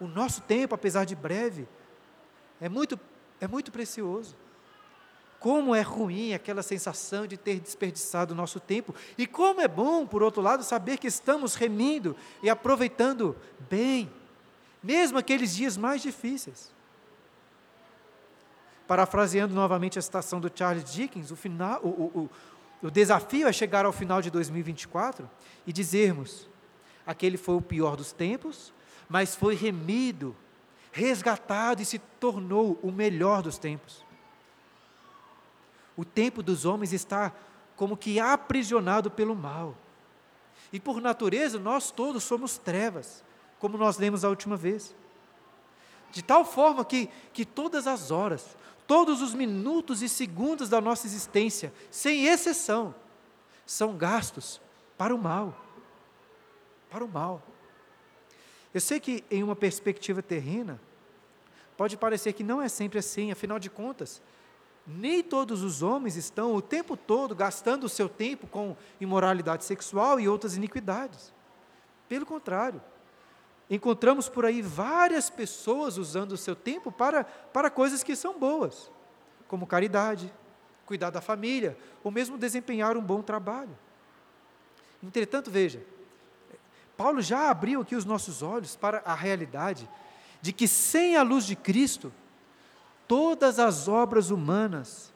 O 0.00 0.06
nosso 0.06 0.40
tempo, 0.40 0.74
apesar 0.74 1.04
de 1.04 1.14
breve, 1.14 1.68
é 2.58 2.70
muito, 2.70 2.98
é 3.38 3.46
muito 3.46 3.70
precioso. 3.70 4.34
Como 5.38 5.74
é 5.74 5.82
ruim 5.82 6.32
aquela 6.32 6.62
sensação 6.62 7.26
de 7.26 7.36
ter 7.36 7.60
desperdiçado 7.60 8.32
o 8.32 8.36
nosso 8.36 8.58
tempo, 8.58 8.94
e 9.18 9.26
como 9.26 9.60
é 9.60 9.68
bom, 9.68 10.06
por 10.06 10.22
outro 10.22 10.40
lado, 10.40 10.64
saber 10.64 10.96
que 10.96 11.06
estamos 11.06 11.54
remindo 11.54 12.16
e 12.42 12.48
aproveitando 12.48 13.36
bem, 13.68 14.10
mesmo 14.82 15.18
aqueles 15.18 15.54
dias 15.54 15.76
mais 15.76 16.00
difíceis. 16.00 16.72
Parafraseando 18.90 19.54
novamente 19.54 20.00
a 20.00 20.02
citação 20.02 20.40
do 20.40 20.50
Charles 20.52 20.82
Dickens, 20.92 21.30
o, 21.30 21.36
final, 21.36 21.80
o, 21.80 21.88
o, 21.88 22.30
o 22.82 22.90
desafio 22.90 23.46
é 23.46 23.52
chegar 23.52 23.86
ao 23.86 23.92
final 23.92 24.20
de 24.20 24.32
2024 24.32 25.30
e 25.64 25.72
dizermos: 25.72 26.48
aquele 27.06 27.36
foi 27.36 27.54
o 27.54 27.62
pior 27.62 27.94
dos 27.94 28.10
tempos, 28.10 28.74
mas 29.08 29.36
foi 29.36 29.54
remido, 29.54 30.34
resgatado 30.90 31.80
e 31.80 31.84
se 31.84 32.00
tornou 32.00 32.80
o 32.82 32.90
melhor 32.90 33.42
dos 33.42 33.58
tempos. 33.58 34.04
O 35.96 36.04
tempo 36.04 36.42
dos 36.42 36.64
homens 36.64 36.92
está 36.92 37.32
como 37.76 37.96
que 37.96 38.18
aprisionado 38.18 39.08
pelo 39.08 39.36
mal. 39.36 39.76
E 40.72 40.80
por 40.80 41.00
natureza, 41.00 41.60
nós 41.60 41.92
todos 41.92 42.24
somos 42.24 42.58
trevas, 42.58 43.24
como 43.60 43.78
nós 43.78 43.98
lemos 43.98 44.24
a 44.24 44.28
última 44.28 44.56
vez. 44.56 44.96
De 46.10 46.24
tal 46.24 46.44
forma 46.44 46.84
que, 46.84 47.08
que 47.32 47.44
todas 47.44 47.86
as 47.86 48.10
horas, 48.10 48.58
Todos 48.90 49.22
os 49.22 49.34
minutos 49.34 50.02
e 50.02 50.08
segundos 50.08 50.68
da 50.68 50.80
nossa 50.80 51.06
existência, 51.06 51.72
sem 51.92 52.26
exceção, 52.26 52.92
são 53.64 53.96
gastos 53.96 54.60
para 54.98 55.14
o 55.14 55.18
mal. 55.18 55.54
Para 56.90 57.04
o 57.04 57.08
mal. 57.08 57.40
Eu 58.74 58.80
sei 58.80 58.98
que, 58.98 59.22
em 59.30 59.44
uma 59.44 59.54
perspectiva 59.54 60.20
terrena, 60.20 60.80
pode 61.76 61.96
parecer 61.96 62.32
que 62.32 62.42
não 62.42 62.60
é 62.60 62.68
sempre 62.68 62.98
assim, 62.98 63.30
afinal 63.30 63.60
de 63.60 63.70
contas, 63.70 64.20
nem 64.84 65.22
todos 65.22 65.62
os 65.62 65.82
homens 65.82 66.16
estão 66.16 66.52
o 66.56 66.60
tempo 66.60 66.96
todo 66.96 67.32
gastando 67.32 67.84
o 67.84 67.88
seu 67.88 68.08
tempo 68.08 68.48
com 68.48 68.76
imoralidade 69.00 69.64
sexual 69.64 70.18
e 70.18 70.28
outras 70.28 70.56
iniquidades. 70.56 71.32
Pelo 72.08 72.26
contrário, 72.26 72.82
encontramos 73.70 74.28
por 74.28 74.44
aí 74.44 74.60
várias 74.60 75.30
pessoas 75.30 75.96
usando 75.96 76.32
o 76.32 76.36
seu 76.36 76.56
tempo 76.56 76.90
para, 76.90 77.22
para 77.22 77.70
coisas 77.70 78.02
que 78.02 78.16
são 78.16 78.36
boas, 78.36 78.90
como 79.46 79.66
caridade, 79.66 80.32
cuidar 80.84 81.10
da 81.10 81.20
família, 81.20 81.78
ou 82.02 82.10
mesmo 82.10 82.36
desempenhar 82.36 82.96
um 82.96 83.02
bom 83.02 83.22
trabalho. 83.22 83.78
Entretanto, 85.00 85.50
veja, 85.50 85.80
Paulo 86.96 87.22
já 87.22 87.48
abriu 87.48 87.80
aqui 87.80 87.94
os 87.94 88.04
nossos 88.04 88.42
olhos 88.42 88.74
para 88.74 89.02
a 89.04 89.14
realidade 89.14 89.88
de 90.42 90.52
que 90.52 90.66
sem 90.66 91.16
a 91.16 91.22
luz 91.22 91.46
de 91.46 91.54
Cristo, 91.54 92.12
todas 93.06 93.58
as 93.60 93.86
obras 93.86 94.30
humanas 94.30 95.12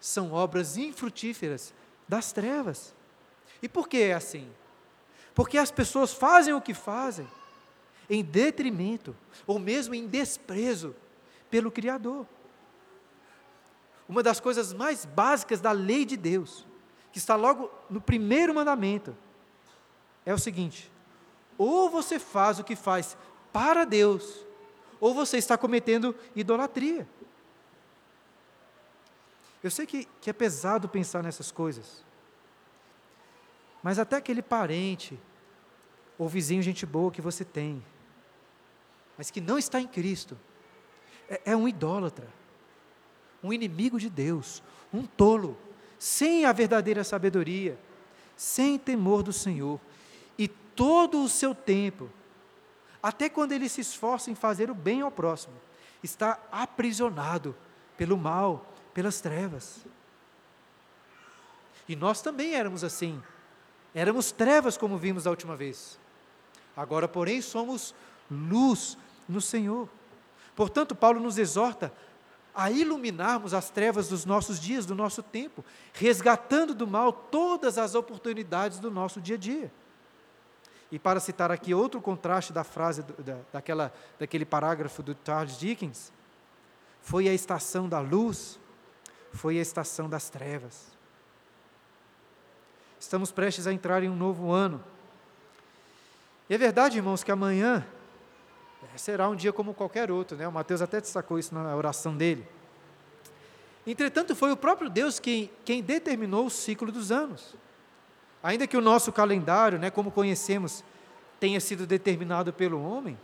são 0.00 0.32
obras 0.32 0.78
infrutíferas 0.78 1.74
das 2.08 2.32
trevas. 2.32 2.94
E 3.62 3.68
por 3.68 3.88
que 3.88 3.98
é 3.98 4.14
assim? 4.14 4.50
Porque 5.34 5.58
as 5.58 5.70
pessoas 5.70 6.14
fazem 6.14 6.54
o 6.54 6.60
que 6.60 6.72
fazem 6.72 7.28
em 8.10 8.24
detrimento 8.24 9.16
ou 9.46 9.60
mesmo 9.60 9.94
em 9.94 10.08
desprezo 10.08 10.94
pelo 11.48 11.70
Criador. 11.70 12.26
Uma 14.08 14.24
das 14.24 14.40
coisas 14.40 14.72
mais 14.72 15.04
básicas 15.04 15.60
da 15.60 15.70
lei 15.70 16.04
de 16.04 16.16
Deus, 16.16 16.66
que 17.12 17.18
está 17.18 17.36
logo 17.36 17.70
no 17.88 18.00
primeiro 18.00 18.52
mandamento, 18.52 19.16
é 20.26 20.34
o 20.34 20.38
seguinte: 20.38 20.90
ou 21.56 21.88
você 21.88 22.18
faz 22.18 22.58
o 22.58 22.64
que 22.64 22.74
faz 22.74 23.16
para 23.52 23.84
Deus, 23.84 24.44
ou 24.98 25.14
você 25.14 25.38
está 25.38 25.56
cometendo 25.56 26.14
idolatria. 26.34 27.08
Eu 29.62 29.70
sei 29.70 29.86
que, 29.86 30.08
que 30.20 30.30
é 30.30 30.32
pesado 30.32 30.88
pensar 30.88 31.22
nessas 31.22 31.52
coisas, 31.52 32.04
mas 33.82 33.98
até 33.98 34.16
aquele 34.16 34.42
parente 34.42 35.16
ou 36.18 36.28
vizinho, 36.28 36.62
gente 36.62 36.84
boa 36.84 37.10
que 37.10 37.20
você 37.20 37.44
tem, 37.44 37.82
mas 39.20 39.30
que 39.30 39.38
não 39.38 39.58
está 39.58 39.78
em 39.78 39.86
Cristo, 39.86 40.34
é, 41.28 41.42
é 41.44 41.54
um 41.54 41.68
idólatra, 41.68 42.26
um 43.44 43.52
inimigo 43.52 44.00
de 44.00 44.08
Deus, 44.08 44.62
um 44.90 45.04
tolo, 45.04 45.58
sem 45.98 46.46
a 46.46 46.52
verdadeira 46.52 47.04
sabedoria, 47.04 47.78
sem 48.34 48.78
temor 48.78 49.22
do 49.22 49.30
Senhor, 49.30 49.78
e 50.38 50.48
todo 50.48 51.22
o 51.22 51.28
seu 51.28 51.54
tempo, 51.54 52.08
até 53.02 53.28
quando 53.28 53.52
ele 53.52 53.68
se 53.68 53.82
esforça 53.82 54.30
em 54.30 54.34
fazer 54.34 54.70
o 54.70 54.74
bem 54.74 55.02
ao 55.02 55.10
próximo, 55.10 55.54
está 56.02 56.40
aprisionado 56.50 57.54
pelo 57.98 58.16
mal, 58.16 58.72
pelas 58.94 59.20
trevas. 59.20 59.84
E 61.86 61.94
nós 61.94 62.22
também 62.22 62.54
éramos 62.54 62.82
assim. 62.82 63.22
Éramos 63.94 64.32
trevas, 64.32 64.78
como 64.78 64.96
vimos 64.96 65.24
da 65.24 65.30
última 65.30 65.56
vez. 65.56 65.98
Agora, 66.74 67.06
porém, 67.06 67.42
somos 67.42 67.94
luz 68.30 68.96
no 69.30 69.40
Senhor. 69.40 69.88
Portanto, 70.54 70.94
Paulo 70.94 71.20
nos 71.20 71.38
exorta 71.38 71.92
a 72.54 72.70
iluminarmos 72.70 73.54
as 73.54 73.70
trevas 73.70 74.08
dos 74.08 74.24
nossos 74.24 74.60
dias, 74.60 74.84
do 74.84 74.94
nosso 74.94 75.22
tempo, 75.22 75.64
resgatando 75.92 76.74
do 76.74 76.86
mal 76.86 77.12
todas 77.12 77.78
as 77.78 77.94
oportunidades 77.94 78.78
do 78.78 78.90
nosso 78.90 79.20
dia 79.20 79.36
a 79.36 79.38
dia. 79.38 79.72
E 80.90 80.98
para 80.98 81.20
citar 81.20 81.52
aqui 81.52 81.72
outro 81.72 82.00
contraste 82.00 82.52
da 82.52 82.64
frase, 82.64 83.02
da, 83.18 83.38
daquela, 83.52 83.94
daquele 84.18 84.44
parágrafo 84.44 85.02
do 85.02 85.16
Charles 85.24 85.56
Dickens, 85.56 86.12
foi 87.00 87.28
a 87.28 87.32
estação 87.32 87.88
da 87.88 88.00
luz, 88.00 88.58
foi 89.32 89.58
a 89.58 89.62
estação 89.62 90.08
das 90.08 90.28
trevas. 90.28 90.88
Estamos 92.98 93.30
prestes 93.30 93.66
a 93.66 93.72
entrar 93.72 94.02
em 94.02 94.08
um 94.10 94.16
novo 94.16 94.50
ano. 94.50 94.82
E 96.48 96.54
é 96.54 96.58
verdade, 96.58 96.98
irmãos, 96.98 97.22
que 97.22 97.30
amanhã 97.30 97.86
será 98.96 99.28
um 99.28 99.36
dia 99.36 99.52
como 99.52 99.74
qualquer 99.74 100.10
outro, 100.10 100.36
né? 100.36 100.46
O 100.46 100.52
Mateus 100.52 100.82
até 100.82 101.00
destacou 101.00 101.38
isso 101.38 101.54
na 101.54 101.74
oração 101.74 102.16
dele. 102.16 102.46
Entretanto, 103.86 104.36
foi 104.36 104.52
o 104.52 104.56
próprio 104.56 104.90
Deus 104.90 105.18
quem, 105.18 105.50
quem 105.64 105.82
determinou 105.82 106.46
o 106.46 106.50
ciclo 106.50 106.92
dos 106.92 107.10
anos. 107.10 107.54
Ainda 108.42 108.66
que 108.66 108.76
o 108.76 108.80
nosso 108.80 109.12
calendário, 109.12 109.78
né, 109.78 109.90
como 109.90 110.10
conhecemos, 110.10 110.84
tenha 111.38 111.60
sido 111.60 111.86
determinado 111.86 112.52
pelo 112.52 112.82
homem, 112.82 113.18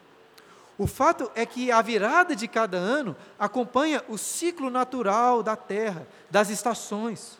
o 0.78 0.86
fato 0.86 1.30
é 1.34 1.46
que 1.46 1.70
a 1.70 1.80
virada 1.80 2.36
de 2.36 2.46
cada 2.46 2.76
ano 2.76 3.16
acompanha 3.38 4.04
o 4.08 4.18
ciclo 4.18 4.68
natural 4.68 5.42
da 5.42 5.56
terra, 5.56 6.06
das 6.30 6.50
estações. 6.50 7.38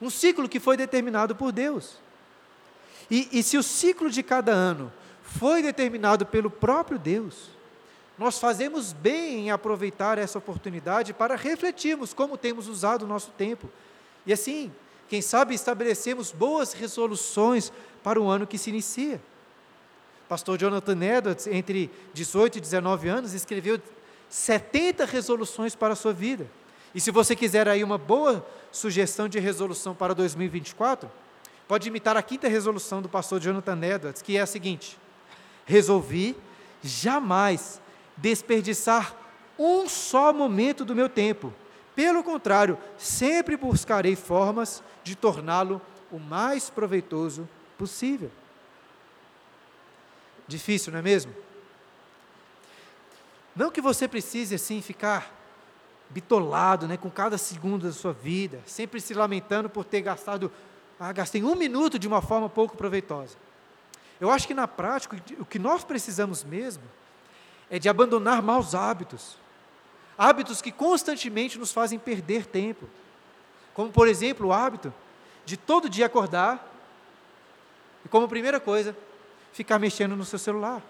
Um 0.00 0.08
ciclo 0.08 0.48
que 0.48 0.58
foi 0.58 0.76
determinado 0.76 1.36
por 1.36 1.52
Deus. 1.52 1.98
E, 3.10 3.28
e 3.32 3.42
se 3.42 3.58
o 3.58 3.62
ciclo 3.62 4.08
de 4.08 4.22
cada 4.22 4.52
ano 4.52 4.90
foi 5.38 5.62
determinado 5.62 6.26
pelo 6.26 6.50
próprio 6.50 6.98
Deus, 6.98 7.50
nós 8.18 8.38
fazemos 8.38 8.92
bem 8.92 9.46
em 9.46 9.50
aproveitar 9.50 10.18
essa 10.18 10.38
oportunidade 10.38 11.14
para 11.14 11.36
refletirmos 11.36 12.12
como 12.12 12.36
temos 12.36 12.68
usado 12.68 13.04
o 13.04 13.06
nosso 13.06 13.30
tempo. 13.30 13.70
E 14.26 14.32
assim, 14.32 14.70
quem 15.08 15.22
sabe 15.22 15.54
estabelecemos 15.54 16.30
boas 16.32 16.72
resoluções 16.72 17.72
para 18.02 18.20
o 18.20 18.28
ano 18.28 18.46
que 18.46 18.58
se 18.58 18.70
inicia. 18.70 19.20
Pastor 20.28 20.58
Jonathan 20.58 21.02
Edwards, 21.02 21.46
entre 21.46 21.90
18 22.12 22.58
e 22.58 22.60
19 22.60 23.08
anos, 23.08 23.32
escreveu 23.32 23.80
70 24.28 25.04
resoluções 25.04 25.74
para 25.74 25.94
a 25.94 25.96
sua 25.96 26.12
vida. 26.12 26.46
E 26.94 27.00
se 27.00 27.10
você 27.10 27.34
quiser 27.34 27.68
aí 27.68 27.82
uma 27.82 27.98
boa 27.98 28.46
sugestão 28.70 29.28
de 29.28 29.38
resolução 29.38 29.94
para 29.94 30.14
2024, 30.14 31.10
pode 31.66 31.88
imitar 31.88 32.16
a 32.16 32.22
quinta 32.22 32.48
resolução 32.48 33.00
do 33.00 33.08
pastor 33.08 33.40
Jonathan 33.40 33.78
Edwards, 33.82 34.22
que 34.22 34.36
é 34.36 34.40
a 34.40 34.46
seguinte: 34.46 34.98
resolvi 35.64 36.36
jamais 36.82 37.80
desperdiçar 38.16 39.14
um 39.58 39.88
só 39.88 40.32
momento 40.32 40.84
do 40.84 40.94
meu 40.94 41.08
tempo. 41.08 41.52
Pelo 41.94 42.22
contrário, 42.22 42.78
sempre 42.96 43.56
buscarei 43.56 44.16
formas 44.16 44.82
de 45.04 45.14
torná-lo 45.14 45.80
o 46.10 46.18
mais 46.18 46.70
proveitoso 46.70 47.48
possível. 47.76 48.30
Difícil, 50.46 50.92
não 50.92 50.98
é 50.98 51.02
mesmo? 51.02 51.32
Não 53.54 53.70
que 53.70 53.80
você 53.80 54.08
precise 54.08 54.54
assim 54.54 54.80
ficar 54.80 55.36
bitolado, 56.08 56.88
né, 56.88 56.96
com 56.96 57.10
cada 57.10 57.38
segundo 57.38 57.86
da 57.86 57.92
sua 57.92 58.12
vida, 58.12 58.60
sempre 58.66 59.00
se 59.00 59.14
lamentando 59.14 59.70
por 59.70 59.84
ter 59.84 60.00
gastado, 60.00 60.50
ah, 60.98 61.12
gastei 61.12 61.42
um 61.42 61.54
minuto 61.54 61.98
de 61.98 62.08
uma 62.08 62.20
forma 62.20 62.48
pouco 62.48 62.76
proveitosa. 62.76 63.36
Eu 64.20 64.30
acho 64.30 64.46
que 64.46 64.54
na 64.54 64.68
prática 64.68 65.16
o 65.38 65.44
que 65.46 65.58
nós 65.58 65.82
precisamos 65.82 66.44
mesmo 66.44 66.82
é 67.70 67.78
de 67.78 67.88
abandonar 67.88 68.42
maus 68.42 68.74
hábitos, 68.74 69.38
hábitos 70.18 70.60
que 70.60 70.70
constantemente 70.70 71.58
nos 71.58 71.72
fazem 71.72 71.98
perder 71.98 72.44
tempo, 72.44 72.86
como 73.72 73.90
por 73.90 74.06
exemplo 74.06 74.48
o 74.48 74.52
hábito 74.52 74.92
de 75.46 75.56
todo 75.56 75.88
dia 75.88 76.06
acordar 76.06 76.70
e 78.04 78.08
como 78.08 78.28
primeira 78.28 78.60
coisa 78.60 78.94
ficar 79.52 79.78
mexendo 79.78 80.14
no 80.14 80.24
seu 80.24 80.38
celular. 80.38 80.82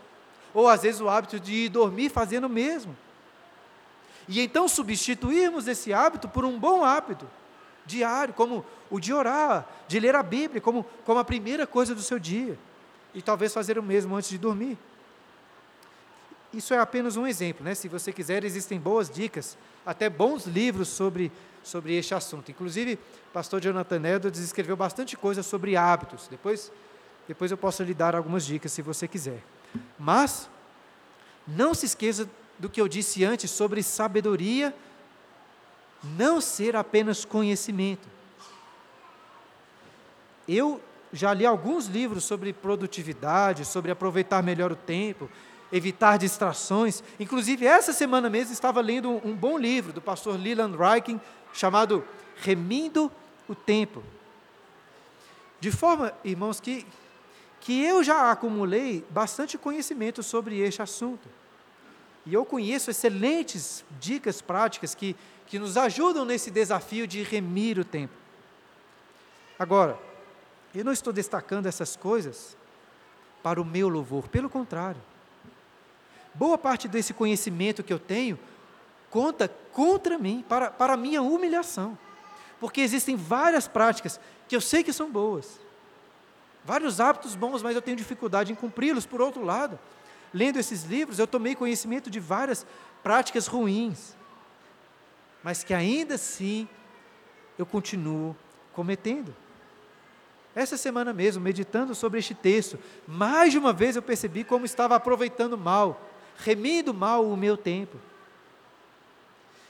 Ou 0.53 0.69
às 0.69 0.83
vezes 0.83 1.01
o 1.01 1.09
hábito 1.09 1.39
de 1.39 1.53
ir 1.53 1.69
dormir 1.69 2.11
fazendo 2.11 2.45
o 2.45 2.51
mesmo. 2.51 2.97
E 4.27 4.41
então 4.41 4.69
substituirmos 4.69 5.69
esse 5.69 5.93
hábito 5.93 6.29
por 6.29 6.45
um 6.45 6.59
bom 6.59 6.85
hábito 6.85 7.29
diário, 7.87 8.35
como 8.35 8.65
o 8.91 8.99
de 8.99 9.13
orar, 9.13 9.67
de 9.87 10.01
ler 10.01 10.15
a 10.17 10.23
Bíblia, 10.23 10.61
como, 10.61 10.85
como 11.05 11.21
a 11.21 11.25
primeira 11.25 11.67
coisa 11.67 11.95
do 11.95 12.03
seu 12.03 12.19
dia. 12.19 12.59
E 13.15 13.23
talvez 13.23 13.53
fazer 13.53 13.79
o 13.79 13.83
mesmo 13.83 14.15
antes 14.15 14.31
de 14.31 14.39
dormir. 14.39 14.79
Isso 16.53 16.75
é 16.75 16.79
apenas 16.79 17.17
um 17.17 17.27
exemplo, 17.27 17.65
né? 17.65 17.75
Se 17.75 17.89
você 17.89 18.13
quiser, 18.13 18.45
existem 18.45 18.79
boas 18.79 19.09
dicas, 19.09 19.57
até 19.87 20.09
bons 20.11 20.47
livros 20.47 20.89
sobre, 20.89 21.31
sobre 21.63 21.97
este 21.97 22.15
assunto. 22.15 22.51
Inclusive, 22.51 22.95
o 22.95 23.33
pastor 23.33 23.61
Jonathan 23.61 24.03
Edwards 24.05 24.41
escreveu 24.41 24.77
bastante 24.77 25.17
coisa 25.17 25.43
sobre 25.43 25.77
hábitos. 25.77 26.27
Depois 26.29 26.73
depois 27.31 27.49
eu 27.49 27.57
posso 27.57 27.85
lhe 27.85 27.95
dar 27.95 28.17
algumas 28.17 28.45
dicas 28.45 28.73
se 28.73 28.83
você 28.83 29.07
quiser. 29.07 29.41
Mas, 29.97 30.51
não 31.47 31.73
se 31.73 31.87
esqueça 31.87 32.29
do 32.59 32.69
que 32.69 32.81
eu 32.81 32.89
disse 32.89 33.25
antes 33.25 33.53
sobre 33.53 33.85
sabedoria 33.85 34.75
não 36.03 36.41
ser 36.41 36.75
apenas 36.75 37.25
conhecimento. 37.25 38.09
Eu 40.49 40.81
já 41.13 41.33
li 41.33 41.45
alguns 41.45 41.87
livros 41.87 42.25
sobre 42.25 42.53
produtividade, 42.53 43.65
sobre 43.65 43.91
aproveitar 43.91 44.43
melhor 44.43 44.71
o 44.71 44.77
tempo, 44.77 45.29
evitar 45.73 46.19
distrações. 46.19 47.03
Inclusive, 47.19 47.67
essa 47.67 47.93
semana 47.93 48.31
mesmo 48.31 48.53
estava 48.53 48.81
lendo 48.81 49.21
um, 49.25 49.35
bom 49.35 49.59
livro 49.59 49.93
do 49.93 50.01
pastor 50.01 50.39
Leland 50.39 50.77
Reichen, 50.77 51.21
chamado 51.53 52.05
Remindo 52.37 53.11
o 53.49 53.55
Tempo. 53.55 54.03
De 55.61 55.71
forma, 55.71 56.13
irmãos, 56.25 56.61
que, 56.61 56.87
que 57.61 57.85
eu 57.85 58.03
já 58.03 58.31
acumulei 58.31 59.05
bastante 59.11 59.59
conhecimento 59.59 60.23
sobre 60.23 60.59
este 60.59 60.81
assunto. 60.81 61.29
E 62.25 62.35
eu 62.35 62.45
conheço 62.45 62.91
excelentes 62.91 63.85
dicas 63.99 64.41
práticas 64.41 64.95
que, 64.95 65.17
que 65.47 65.59
nos 65.59 65.77
ajudam 65.77 66.25
nesse 66.25 66.51
desafio 66.51 67.07
de 67.07 67.23
remir 67.23 67.79
o 67.79 67.85
tempo. 67.85 68.15
Agora, 69.59 69.99
eu 70.75 70.85
não 70.85 70.93
estou 70.93 71.13
destacando 71.13 71.67
essas 71.67 71.97
coisas 71.97 72.57
para 73.43 73.61
o 73.61 73.65
meu 73.65 73.89
louvor, 73.89 74.29
pelo 74.29 74.49
contrário. 74.49 75.01
Boa 76.35 76.57
parte 76.57 76.87
desse 76.87 77.13
conhecimento 77.13 77.83
que 77.83 77.93
eu 77.93 77.99
tenho 77.99 78.39
conta 79.11 79.49
contra 79.73 80.17
mim, 80.17 80.45
para, 80.49 80.71
para 80.71 80.95
a 80.95 80.97
minha 80.97 81.21
humilhação. 81.21 81.99
Porque 82.61 82.81
existem 82.81 83.17
várias 83.17 83.67
práticas 83.67 84.21
que 84.49 84.55
eu 84.55 84.61
sei 84.61 84.85
que 84.85 84.93
são 84.93 85.11
boas, 85.11 85.59
vários 86.65 87.01
hábitos 87.01 87.35
bons, 87.35 87.63
mas 87.63 87.75
eu 87.75 87.83
tenho 87.83 87.97
dificuldade 87.97 88.53
em 88.53 88.55
cumpri-los. 88.55 89.07
Por 89.07 89.21
outro 89.21 89.45
lado, 89.45 89.79
lendo 90.33 90.59
esses 90.59 90.85
livros, 90.85 91.19
eu 91.19 91.27
tomei 91.27 91.55
conhecimento 91.55 92.09
de 92.11 92.21
várias 92.21 92.65
práticas 93.03 93.47
ruins, 93.47 94.15
mas 95.43 95.65
que 95.65 95.75
ainda 95.75 96.15
assim 96.15 96.69
eu 97.59 97.67
continuo 97.67 98.37
cometendo. 98.73 99.35
Essa 100.55 100.77
semana 100.77 101.13
mesmo, 101.13 101.43
meditando 101.43 101.95
sobre 101.95 102.19
este 102.19 102.35
texto, 102.35 102.79
mais 103.07 103.53
de 103.53 103.59
uma 103.59 103.73
vez 103.73 103.95
eu 103.95 104.03
percebi 104.03 104.43
como 104.43 104.65
estava 104.65 104.97
aproveitando 104.97 105.57
mal, 105.57 106.01
remindo 106.39 106.93
mal 106.93 107.25
o 107.25 107.37
meu 107.37 107.57
tempo. 107.57 107.97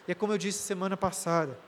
E 0.08 0.12
é 0.12 0.14
como 0.14 0.32
eu 0.32 0.38
disse 0.38 0.58
semana 0.58 0.96
passada, 0.96 1.58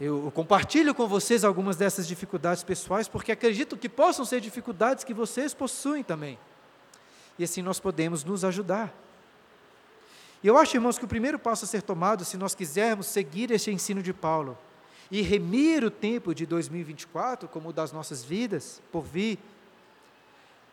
eu 0.00 0.32
compartilho 0.34 0.92
com 0.94 1.06
vocês 1.06 1.44
algumas 1.44 1.76
dessas 1.76 2.08
dificuldades 2.08 2.64
pessoais, 2.64 3.06
porque 3.06 3.30
acredito 3.30 3.76
que 3.76 3.88
possam 3.88 4.24
ser 4.24 4.40
dificuldades 4.40 5.04
que 5.04 5.14
vocês 5.14 5.54
possuem 5.54 6.02
também. 6.02 6.38
E 7.38 7.44
assim 7.44 7.62
nós 7.62 7.78
podemos 7.78 8.24
nos 8.24 8.44
ajudar. 8.44 8.92
E 10.42 10.48
eu 10.48 10.58
acho, 10.58 10.76
irmãos, 10.76 10.98
que 10.98 11.04
o 11.04 11.08
primeiro 11.08 11.38
passo 11.38 11.64
a 11.64 11.68
ser 11.68 11.82
tomado, 11.82 12.24
se 12.24 12.36
nós 12.36 12.52
quisermos 12.52 13.06
seguir 13.06 13.52
este 13.52 13.70
ensino 13.70 14.02
de 14.02 14.12
Paulo 14.12 14.58
e 15.12 15.20
remir 15.20 15.84
o 15.84 15.90
tempo 15.90 16.34
de 16.34 16.46
2024 16.46 17.46
como 17.46 17.68
o 17.68 17.72
das 17.72 17.92
nossas 17.92 18.24
vidas 18.24 18.80
por 18.90 19.02
vir, 19.02 19.38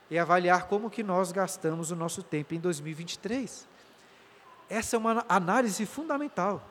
é 0.09 0.17
avaliar 0.17 0.65
como 0.67 0.89
que 0.89 1.03
nós 1.03 1.33
gastamos 1.33 1.91
o 1.91 1.95
nosso 1.95 2.23
tempo 2.23 2.55
em 2.55 2.59
2023. 2.59 3.67
Essa 4.69 4.95
é 4.95 4.97
uma 4.97 5.25
análise 5.27 5.85
fundamental. 5.85 6.65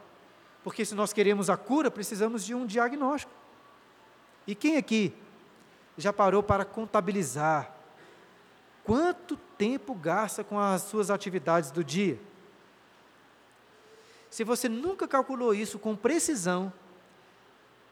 Porque 0.65 0.83
se 0.83 0.95
nós 0.95 1.13
queremos 1.13 1.51
a 1.51 1.59
cura, 1.59 1.91
precisamos 1.91 2.43
de 2.43 2.55
um 2.55 2.65
diagnóstico. 2.65 3.33
E 4.47 4.55
quem 4.55 4.79
aqui 4.79 5.13
já 5.99 6.11
parou 6.11 6.43
para 6.43 6.65
contabilizar 6.65 7.71
quanto 8.83 9.37
tempo 9.59 9.95
gasta 9.95 10.43
com 10.43 10.59
as 10.59 10.83
suas 10.83 11.11
atividades 11.11 11.71
do 11.71 11.85
dia? 11.85 12.19
Se 14.31 14.43
você 14.43 14.71
nunca 14.71 15.07
calculou 15.07 15.53
isso 15.55 15.79
com 15.79 15.95
precisão, 15.95 16.73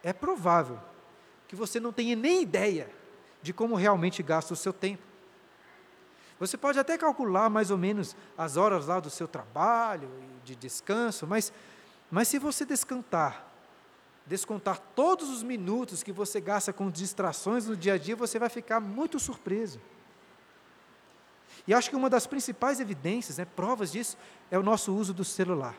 é 0.06 0.12
provável 0.12 0.78
que 1.48 1.56
você 1.56 1.80
não 1.80 1.92
tenha 1.92 2.14
nem 2.14 2.40
ideia 2.40 2.88
de 3.42 3.52
como 3.52 3.74
realmente 3.74 4.22
gasta 4.22 4.54
o 4.54 4.56
seu 4.56 4.72
tempo. 4.72 5.02
Você 6.38 6.56
pode 6.56 6.78
até 6.78 6.96
calcular 6.96 7.50
mais 7.50 7.72
ou 7.72 7.76
menos 7.76 8.14
as 8.38 8.56
horas 8.56 8.86
lá 8.86 9.00
do 9.00 9.10
seu 9.10 9.26
trabalho 9.26 10.08
e 10.22 10.46
de 10.46 10.54
descanso, 10.54 11.26
mas 11.26 11.52
mas 12.08 12.28
se 12.28 12.38
você 12.38 12.64
descantar, 12.64 13.52
descontar 14.24 14.78
todos 14.94 15.28
os 15.28 15.42
minutos 15.42 16.04
que 16.04 16.12
você 16.12 16.40
gasta 16.40 16.72
com 16.72 16.88
distrações 16.88 17.66
no 17.66 17.76
dia 17.76 17.94
a 17.94 17.98
dia, 17.98 18.14
você 18.14 18.38
vai 18.38 18.48
ficar 18.48 18.78
muito 18.78 19.18
surpreso. 19.18 19.80
E 21.66 21.74
acho 21.74 21.90
que 21.90 21.96
uma 21.96 22.08
das 22.08 22.28
principais 22.28 22.78
evidências, 22.78 23.38
né, 23.38 23.44
provas 23.44 23.90
disso, 23.90 24.16
é 24.52 24.58
o 24.58 24.62
nosso 24.62 24.94
uso 24.94 25.12
do 25.12 25.24
celular. 25.24 25.74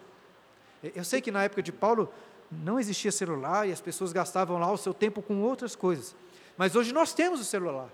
Eu 0.83 1.05
sei 1.05 1.21
que 1.21 1.31
na 1.31 1.43
época 1.43 1.63
de 1.63 1.71
Paulo 1.71 2.11
não 2.51 2.79
existia 2.79 3.11
celular 3.11 3.67
e 3.67 3.71
as 3.71 3.81
pessoas 3.81 4.13
gastavam 4.13 4.57
lá 4.57 4.71
o 4.71 4.77
seu 4.77 4.93
tempo 4.93 5.21
com 5.21 5.41
outras 5.41 5.75
coisas. 5.75 6.15
Mas 6.57 6.75
hoje 6.75 6.93
nós 6.93 7.13
temos 7.13 7.39
o 7.39 7.43
celular. 7.43 7.89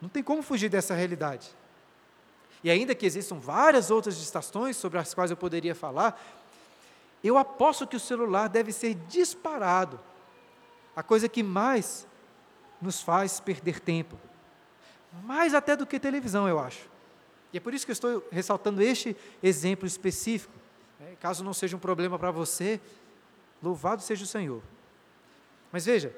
Não 0.00 0.08
tem 0.08 0.22
como 0.22 0.42
fugir 0.42 0.68
dessa 0.68 0.94
realidade. 0.94 1.50
E 2.64 2.70
ainda 2.70 2.94
que 2.94 3.06
existam 3.06 3.38
várias 3.38 3.90
outras 3.90 4.16
distrações 4.16 4.76
sobre 4.76 4.98
as 4.98 5.14
quais 5.14 5.30
eu 5.30 5.36
poderia 5.36 5.74
falar, 5.74 6.20
eu 7.22 7.36
aposto 7.36 7.86
que 7.86 7.96
o 7.96 8.00
celular 8.00 8.48
deve 8.48 8.72
ser 8.72 8.94
disparado 9.08 10.00
a 10.96 11.02
coisa 11.02 11.28
que 11.28 11.42
mais 11.42 12.06
nos 12.80 13.00
faz 13.00 13.40
perder 13.40 13.80
tempo. 13.80 14.18
Mais 15.24 15.54
até 15.54 15.76
do 15.76 15.86
que 15.86 16.00
televisão, 16.00 16.48
eu 16.48 16.58
acho. 16.58 16.88
E 17.52 17.56
é 17.56 17.60
por 17.60 17.74
isso 17.74 17.84
que 17.84 17.90
eu 17.90 17.94
estou 17.94 18.24
ressaltando 18.30 18.80
este 18.82 19.16
exemplo 19.42 19.86
específico. 19.86 20.52
Né? 20.98 21.16
Caso 21.20 21.42
não 21.42 21.52
seja 21.52 21.76
um 21.76 21.80
problema 21.80 22.18
para 22.18 22.30
você, 22.30 22.80
louvado 23.62 24.02
seja 24.02 24.24
o 24.24 24.26
Senhor. 24.26 24.62
Mas 25.72 25.86
veja, 25.86 26.14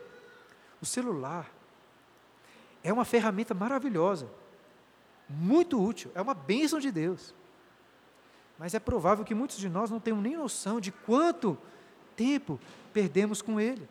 o 0.80 0.86
celular 0.86 1.50
é 2.82 2.92
uma 2.92 3.04
ferramenta 3.04 3.54
maravilhosa, 3.54 4.28
muito 5.28 5.82
útil, 5.82 6.10
é 6.14 6.20
uma 6.20 6.34
bênção 6.34 6.78
de 6.78 6.90
Deus. 6.90 7.34
Mas 8.58 8.74
é 8.74 8.80
provável 8.80 9.24
que 9.24 9.34
muitos 9.34 9.56
de 9.56 9.68
nós 9.68 9.90
não 9.90 10.00
tenham 10.00 10.20
nem 10.20 10.36
noção 10.36 10.80
de 10.80 10.92
quanto 10.92 11.58
tempo 12.16 12.60
perdemos 12.92 13.42
com 13.42 13.60
ele. 13.60 13.88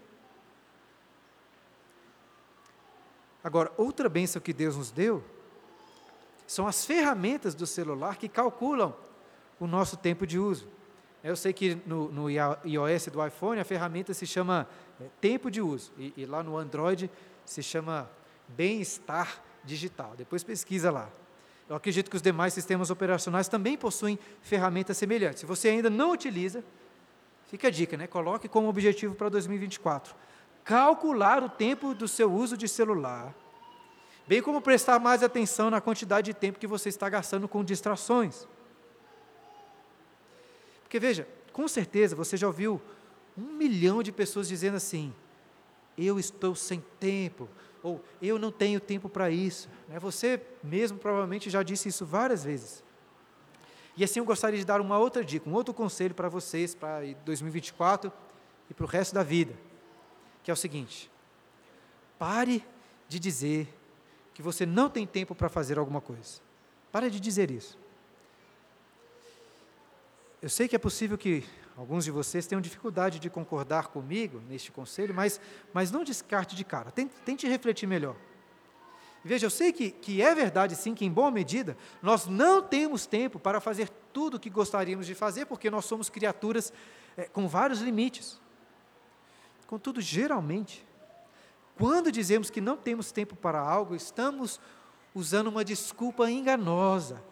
Agora, 3.44 3.72
outra 3.76 4.08
bênção 4.08 4.42
que 4.42 4.54
Deus 4.54 4.78
nos 4.78 4.92
deu 4.92 5.24
são 6.46 6.68
as 6.68 6.86
ferramentas 6.86 7.56
do 7.56 7.66
celular 7.66 8.18
que 8.18 8.28
calculam 8.28 8.96
o 9.60 9.66
nosso 9.66 9.98
tempo 9.98 10.28
de 10.28 10.38
uso. 10.38 10.68
Eu 11.24 11.36
sei 11.36 11.54
que 11.54 11.76
no, 11.86 12.12
no 12.12 12.30
iOS 12.30 13.08
do 13.08 13.26
iPhone 13.26 13.60
a 13.60 13.66
ferramenta 13.66 14.14
se 14.14 14.26
chama 14.26 14.68
é, 15.00 15.06
tempo 15.20 15.52
de 15.52 15.62
uso, 15.62 15.92
e, 15.98 16.14
e 16.18 16.26
lá 16.26 16.42
no 16.42 16.58
Android 16.58 17.10
se 17.46 17.62
chama 17.62 18.10
bem-estar 18.48 19.42
digital. 19.64 20.14
Depois 20.18 20.44
pesquisa 20.44 20.92
lá. 20.92 21.10
Eu 21.70 21.76
acredito 21.76 22.10
que 22.10 22.16
os 22.16 22.22
demais 22.22 22.54
sistemas 22.54 22.90
operacionais 22.90 23.48
também 23.48 23.78
possuem 23.78 24.20
ferramentas 24.42 24.98
semelhantes. 24.98 25.40
Se 25.40 25.46
você 25.46 25.70
ainda 25.70 25.90
não 25.90 26.12
utiliza, 26.12 26.64
fica 27.48 27.68
a 27.68 27.72
dica, 27.72 27.96
né? 27.96 28.08
Coloque 28.08 28.50
como 28.50 28.68
objetivo 28.68 29.16
para 29.16 29.30
2024 29.30 30.14
calcular 30.64 31.44
o 31.44 31.50
tempo 31.50 31.94
do 31.94 32.08
seu 32.08 32.32
uso 32.32 32.56
de 32.56 32.68
celular, 32.68 33.34
bem 34.28 34.42
como 34.42 34.62
prestar 34.62 35.00
mais 35.00 35.24
atenção 35.24 35.70
na 35.70 35.82
quantidade 35.82 36.28
de 36.28 36.34
tempo 36.34 36.60
que 36.60 36.68
você 36.68 36.90
está 36.90 37.10
gastando 37.10 37.48
com 37.48 37.64
distrações. 37.64 38.48
Porque 40.92 41.00
veja, 41.00 41.26
com 41.54 41.70
certeza 41.70 42.18
você 42.18 42.36
já 42.36 42.46
ouviu 42.46 42.82
um 43.38 43.54
milhão 43.54 44.04
de 44.04 44.12
pessoas 44.12 44.46
dizendo 44.46 44.76
assim: 44.76 45.14
eu 45.98 46.20
estou 46.20 46.54
sem 46.54 46.84
tempo, 47.00 47.48
ou 47.82 48.04
eu 48.22 48.38
não 48.38 48.52
tenho 48.52 48.78
tempo 48.78 49.08
para 49.08 49.32
isso. 49.32 49.70
Né? 49.88 49.98
Você 50.00 50.42
mesmo 50.62 50.98
provavelmente 50.98 51.50
já 51.50 51.64
disse 51.64 51.88
isso 51.88 52.06
várias 52.06 52.44
vezes. 52.44 52.84
E 53.96 54.04
assim 54.04 54.20
eu 54.20 54.26
gostaria 54.26 54.60
de 54.60 54.66
dar 54.66 54.82
uma 54.82 54.98
outra 54.98 55.24
dica, 55.24 55.50
um 55.50 55.54
outro 55.54 55.74
conselho 55.74 56.14
para 56.14 56.28
vocês 56.28 56.76
para 56.76 57.06
2024 57.24 58.12
e 58.70 58.74
para 58.74 58.84
o 58.84 58.88
resto 58.88 59.16
da 59.16 59.24
vida, 59.24 59.54
que 60.44 60.52
é 60.52 60.54
o 60.54 60.58
seguinte: 60.58 61.10
pare 62.20 62.66
de 63.08 63.18
dizer 63.18 63.74
que 64.34 64.42
você 64.42 64.66
não 64.66 64.90
tem 64.90 65.08
tempo 65.08 65.34
para 65.34 65.48
fazer 65.48 65.80
alguma 65.80 66.02
coisa. 66.02 66.42
Pare 66.92 67.10
de 67.10 67.18
dizer 67.18 67.50
isso. 67.50 67.80
Eu 70.42 70.50
sei 70.50 70.68
que 70.68 70.76
é 70.76 70.80
possível 70.80 71.18
que 71.18 71.46
Alguns 71.78 72.04
de 72.04 72.12
vocês 72.12 72.46
tenham 72.46 72.62
dificuldade 72.62 73.18
de 73.18 73.30
concordar 73.30 73.88
comigo 73.88 74.42
neste 74.48 74.72
conselho, 74.72 75.14
mas, 75.14 75.40
mas 75.74 75.90
não 75.90 76.04
descarte 76.04 76.56
de 76.56 76.64
cara. 76.64 76.92
Tente, 76.92 77.16
tente 77.26 77.48
refletir 77.48 77.88
melhor. 77.88 78.16
Veja, 79.24 79.46
eu 79.46 79.50
sei 79.50 79.72
que, 79.72 79.90
que 79.90 80.22
é 80.22 80.36
verdade, 80.36 80.76
sim, 80.76 80.94
que 80.94 81.06
em 81.06 81.12
boa 81.12 81.32
medida 81.32 81.78
nós 82.02 82.26
não 82.26 82.62
temos 82.62 83.06
tempo 83.06 83.40
para 83.40 83.60
fazer 83.60 83.90
tudo 84.12 84.36
o 84.36 84.40
que 84.40 84.50
gostaríamos 84.50 85.08
de 85.08 85.16
fazer, 85.16 85.46
porque 85.46 85.70
nós 85.72 85.86
somos 85.86 86.10
criaturas 86.10 86.74
é, 87.16 87.24
com 87.24 87.48
vários 87.48 87.80
limites. 87.82 88.40
Contudo, 89.68 90.02
geralmente, 90.02 90.86
quando 91.78 92.12
dizemos 92.12 92.50
que 92.50 92.60
não 92.60 92.76
temos 92.76 93.12
tempo 93.12 93.36
para 93.36 93.60
algo, 93.60 93.96
estamos 93.96 94.60
usando 95.16 95.48
uma 95.48 95.64
desculpa 95.64 96.30
enganosa 96.30 97.24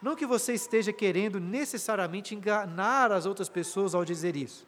não 0.00 0.14
que 0.14 0.26
você 0.26 0.52
esteja 0.52 0.92
querendo 0.92 1.40
necessariamente 1.40 2.34
enganar 2.34 3.10
as 3.10 3.26
outras 3.26 3.48
pessoas 3.48 3.94
ao 3.94 4.04
dizer 4.04 4.36
isso. 4.36 4.66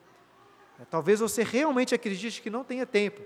É, 0.81 0.85
talvez 0.85 1.20
você 1.20 1.43
realmente 1.43 1.95
acredite 1.95 2.43
que 2.43 2.51
não 2.51 2.64
tenha 2.64 2.85
tempo. 2.85 3.20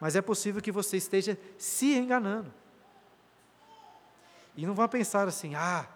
Mas 0.00 0.16
é 0.16 0.22
possível 0.22 0.60
que 0.60 0.72
você 0.72 0.96
esteja 0.96 1.38
se 1.56 1.94
enganando. 1.94 2.52
E 4.56 4.66
não 4.66 4.74
vá 4.74 4.88
pensar 4.88 5.28
assim, 5.28 5.54
ah, 5.54 5.86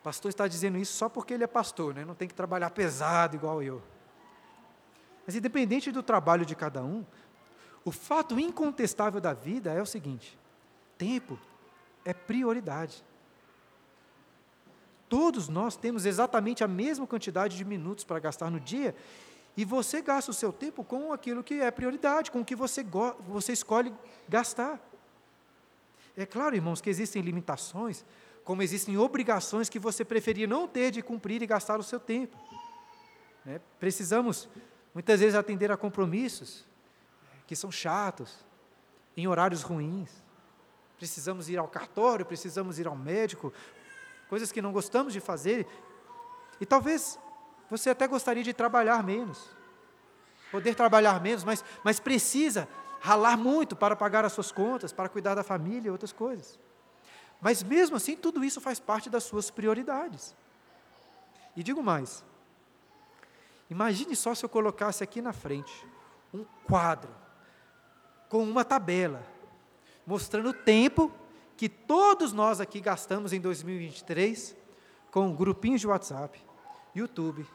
o 0.00 0.02
pastor 0.02 0.30
está 0.30 0.48
dizendo 0.48 0.78
isso 0.78 0.92
só 0.92 1.08
porque 1.08 1.34
ele 1.34 1.44
é 1.44 1.46
pastor, 1.46 1.94
né? 1.94 2.04
não 2.04 2.14
tem 2.14 2.28
que 2.28 2.34
trabalhar 2.34 2.70
pesado 2.70 3.36
igual 3.36 3.62
eu. 3.62 3.82
Mas 5.26 5.34
independente 5.34 5.90
do 5.90 6.02
trabalho 6.02 6.46
de 6.46 6.54
cada 6.54 6.82
um, 6.82 7.04
o 7.84 7.90
fato 7.90 8.38
incontestável 8.38 9.20
da 9.20 9.32
vida 9.32 9.72
é 9.72 9.82
o 9.82 9.86
seguinte: 9.86 10.38
tempo 10.96 11.38
é 12.04 12.14
prioridade. 12.14 13.04
Todos 15.08 15.48
nós 15.48 15.76
temos 15.76 16.04
exatamente 16.04 16.64
a 16.64 16.68
mesma 16.68 17.06
quantidade 17.06 17.56
de 17.56 17.64
minutos 17.64 18.04
para 18.04 18.18
gastar 18.18 18.50
no 18.50 18.58
dia, 18.58 18.94
e 19.56 19.64
você 19.64 20.02
gasta 20.02 20.30
o 20.30 20.34
seu 20.34 20.52
tempo 20.52 20.84
com 20.84 21.12
aquilo 21.12 21.42
que 21.42 21.60
é 21.60 21.70
prioridade, 21.70 22.30
com 22.30 22.40
o 22.40 22.44
que 22.44 22.54
você, 22.54 22.84
você 23.26 23.52
escolhe 23.52 23.92
gastar. 24.28 24.78
É 26.16 26.26
claro, 26.26 26.54
irmãos, 26.54 26.80
que 26.80 26.90
existem 26.90 27.22
limitações, 27.22 28.04
como 28.44 28.62
existem 28.62 28.96
obrigações 28.98 29.68
que 29.68 29.78
você 29.78 30.04
preferia 30.04 30.46
não 30.46 30.68
ter 30.68 30.90
de 30.90 31.02
cumprir 31.02 31.42
e 31.42 31.46
gastar 31.46 31.80
o 31.80 31.82
seu 31.82 31.98
tempo. 31.98 32.36
Né? 33.44 33.60
Precisamos, 33.80 34.48
muitas 34.92 35.20
vezes, 35.20 35.34
atender 35.34 35.72
a 35.72 35.76
compromissos 35.76 36.64
que 37.46 37.56
são 37.56 37.70
chatos, 37.70 38.44
em 39.16 39.26
horários 39.26 39.62
ruins. 39.62 40.10
Precisamos 40.98 41.48
ir 41.48 41.58
ao 41.58 41.68
cartório, 41.68 42.26
precisamos 42.26 42.78
ir 42.78 42.86
ao 42.86 42.96
médico, 42.96 43.52
coisas 44.28 44.52
que 44.52 44.62
não 44.62 44.72
gostamos 44.72 45.12
de 45.12 45.20
fazer. 45.20 45.66
E 46.60 46.66
talvez 46.66 47.18
você 47.70 47.90
até 47.90 48.06
gostaria 48.06 48.42
de 48.42 48.52
trabalhar 48.52 49.02
menos, 49.02 49.48
poder 50.50 50.74
trabalhar 50.74 51.20
menos, 51.20 51.44
mas, 51.44 51.64
mas 51.82 52.00
precisa 52.00 52.68
ralar 53.00 53.36
muito 53.36 53.76
para 53.76 53.94
pagar 53.94 54.24
as 54.24 54.32
suas 54.32 54.50
contas, 54.50 54.92
para 54.92 55.08
cuidar 55.08 55.34
da 55.34 55.42
família 55.42 55.88
e 55.88 55.90
outras 55.90 56.12
coisas. 56.12 56.58
Mas 57.40 57.62
mesmo 57.62 57.96
assim, 57.96 58.16
tudo 58.16 58.44
isso 58.44 58.60
faz 58.60 58.80
parte 58.80 59.10
das 59.10 59.24
suas 59.24 59.50
prioridades. 59.50 60.34
E 61.54 61.62
digo 61.62 61.82
mais: 61.82 62.24
imagine 63.68 64.16
só 64.16 64.34
se 64.34 64.44
eu 64.44 64.48
colocasse 64.48 65.04
aqui 65.04 65.20
na 65.20 65.32
frente 65.32 65.86
um 66.32 66.44
quadro 66.64 67.10
com 68.28 68.42
uma 68.42 68.64
tabela 68.64 69.22
mostrando 70.06 70.50
o 70.50 70.54
tempo 70.54 71.12
que 71.56 71.68
todos 71.68 72.32
nós 72.32 72.60
aqui 72.60 72.80
gastamos 72.80 73.32
em 73.32 73.40
2023 73.40 74.54
com 75.10 75.34
grupinhos 75.34 75.80
de 75.80 75.86
WhatsApp, 75.86 76.38
YouTube, 76.94 77.46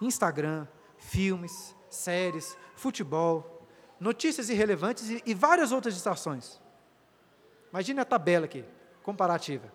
Instagram, 0.00 0.66
filmes, 0.96 1.74
séries, 1.90 2.56
futebol, 2.76 3.66
notícias 3.98 4.48
irrelevantes 4.48 5.10
e, 5.10 5.22
e 5.26 5.34
várias 5.34 5.72
outras 5.72 5.94
distrações. 5.94 6.60
Imagine 7.70 8.00
a 8.00 8.04
tabela 8.04 8.44
aqui, 8.44 8.64
comparativa. 9.02 9.72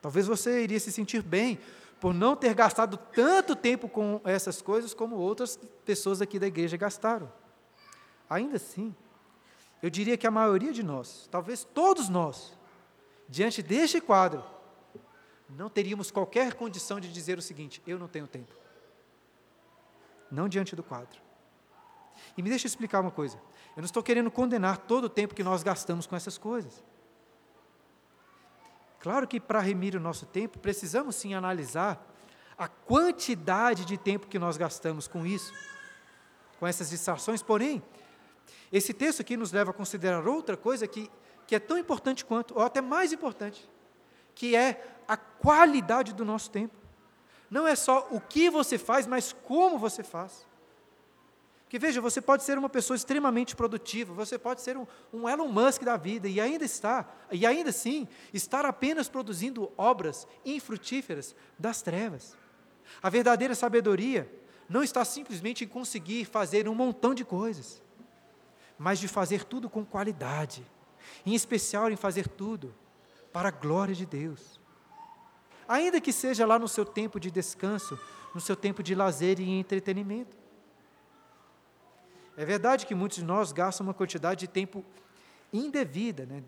Talvez 0.00 0.26
você 0.26 0.62
iria 0.62 0.80
se 0.80 0.90
sentir 0.90 1.22
bem 1.22 1.58
por 2.00 2.12
não 2.12 2.34
ter 2.34 2.54
gastado 2.54 2.96
tanto 2.96 3.54
tempo 3.54 3.88
com 3.88 4.20
essas 4.24 4.60
coisas 4.60 4.92
como 4.92 5.16
outras 5.16 5.56
pessoas 5.84 6.20
aqui 6.20 6.38
da 6.38 6.46
igreja 6.46 6.76
gastaram. 6.76 7.32
Ainda 8.28 8.56
assim, 8.56 8.94
eu 9.82 9.90
diria 9.90 10.16
que 10.16 10.26
a 10.26 10.30
maioria 10.30 10.72
de 10.72 10.82
nós, 10.82 11.28
talvez 11.30 11.62
todos 11.62 12.08
nós, 12.08 12.58
diante 13.32 13.62
deste 13.62 13.98
quadro, 13.98 14.44
não 15.48 15.70
teríamos 15.70 16.10
qualquer 16.10 16.52
condição 16.52 17.00
de 17.00 17.10
dizer 17.10 17.38
o 17.38 17.42
seguinte: 17.42 17.82
eu 17.86 17.98
não 17.98 18.06
tenho 18.06 18.26
tempo. 18.26 18.54
Não 20.30 20.48
diante 20.48 20.76
do 20.76 20.82
quadro. 20.82 21.18
E 22.36 22.42
me 22.42 22.50
deixa 22.50 22.66
explicar 22.66 23.00
uma 23.00 23.10
coisa. 23.10 23.38
Eu 23.74 23.80
não 23.80 23.86
estou 23.86 24.02
querendo 24.02 24.30
condenar 24.30 24.76
todo 24.76 25.04
o 25.04 25.08
tempo 25.08 25.34
que 25.34 25.42
nós 25.42 25.62
gastamos 25.62 26.06
com 26.06 26.14
essas 26.14 26.36
coisas. 26.36 26.84
Claro 29.00 29.26
que 29.26 29.40
para 29.40 29.60
remir 29.60 29.96
o 29.96 30.00
nosso 30.00 30.26
tempo, 30.26 30.58
precisamos 30.58 31.16
sim 31.16 31.32
analisar 31.32 32.06
a 32.56 32.68
quantidade 32.68 33.86
de 33.86 33.96
tempo 33.96 34.28
que 34.28 34.38
nós 34.38 34.58
gastamos 34.58 35.08
com 35.08 35.26
isso, 35.26 35.52
com 36.60 36.66
essas 36.66 36.90
distrações, 36.90 37.42
porém, 37.42 37.82
esse 38.70 38.92
texto 38.92 39.20
aqui 39.20 39.36
nos 39.36 39.52
leva 39.52 39.70
a 39.70 39.74
considerar 39.74 40.26
outra 40.28 40.56
coisa 40.56 40.86
que, 40.86 41.10
que 41.52 41.56
é 41.56 41.60
tão 41.60 41.76
importante 41.76 42.24
quanto, 42.24 42.54
ou 42.54 42.62
até 42.62 42.80
mais 42.80 43.12
importante, 43.12 43.68
que 44.34 44.56
é 44.56 44.82
a 45.06 45.18
qualidade 45.18 46.14
do 46.14 46.24
nosso 46.24 46.50
tempo. 46.50 46.74
Não 47.50 47.68
é 47.68 47.76
só 47.76 48.08
o 48.10 48.18
que 48.18 48.48
você 48.48 48.78
faz, 48.78 49.06
mas 49.06 49.34
como 49.34 49.78
você 49.78 50.02
faz. 50.02 50.46
Porque 51.64 51.78
veja, 51.78 52.00
você 52.00 52.22
pode 52.22 52.42
ser 52.42 52.56
uma 52.56 52.70
pessoa 52.70 52.96
extremamente 52.96 53.54
produtiva, 53.54 54.14
você 54.14 54.38
pode 54.38 54.62
ser 54.62 54.78
um, 54.78 54.86
um, 55.12 55.28
Elon 55.28 55.48
Musk 55.48 55.82
da 55.82 55.98
vida 55.98 56.26
e 56.26 56.40
ainda 56.40 56.64
está, 56.64 57.06
e 57.30 57.44
ainda 57.44 57.68
assim, 57.68 58.08
estar 58.32 58.64
apenas 58.64 59.06
produzindo 59.06 59.70
obras 59.76 60.26
infrutíferas 60.46 61.36
das 61.58 61.82
trevas. 61.82 62.34
A 63.02 63.10
verdadeira 63.10 63.54
sabedoria 63.54 64.26
não 64.70 64.82
está 64.82 65.04
simplesmente 65.04 65.64
em 65.64 65.68
conseguir 65.68 66.24
fazer 66.24 66.66
um 66.66 66.74
montão 66.74 67.12
de 67.12 67.26
coisas, 67.26 67.82
mas 68.78 68.98
de 68.98 69.06
fazer 69.06 69.44
tudo 69.44 69.68
com 69.68 69.84
qualidade, 69.84 70.66
em 71.24 71.34
especial 71.34 71.90
em 71.90 71.96
fazer 71.96 72.28
tudo 72.28 72.74
para 73.32 73.48
a 73.48 73.52
glória 73.52 73.94
de 73.94 74.06
Deus. 74.06 74.60
Ainda 75.68 76.00
que 76.00 76.12
seja 76.12 76.44
lá 76.44 76.58
no 76.58 76.68
seu 76.68 76.84
tempo 76.84 77.18
de 77.18 77.30
descanso, 77.30 77.98
no 78.34 78.40
seu 78.40 78.56
tempo 78.56 78.82
de 78.82 78.94
lazer 78.94 79.40
e 79.40 79.48
entretenimento. 79.48 80.36
É 82.36 82.44
verdade 82.44 82.86
que 82.86 82.94
muitos 82.94 83.18
de 83.18 83.24
nós 83.24 83.52
gastam 83.52 83.86
uma 83.86 83.94
quantidade 83.94 84.40
de 84.40 84.48
tempo 84.48 84.84
indevida, 85.52 86.24
né, 86.24 86.42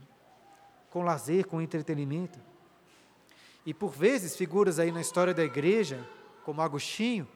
com 0.91 1.03
lazer, 1.03 1.47
com 1.47 1.61
entretenimento. 1.61 2.39
E 3.67 3.73
por 3.73 3.91
vezes, 3.91 4.37
figuras 4.37 4.79
aí 4.79 4.91
na 4.91 5.01
história 5.01 5.35
da 5.35 5.45
igreja, 5.45 6.07
como 6.43 6.61
Agostinho, 6.61 7.29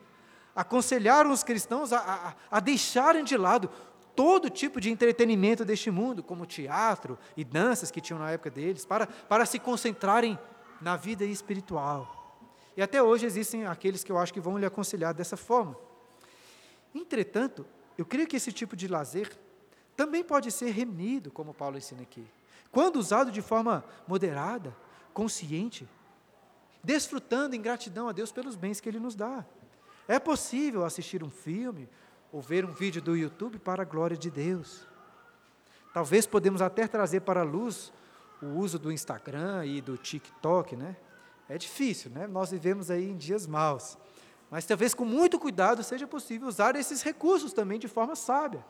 aconselharam 0.54 1.30
os 1.30 1.42
cristãos 1.42 1.92
a, 1.92 1.98
a, 2.50 2.56
a 2.56 2.60
deixarem 2.60 3.24
de 3.24 3.36
lado 3.36 3.70
todo 4.18 4.50
tipo 4.50 4.80
de 4.80 4.90
entretenimento 4.90 5.64
deste 5.64 5.92
mundo, 5.92 6.24
como 6.24 6.44
teatro 6.44 7.16
e 7.36 7.44
danças 7.44 7.88
que 7.88 8.00
tinham 8.00 8.18
na 8.18 8.32
época 8.32 8.50
deles, 8.50 8.84
para, 8.84 9.06
para 9.06 9.46
se 9.46 9.60
concentrarem 9.60 10.36
na 10.80 10.96
vida 10.96 11.24
espiritual. 11.24 12.36
E 12.76 12.82
até 12.82 13.00
hoje 13.00 13.26
existem 13.26 13.64
aqueles 13.64 14.02
que 14.02 14.10
eu 14.10 14.18
acho 14.18 14.34
que 14.34 14.40
vão 14.40 14.58
lhe 14.58 14.66
aconselhar 14.66 15.14
dessa 15.14 15.36
forma. 15.36 15.78
Entretanto, 16.92 17.64
eu 17.96 18.04
creio 18.04 18.26
que 18.26 18.34
esse 18.34 18.50
tipo 18.50 18.74
de 18.74 18.88
lazer 18.88 19.38
também 19.96 20.24
pode 20.24 20.50
ser 20.50 20.72
remido, 20.72 21.30
como 21.30 21.54
Paulo 21.54 21.78
ensina 21.78 22.02
aqui, 22.02 22.26
quando 22.72 22.96
usado 22.96 23.30
de 23.30 23.40
forma 23.40 23.84
moderada, 24.04 24.76
consciente, 25.14 25.88
desfrutando 26.82 27.54
em 27.54 27.62
gratidão 27.62 28.08
a 28.08 28.12
Deus 28.12 28.32
pelos 28.32 28.56
bens 28.56 28.80
que 28.80 28.88
Ele 28.88 28.98
nos 28.98 29.14
dá. 29.14 29.46
É 30.08 30.18
possível 30.18 30.84
assistir 30.84 31.22
um 31.22 31.30
filme, 31.30 31.88
ou 32.32 32.40
ver 32.40 32.64
um 32.64 32.72
vídeo 32.72 33.00
do 33.00 33.16
YouTube 33.16 33.58
para 33.58 33.82
a 33.82 33.84
glória 33.84 34.16
de 34.16 34.30
Deus. 34.30 34.86
Talvez 35.92 36.26
podemos 36.26 36.60
até 36.60 36.86
trazer 36.86 37.20
para 37.20 37.40
a 37.40 37.44
luz 37.44 37.92
o 38.42 38.46
uso 38.46 38.78
do 38.78 38.92
Instagram 38.92 39.64
e 39.64 39.80
do 39.80 39.96
TikTok, 39.96 40.76
né? 40.76 40.96
É 41.48 41.56
difícil, 41.56 42.10
né? 42.10 42.26
Nós 42.26 42.50
vivemos 42.50 42.90
aí 42.90 43.10
em 43.10 43.16
dias 43.16 43.46
maus. 43.46 43.96
Mas 44.50 44.66
talvez 44.66 44.94
com 44.94 45.04
muito 45.04 45.38
cuidado 45.38 45.82
seja 45.82 46.06
possível 46.06 46.48
usar 46.48 46.76
esses 46.76 47.02
recursos 47.02 47.52
também 47.52 47.78
de 47.78 47.88
forma 47.88 48.14
sábia. 48.14 48.64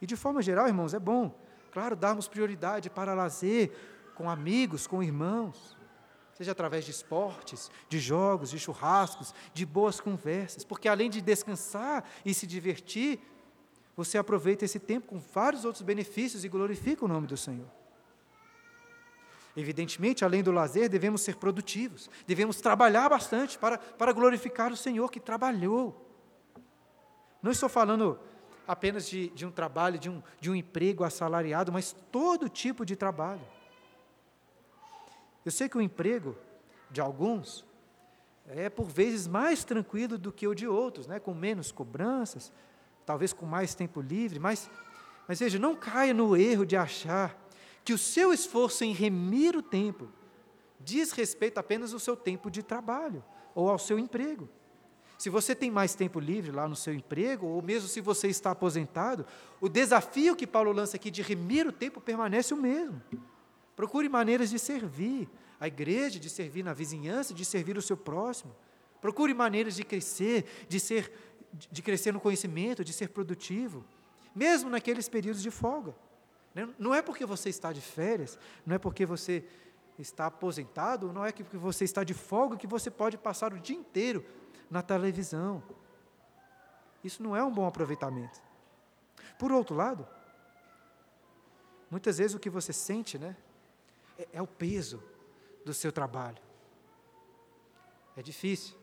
E 0.00 0.06
de 0.06 0.16
forma 0.16 0.40
geral, 0.40 0.66
irmãos, 0.66 0.94
é 0.94 0.98
bom, 0.98 1.34
claro, 1.72 1.94
darmos 1.94 2.26
prioridade 2.26 2.88
para 2.88 3.12
lazer 3.12 3.72
com 4.14 4.30
amigos, 4.30 4.86
com 4.86 5.02
irmãos 5.02 5.76
seja 6.40 6.52
através 6.52 6.86
de 6.86 6.90
esportes, 6.90 7.70
de 7.86 7.98
jogos, 7.98 8.48
de 8.48 8.58
churrascos, 8.58 9.34
de 9.52 9.66
boas 9.66 10.00
conversas, 10.00 10.64
porque 10.64 10.88
além 10.88 11.10
de 11.10 11.20
descansar 11.20 12.02
e 12.24 12.32
se 12.32 12.46
divertir, 12.46 13.20
você 13.94 14.16
aproveita 14.16 14.64
esse 14.64 14.78
tempo 14.78 15.08
com 15.08 15.18
vários 15.18 15.66
outros 15.66 15.82
benefícios 15.82 16.42
e 16.42 16.48
glorifica 16.48 17.04
o 17.04 17.08
nome 17.08 17.26
do 17.26 17.36
Senhor. 17.36 17.68
Evidentemente, 19.54 20.24
além 20.24 20.42
do 20.42 20.50
lazer, 20.50 20.88
devemos 20.88 21.20
ser 21.20 21.36
produtivos, 21.36 22.08
devemos 22.26 22.58
trabalhar 22.58 23.10
bastante 23.10 23.58
para, 23.58 23.76
para 23.76 24.10
glorificar 24.10 24.72
o 24.72 24.76
Senhor 24.78 25.10
que 25.10 25.20
trabalhou. 25.20 26.10
Não 27.42 27.52
estou 27.52 27.68
falando 27.68 28.18
apenas 28.66 29.06
de, 29.06 29.28
de 29.28 29.44
um 29.44 29.50
trabalho, 29.50 29.98
de 29.98 30.08
um, 30.08 30.22
de 30.40 30.50
um 30.50 30.54
emprego 30.54 31.04
assalariado, 31.04 31.70
mas 31.70 31.94
todo 32.10 32.48
tipo 32.48 32.86
de 32.86 32.96
trabalho. 32.96 33.59
Eu 35.44 35.50
sei 35.50 35.68
que 35.68 35.78
o 35.78 35.80
emprego 35.80 36.36
de 36.90 37.00
alguns 37.00 37.64
é 38.46 38.68
por 38.68 38.86
vezes 38.86 39.26
mais 39.26 39.64
tranquilo 39.64 40.18
do 40.18 40.32
que 40.32 40.46
o 40.46 40.54
de 40.54 40.66
outros, 40.66 41.06
né? 41.06 41.20
com 41.20 41.32
menos 41.32 41.70
cobranças, 41.70 42.52
talvez 43.06 43.32
com 43.32 43.46
mais 43.46 43.74
tempo 43.74 44.00
livre, 44.00 44.38
mas, 44.38 44.70
mas 45.26 45.38
veja, 45.38 45.58
não 45.58 45.76
caia 45.76 46.12
no 46.12 46.36
erro 46.36 46.66
de 46.66 46.76
achar 46.76 47.38
que 47.84 47.92
o 47.92 47.98
seu 47.98 48.32
esforço 48.32 48.84
em 48.84 48.92
remir 48.92 49.56
o 49.56 49.62
tempo 49.62 50.08
diz 50.78 51.12
respeito 51.12 51.58
apenas 51.58 51.92
ao 51.92 51.98
seu 51.98 52.16
tempo 52.16 52.50
de 52.50 52.62
trabalho 52.62 53.24
ou 53.54 53.68
ao 53.68 53.78
seu 53.78 53.98
emprego. 53.98 54.48
Se 55.18 55.28
você 55.28 55.54
tem 55.54 55.70
mais 55.70 55.94
tempo 55.94 56.18
livre 56.18 56.50
lá 56.50 56.66
no 56.66 56.74
seu 56.74 56.94
emprego, 56.94 57.46
ou 57.46 57.60
mesmo 57.60 57.88
se 57.88 58.00
você 58.00 58.28
está 58.28 58.52
aposentado, 58.52 59.26
o 59.60 59.68
desafio 59.68 60.34
que 60.34 60.46
Paulo 60.46 60.72
lança 60.72 60.96
aqui 60.96 61.10
de 61.10 61.20
remir 61.20 61.66
o 61.66 61.72
tempo 61.72 62.00
permanece 62.00 62.54
o 62.54 62.56
mesmo. 62.56 63.02
Procure 63.80 64.10
maneiras 64.10 64.50
de 64.50 64.58
servir 64.58 65.26
a 65.58 65.66
igreja, 65.66 66.20
de 66.20 66.28
servir 66.28 66.62
na 66.62 66.74
vizinhança, 66.74 67.32
de 67.32 67.46
servir 67.46 67.78
o 67.78 67.80
seu 67.80 67.96
próximo. 67.96 68.54
Procure 69.00 69.32
maneiras 69.32 69.74
de 69.74 69.82
crescer, 69.84 70.66
de 70.68 70.78
ser 70.78 71.10
de 71.70 71.80
crescer 71.80 72.12
no 72.12 72.20
conhecimento, 72.20 72.84
de 72.84 72.92
ser 72.92 73.08
produtivo, 73.08 73.82
mesmo 74.34 74.68
naqueles 74.68 75.08
períodos 75.08 75.40
de 75.40 75.50
folga. 75.50 75.94
Né? 76.54 76.68
Não 76.78 76.94
é 76.94 77.00
porque 77.00 77.24
você 77.24 77.48
está 77.48 77.72
de 77.72 77.80
férias, 77.80 78.38
não 78.66 78.76
é 78.76 78.78
porque 78.78 79.06
você 79.06 79.46
está 79.98 80.26
aposentado, 80.26 81.10
não 81.10 81.24
é 81.24 81.32
porque 81.32 81.56
você 81.56 81.82
está 81.82 82.04
de 82.04 82.12
folga 82.12 82.58
que 82.58 82.66
você 82.66 82.90
pode 82.90 83.16
passar 83.16 83.54
o 83.54 83.58
dia 83.58 83.76
inteiro 83.76 84.22
na 84.70 84.82
televisão. 84.82 85.62
Isso 87.02 87.22
não 87.22 87.34
é 87.34 87.42
um 87.42 87.50
bom 87.50 87.66
aproveitamento. 87.66 88.42
Por 89.38 89.50
outro 89.50 89.74
lado, 89.74 90.06
muitas 91.90 92.18
vezes 92.18 92.36
o 92.36 92.38
que 92.38 92.50
você 92.50 92.74
sente, 92.74 93.18
né, 93.18 93.34
é, 94.20 94.28
é 94.34 94.42
o 94.42 94.46
peso 94.46 95.02
do 95.64 95.72
seu 95.72 95.90
trabalho. 95.90 96.38
É 98.16 98.22
difícil. 98.22 98.76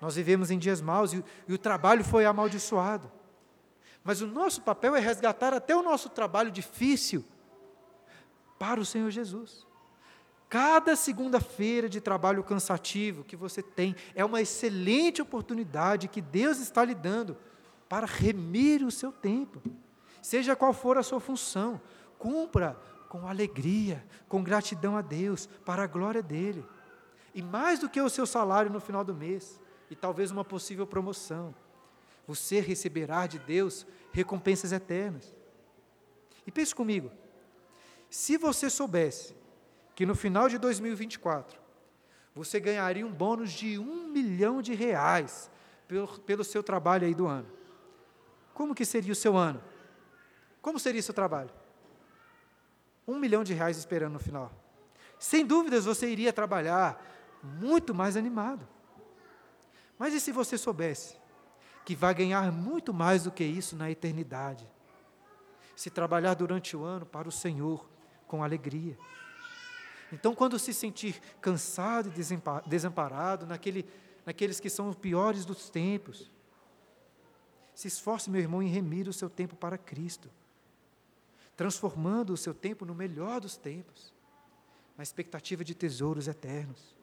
Nós 0.00 0.14
vivemos 0.14 0.50
em 0.50 0.58
dias 0.58 0.80
maus 0.80 1.12
e, 1.12 1.24
e 1.48 1.52
o 1.52 1.58
trabalho 1.58 2.04
foi 2.04 2.24
amaldiçoado. 2.24 3.10
Mas 4.02 4.20
o 4.20 4.26
nosso 4.26 4.62
papel 4.62 4.96
é 4.96 5.00
resgatar 5.00 5.52
até 5.52 5.74
o 5.76 5.82
nosso 5.82 6.08
trabalho 6.08 6.50
difícil 6.50 7.24
para 8.58 8.80
o 8.80 8.84
Senhor 8.84 9.10
Jesus. 9.10 9.66
Cada 10.48 10.96
segunda-feira 10.96 11.88
de 11.88 12.00
trabalho 12.00 12.42
cansativo 12.42 13.24
que 13.24 13.36
você 13.36 13.62
tem 13.62 13.94
é 14.14 14.24
uma 14.24 14.40
excelente 14.40 15.22
oportunidade 15.22 16.08
que 16.08 16.20
Deus 16.20 16.58
está 16.58 16.84
lhe 16.84 16.94
dando 16.94 17.36
para 17.88 18.06
remir 18.06 18.82
o 18.82 18.90
seu 18.90 19.12
tempo. 19.12 19.62
Seja 20.20 20.56
qual 20.56 20.72
for 20.72 20.98
a 20.98 21.02
sua 21.02 21.20
função, 21.20 21.80
cumpra 22.18 22.76
com 23.10 23.26
alegria, 23.26 24.06
com 24.28 24.40
gratidão 24.40 24.96
a 24.96 25.02
Deus, 25.02 25.48
para 25.64 25.82
a 25.82 25.86
glória 25.88 26.22
dele. 26.22 26.64
E 27.34 27.42
mais 27.42 27.80
do 27.80 27.88
que 27.88 28.00
o 28.00 28.08
seu 28.08 28.24
salário 28.24 28.70
no 28.70 28.78
final 28.78 29.02
do 29.02 29.12
mês, 29.12 29.60
e 29.90 29.96
talvez 29.96 30.30
uma 30.30 30.44
possível 30.44 30.86
promoção, 30.86 31.52
você 32.24 32.60
receberá 32.60 33.26
de 33.26 33.40
Deus 33.40 33.84
recompensas 34.12 34.70
eternas. 34.70 35.34
E 36.46 36.52
pense 36.52 36.72
comigo, 36.72 37.10
se 38.08 38.36
você 38.36 38.70
soubesse 38.70 39.34
que 39.96 40.06
no 40.06 40.14
final 40.14 40.48
de 40.48 40.56
2024 40.56 41.60
você 42.32 42.60
ganharia 42.60 43.04
um 43.04 43.12
bônus 43.12 43.50
de 43.50 43.76
um 43.76 44.06
milhão 44.06 44.62
de 44.62 44.72
reais 44.72 45.50
pelo, 45.88 46.06
pelo 46.20 46.44
seu 46.44 46.62
trabalho 46.62 47.08
aí 47.08 47.14
do 47.14 47.26
ano. 47.26 47.50
Como 48.54 48.72
que 48.72 48.84
seria 48.84 49.10
o 49.10 49.16
seu 49.16 49.36
ano? 49.36 49.60
Como 50.62 50.78
seria 50.78 51.00
o 51.00 51.02
seu 51.02 51.12
trabalho? 51.12 51.59
Um 53.10 53.18
milhão 53.18 53.42
de 53.42 53.52
reais 53.52 53.76
esperando 53.76 54.12
no 54.12 54.20
final. 54.20 54.52
Sem 55.18 55.44
dúvidas 55.44 55.84
você 55.84 56.08
iria 56.08 56.32
trabalhar 56.32 57.04
muito 57.42 57.92
mais 57.92 58.16
animado. 58.16 58.66
Mas 59.98 60.14
e 60.14 60.20
se 60.20 60.30
você 60.30 60.56
soubesse 60.56 61.18
que 61.84 61.96
vai 61.96 62.14
ganhar 62.14 62.52
muito 62.52 62.94
mais 62.94 63.24
do 63.24 63.32
que 63.32 63.42
isso 63.42 63.74
na 63.74 63.90
eternidade? 63.90 64.64
Se 65.74 65.90
trabalhar 65.90 66.34
durante 66.34 66.76
o 66.76 66.84
ano 66.84 67.04
para 67.04 67.28
o 67.28 67.32
Senhor 67.32 67.88
com 68.28 68.44
alegria. 68.44 68.96
Então, 70.12 70.34
quando 70.34 70.58
se 70.58 70.72
sentir 70.72 71.20
cansado 71.40 72.08
e 72.08 72.68
desamparado, 72.68 73.44
naquele, 73.44 73.84
naqueles 74.24 74.60
que 74.60 74.70
são 74.70 74.88
os 74.88 74.96
piores 74.96 75.44
dos 75.44 75.68
tempos, 75.68 76.30
se 77.74 77.88
esforce, 77.88 78.30
meu 78.30 78.40
irmão, 78.40 78.62
em 78.62 78.68
remir 78.68 79.08
o 79.08 79.12
seu 79.12 79.28
tempo 79.28 79.56
para 79.56 79.76
Cristo, 79.76 80.30
transformando 81.60 82.32
o 82.32 82.38
seu 82.38 82.54
tempo 82.54 82.86
no 82.86 82.94
melhor 82.94 83.38
dos 83.38 83.54
tempos, 83.54 84.14
na 84.96 85.02
expectativa 85.02 85.62
de 85.62 85.74
tesouros 85.74 86.26
eternos. 86.26 86.96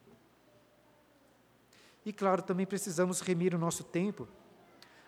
E, 2.03 2.11
claro, 2.11 2.41
também 2.41 2.65
precisamos 2.65 3.21
remir 3.21 3.53
o 3.53 3.59
nosso 3.59 3.83
tempo, 3.83 4.27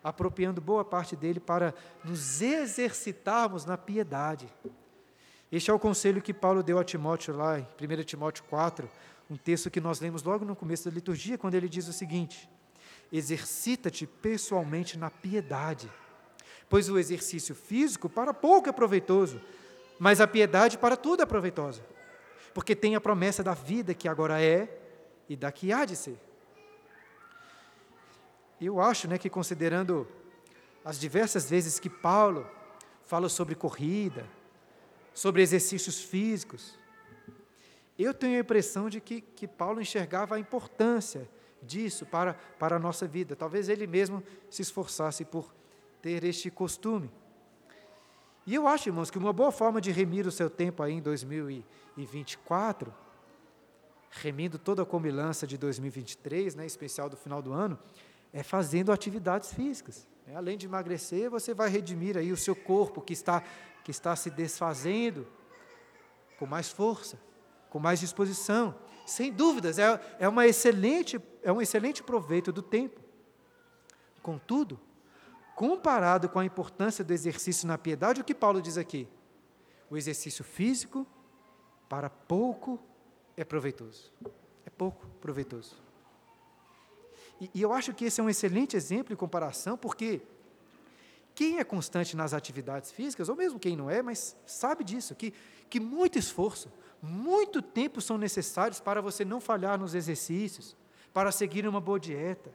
apropriando 0.03 0.61
boa 0.61 0.85
parte 0.85 1.15
dele 1.15 1.39
para 1.39 1.73
nos 2.05 2.43
exercitarmos 2.43 3.65
na 3.65 3.75
piedade 3.75 4.47
este 5.51 5.71
é 5.71 5.73
o 5.73 5.79
conselho 5.79 6.21
que 6.21 6.31
Paulo 6.31 6.61
deu 6.61 6.77
a 6.77 6.83
Timóteo 6.83 7.35
lá 7.35 7.57
em 7.57 7.63
1 7.63 8.03
Timóteo 8.03 8.43
4, 8.43 8.87
um 9.27 9.35
texto 9.35 9.71
que 9.71 9.81
nós 9.81 9.99
lemos 9.99 10.21
logo 10.21 10.45
no 10.45 10.55
começo 10.55 10.85
da 10.87 10.93
liturgia, 10.93 11.39
quando 11.39 11.55
ele 11.55 11.67
diz 11.67 11.87
o 11.87 11.93
seguinte: 11.93 12.47
Exercita-te 13.11 14.05
pessoalmente 14.05 14.95
na 14.95 15.09
piedade, 15.09 15.91
pois 16.69 16.89
o 16.89 16.99
exercício 16.99 17.55
físico 17.55 18.07
para 18.07 18.33
pouco 18.33 18.69
é 18.69 18.71
proveitoso, 18.71 19.41
mas 19.97 20.21
a 20.21 20.27
piedade 20.27 20.77
para 20.77 20.95
tudo 20.95 21.23
é 21.23 21.25
proveitosa, 21.25 21.81
porque 22.53 22.75
tem 22.75 22.95
a 22.95 23.01
promessa 23.01 23.43
da 23.43 23.53
vida 23.53 23.93
que 23.93 24.07
agora 24.07 24.41
é 24.41 24.79
e 25.27 25.35
da 25.35 25.51
que 25.51 25.73
há 25.73 25.83
de 25.83 25.95
ser. 25.95 26.17
Eu 28.61 28.79
acho 28.79 29.07
né, 29.07 29.17
que, 29.17 29.29
considerando 29.29 30.07
as 30.83 30.99
diversas 30.99 31.49
vezes 31.49 31.79
que 31.79 31.89
Paulo 31.89 32.49
fala 33.05 33.29
sobre 33.29 33.55
corrida, 33.55 34.25
sobre 35.13 35.41
exercícios 35.41 36.01
físicos. 36.01 36.77
Eu 37.97 38.13
tenho 38.13 38.37
a 38.37 38.41
impressão 38.41 38.89
de 38.89 39.01
que, 39.01 39.21
que 39.21 39.47
Paulo 39.47 39.81
enxergava 39.81 40.35
a 40.35 40.39
importância 40.39 41.27
disso 41.61 42.05
para, 42.05 42.33
para 42.57 42.75
a 42.75 42.79
nossa 42.79 43.07
vida. 43.07 43.35
Talvez 43.35 43.67
ele 43.67 43.87
mesmo 43.87 44.23
se 44.49 44.61
esforçasse 44.61 45.25
por 45.25 45.53
ter 46.01 46.23
este 46.23 46.49
costume. 46.49 47.11
E 48.45 48.55
eu 48.55 48.67
acho, 48.67 48.89
irmãos, 48.89 49.11
que 49.11 49.17
uma 49.17 49.33
boa 49.33 49.51
forma 49.51 49.79
de 49.79 49.91
remir 49.91 50.25
o 50.25 50.31
seu 50.31 50.49
tempo 50.49 50.81
aí 50.81 50.93
em 50.93 51.01
2024, 51.01 52.93
remindo 54.09 54.57
toda 54.57 54.81
a 54.81 54.85
comilança 54.85 55.45
de 55.45 55.57
2023, 55.57 56.55
né, 56.55 56.65
especial 56.65 57.09
do 57.09 57.15
final 57.15 57.41
do 57.41 57.53
ano, 57.53 57.77
é 58.33 58.41
fazendo 58.41 58.91
atividades 58.91 59.53
físicas. 59.53 60.07
Além 60.35 60.57
de 60.57 60.67
emagrecer, 60.67 61.29
você 61.29 61.53
vai 61.53 61.69
redimir 61.69 62.15
aí 62.15 62.31
o 62.31 62.37
seu 62.37 62.55
corpo 62.55 63.01
que 63.01 63.13
está 63.13 63.43
que 63.83 63.91
está 63.91 64.15
se 64.15 64.29
desfazendo 64.29 65.27
com 66.37 66.45
mais 66.45 66.69
força, 66.69 67.19
com 67.71 67.79
mais 67.79 67.99
disposição. 67.99 68.75
Sem 69.05 69.33
dúvidas, 69.33 69.79
é, 69.79 69.99
é, 70.19 70.29
uma 70.29 70.45
excelente, 70.45 71.19
é 71.41 71.51
um 71.51 71.59
excelente 71.59 72.03
proveito 72.03 72.51
do 72.51 72.61
tempo. 72.61 73.01
Contudo, 74.21 74.79
comparado 75.59 76.29
com 76.29 76.39
a 76.39 76.45
importância 76.45 77.03
do 77.03 77.11
exercício 77.11 77.67
na 77.67 77.77
piedade, 77.77 78.21
o 78.21 78.23
que 78.23 78.33
Paulo 78.33 78.61
diz 78.61 78.77
aqui? 78.77 79.05
O 79.89 79.97
exercício 79.97 80.41
físico, 80.41 81.05
para 81.89 82.09
pouco, 82.09 82.79
é 83.35 83.43
proveitoso. 83.43 84.09
É 84.65 84.69
pouco 84.69 85.05
proveitoso. 85.19 85.75
E, 87.41 87.51
e 87.53 87.61
eu 87.61 87.73
acho 87.73 87.93
que 87.93 88.05
esse 88.05 88.21
é 88.21 88.23
um 88.23 88.29
excelente 88.29 88.77
exemplo 88.77 89.09
de 89.09 89.17
comparação, 89.17 89.77
porque 89.77 90.21
quem 91.35 91.59
é 91.59 91.63
constante 91.65 92.15
nas 92.15 92.33
atividades 92.33 92.89
físicas, 92.89 93.27
ou 93.27 93.35
mesmo 93.35 93.59
quem 93.59 93.75
não 93.75 93.89
é, 93.89 94.01
mas 94.01 94.37
sabe 94.45 94.81
disso, 94.85 95.13
que, 95.13 95.33
que 95.69 95.77
muito 95.77 96.17
esforço, 96.17 96.71
muito 97.01 97.61
tempo 97.61 97.99
são 97.99 98.17
necessários 98.17 98.79
para 98.79 99.01
você 99.01 99.25
não 99.25 99.41
falhar 99.41 99.77
nos 99.77 99.93
exercícios, 99.93 100.73
para 101.13 101.33
seguir 101.33 101.67
uma 101.67 101.81
boa 101.81 101.99
dieta. 101.99 102.49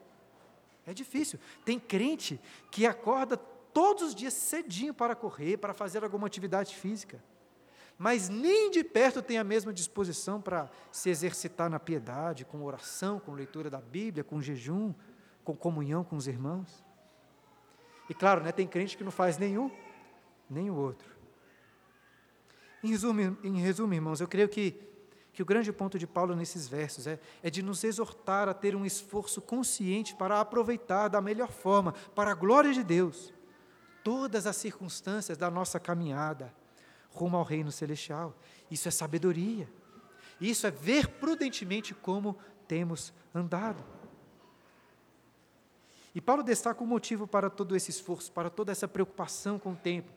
É 0.86 0.92
difícil. 0.92 1.38
Tem 1.64 1.78
crente 1.78 2.40
que 2.70 2.86
acorda 2.86 3.36
todos 3.36 4.02
os 4.02 4.14
dias 4.14 4.34
cedinho 4.34 4.94
para 4.94 5.14
correr, 5.14 5.56
para 5.56 5.74
fazer 5.74 6.04
alguma 6.04 6.26
atividade 6.26 6.76
física, 6.76 7.22
mas 7.98 8.28
nem 8.28 8.70
de 8.70 8.82
perto 8.82 9.22
tem 9.22 9.38
a 9.38 9.44
mesma 9.44 9.72
disposição 9.72 10.40
para 10.40 10.70
se 10.90 11.10
exercitar 11.10 11.70
na 11.70 11.78
piedade, 11.78 12.44
com 12.44 12.62
oração, 12.62 13.20
com 13.20 13.32
leitura 13.32 13.70
da 13.70 13.80
Bíblia, 13.80 14.24
com 14.24 14.40
jejum, 14.40 14.92
com 15.44 15.56
comunhão 15.56 16.02
com 16.02 16.16
os 16.16 16.26
irmãos. 16.26 16.84
E 18.08 18.14
claro, 18.14 18.42
né, 18.42 18.52
tem 18.52 18.66
crente 18.66 18.96
que 18.96 19.04
não 19.04 19.10
faz 19.10 19.38
nenhum, 19.38 19.70
nem 20.48 20.70
o 20.70 20.74
outro. 20.74 21.14
Em 22.82 22.88
resumo, 22.88 23.38
em 23.42 23.60
resumo, 23.60 23.94
irmãos, 23.94 24.20
eu 24.20 24.28
creio 24.28 24.48
que, 24.48 24.78
que 25.34 25.42
o 25.42 25.44
grande 25.44 25.72
ponto 25.72 25.98
de 25.98 26.06
Paulo 26.06 26.36
nesses 26.36 26.68
versos 26.68 27.08
é, 27.08 27.18
é 27.42 27.50
de 27.50 27.60
nos 27.60 27.82
exortar 27.82 28.48
a 28.48 28.54
ter 28.54 28.76
um 28.76 28.86
esforço 28.86 29.42
consciente 29.42 30.14
para 30.14 30.40
aproveitar 30.40 31.08
da 31.08 31.20
melhor 31.20 31.50
forma, 31.50 31.92
para 32.14 32.30
a 32.30 32.34
glória 32.34 32.72
de 32.72 32.84
Deus, 32.84 33.34
todas 34.04 34.46
as 34.46 34.56
circunstâncias 34.56 35.36
da 35.36 35.50
nossa 35.50 35.80
caminhada 35.80 36.54
rumo 37.10 37.36
ao 37.36 37.42
reino 37.42 37.72
celestial. 37.72 38.36
Isso 38.70 38.86
é 38.86 38.90
sabedoria. 38.90 39.68
Isso 40.40 40.66
é 40.66 40.70
ver 40.70 41.08
prudentemente 41.08 41.94
como 41.94 42.36
temos 42.68 43.12
andado. 43.34 43.82
E 46.14 46.20
Paulo 46.20 46.44
destaca 46.44 46.82
o 46.82 46.86
motivo 46.86 47.26
para 47.26 47.50
todo 47.50 47.74
esse 47.74 47.90
esforço, 47.90 48.30
para 48.30 48.48
toda 48.48 48.70
essa 48.70 48.86
preocupação 48.86 49.58
com 49.58 49.72
o 49.72 49.76
tempo. 49.76 50.12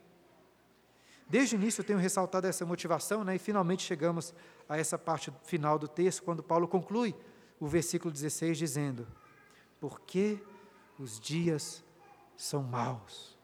Desde 1.30 1.55
o 1.55 1.57
início 1.57 1.82
eu 1.82 1.86
tenho 1.86 1.99
ressaltado 1.99 2.47
essa 2.47 2.65
motivação, 2.65 3.23
né, 3.23 3.36
e 3.36 3.39
finalmente 3.39 3.84
chegamos 3.84 4.34
a 4.67 4.78
essa 4.78 4.97
parte 4.97 5.32
final 5.43 5.78
do 5.78 5.88
texto, 5.88 6.23
quando 6.23 6.41
Paulo 6.41 6.67
conclui 6.67 7.13
o 7.59 7.67
versículo 7.67 8.11
16, 8.11 8.57
dizendo: 8.57 9.07
Porque 9.80 10.41
os 10.97 11.19
dias 11.19 11.84
são 12.36 12.63
maus. 12.63 13.38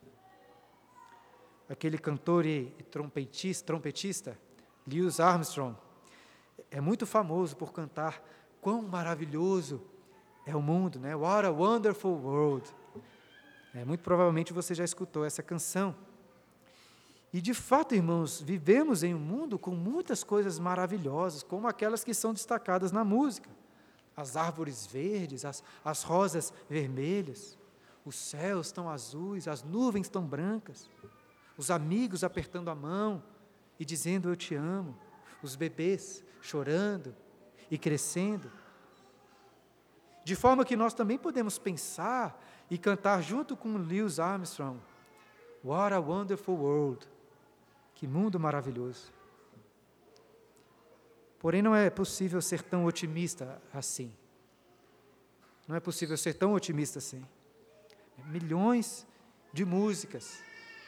Aquele 1.69 1.97
cantor 1.97 2.45
e 2.45 2.71
trompetista, 2.91 3.65
trompetista 3.65 4.39
Lewis 4.87 5.19
Armstrong, 5.19 5.75
é 6.69 6.79
muito 6.79 7.05
famoso 7.05 7.55
por 7.55 7.73
cantar 7.73 8.23
quão 8.61 8.81
maravilhoso 8.81 9.81
é 10.45 10.55
o 10.55 10.61
mundo, 10.61 10.99
né? 10.99 11.15
What 11.15 11.45
a 11.45 11.51
wonderful 11.51 12.15
world. 12.15 12.69
É, 13.73 13.83
muito 13.83 14.01
provavelmente 14.01 14.53
você 14.53 14.75
já 14.75 14.83
escutou 14.83 15.25
essa 15.25 15.41
canção. 15.41 15.95
E 17.33 17.41
de 17.41 17.55
fato, 17.55 17.95
irmãos, 17.95 18.39
vivemos 18.39 19.01
em 19.01 19.15
um 19.15 19.19
mundo 19.19 19.57
com 19.57 19.71
muitas 19.71 20.23
coisas 20.23 20.59
maravilhosas, 20.59 21.41
como 21.41 21.67
aquelas 21.67 22.03
que 22.03 22.13
são 22.13 22.31
destacadas 22.31 22.91
na 22.91 23.03
música. 23.03 23.49
As 24.15 24.37
árvores 24.37 24.85
verdes, 24.85 25.43
as, 25.43 25.63
as 25.83 26.03
rosas 26.03 26.53
vermelhas, 26.69 27.57
os 28.05 28.15
céus 28.15 28.71
tão 28.71 28.87
azuis, 28.87 29.47
as 29.47 29.63
nuvens 29.63 30.07
tão 30.07 30.23
brancas, 30.23 30.87
os 31.57 31.71
amigos 31.71 32.23
apertando 32.23 32.69
a 32.69 32.75
mão 32.75 33.23
e 33.79 33.85
dizendo 33.85 34.29
eu 34.29 34.35
te 34.35 34.53
amo, 34.53 34.95
os 35.41 35.55
bebês 35.55 36.23
chorando 36.39 37.15
e 37.71 37.79
crescendo. 37.79 38.51
De 40.23 40.35
forma 40.35 40.63
que 40.63 40.75
nós 40.75 40.93
também 40.93 41.17
podemos 41.17 41.57
pensar 41.57 42.39
e 42.69 42.77
cantar 42.77 43.23
junto 43.23 43.57
com 43.57 43.75
Lewis 43.77 44.19
Armstrong. 44.19 44.79
What 45.63 45.95
a 45.95 45.99
wonderful 45.99 46.55
world! 46.55 47.12
Que 47.95 48.07
mundo 48.07 48.39
maravilhoso. 48.39 49.11
Porém, 51.39 51.61
não 51.61 51.75
é 51.75 51.89
possível 51.89 52.41
ser 52.41 52.61
tão 52.61 52.85
otimista 52.85 53.61
assim. 53.73 54.13
Não 55.67 55.75
é 55.75 55.79
possível 55.79 56.17
ser 56.17 56.33
tão 56.33 56.53
otimista 56.53 56.99
assim. 56.99 57.25
Milhões 58.25 59.05
de 59.51 59.65
músicas 59.65 60.41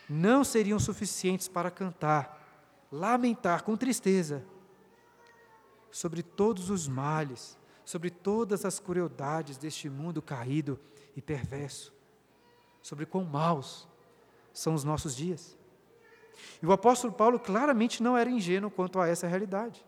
não 0.10 0.43
seriam 0.43 0.80
suficientes 0.80 1.47
para 1.47 1.72
cantar, 1.72 2.88
lamentar 2.91 3.64
com 3.64 3.76
tristeza 3.76 4.45
sobre 5.91 6.22
todos 6.22 6.70
os 6.70 6.88
males, 6.88 7.58
sobre 7.84 8.10
todas 8.10 8.66
as 8.66 8.80
crueldades 8.80 9.58
deste 9.58 9.89
mundo 9.89 10.22
caído 10.22 10.80
e 11.16 11.22
perverso, 11.22 11.93
sobre 12.82 13.06
quão 13.06 13.24
maus 13.24 13.88
são 14.53 14.74
os 14.74 14.84
nossos 14.84 15.16
dias. 15.16 15.58
E 16.62 16.66
o 16.66 16.72
apóstolo 16.72 17.14
Paulo 17.14 17.40
claramente 17.40 18.02
não 18.02 18.18
era 18.18 18.30
ingênuo 18.30 18.72
quanto 18.72 19.00
a 19.00 19.08
essa 19.08 19.28
realidade. 19.28 19.86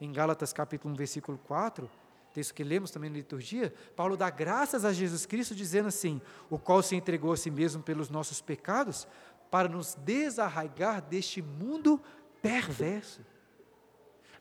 Em 0.00 0.12
Gálatas 0.12 0.52
capítulo 0.52 0.92
1, 0.94 0.96
versículo 0.96 1.38
4, 1.38 1.88
texto 2.32 2.54
que 2.54 2.64
lemos 2.64 2.90
também 2.90 3.10
na 3.10 3.16
liturgia, 3.16 3.72
Paulo 3.94 4.16
dá 4.16 4.30
graças 4.30 4.84
a 4.84 4.92
Jesus 4.92 5.26
Cristo, 5.26 5.54
dizendo 5.54 5.88
assim: 5.88 6.20
o 6.50 6.58
qual 6.58 6.82
se 6.82 6.96
entregou 6.96 7.32
a 7.32 7.36
si 7.36 7.50
mesmo 7.50 7.82
pelos 7.82 8.08
nossos 8.08 8.40
pecados, 8.40 9.06
para 9.50 9.68
nos 9.68 9.94
desarraigar 9.96 11.02
deste 11.02 11.42
mundo 11.42 12.00
perverso. 12.40 13.20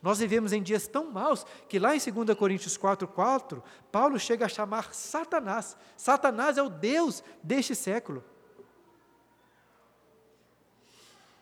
Nós 0.02 0.18
vivemos 0.18 0.52
em 0.52 0.64
dias 0.64 0.88
tão 0.88 1.12
maus 1.12 1.46
que 1.70 1.78
lá 1.78 1.96
em 1.96 2.00
2 2.00 2.36
Coríntios 2.36 2.76
4,4, 2.78 3.62
Paulo 3.92 4.18
chega 4.18 4.46
a 4.46 4.50
chamar 4.50 4.94
Satanás. 4.96 5.78
Satanás 5.96 6.58
é 6.58 6.64
o 6.64 6.70
Deus 6.70 7.24
deste 7.44 7.76
século. 7.76 8.24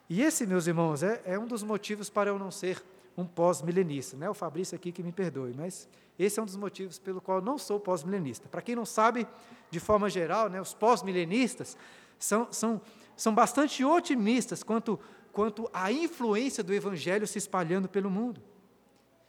E 0.10 0.24
esse, 0.24 0.48
meus 0.48 0.66
irmãos, 0.66 1.04
é, 1.04 1.22
é 1.24 1.38
um 1.38 1.46
dos 1.46 1.62
motivos 1.62 2.10
para 2.10 2.32
eu 2.32 2.40
não 2.40 2.50
ser 2.50 2.84
um 3.16 3.26
pós-milenista. 3.26 4.18
Né? 4.18 4.28
O 4.30 4.34
Fabrício 4.34 4.76
aqui 4.76 4.92
que 4.92 5.04
me 5.04 5.12
perdoe, 5.12 5.54
mas 5.56 5.88
esse 6.18 6.40
é 6.40 6.42
um 6.42 6.46
dos 6.46 6.56
motivos 6.56 6.98
pelo 6.98 7.22
qual 7.22 7.38
eu 7.38 7.44
não 7.44 7.58
sou 7.58 7.80
pós-milenista. 7.80 8.50
Para 8.50 8.62
quem 8.62 8.76
não 8.76 8.86
sabe, 8.86 9.28
de 9.70 9.80
forma 9.80 10.10
geral, 10.10 10.50
né, 10.50 10.60
os 10.60 10.74
pós-milenistas 10.74 11.78
são, 12.18 12.52
são, 12.52 12.82
são 13.16 13.36
bastante 13.36 13.86
otimistas 13.86 14.64
quanto, 14.64 15.00
quanto 15.32 15.70
à 15.72 15.92
influência 15.92 16.64
do 16.64 16.74
Evangelho 16.74 17.28
se 17.28 17.38
espalhando 17.38 17.88
pelo 17.88 18.10
mundo. 18.10 18.42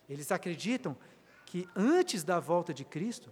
Eles 0.09 0.33
acreditam 0.33 0.97
que 1.45 1.69
antes 1.77 2.25
da 2.25 2.41
volta 2.41 2.73
de 2.73 2.85
Cristo, 2.85 3.31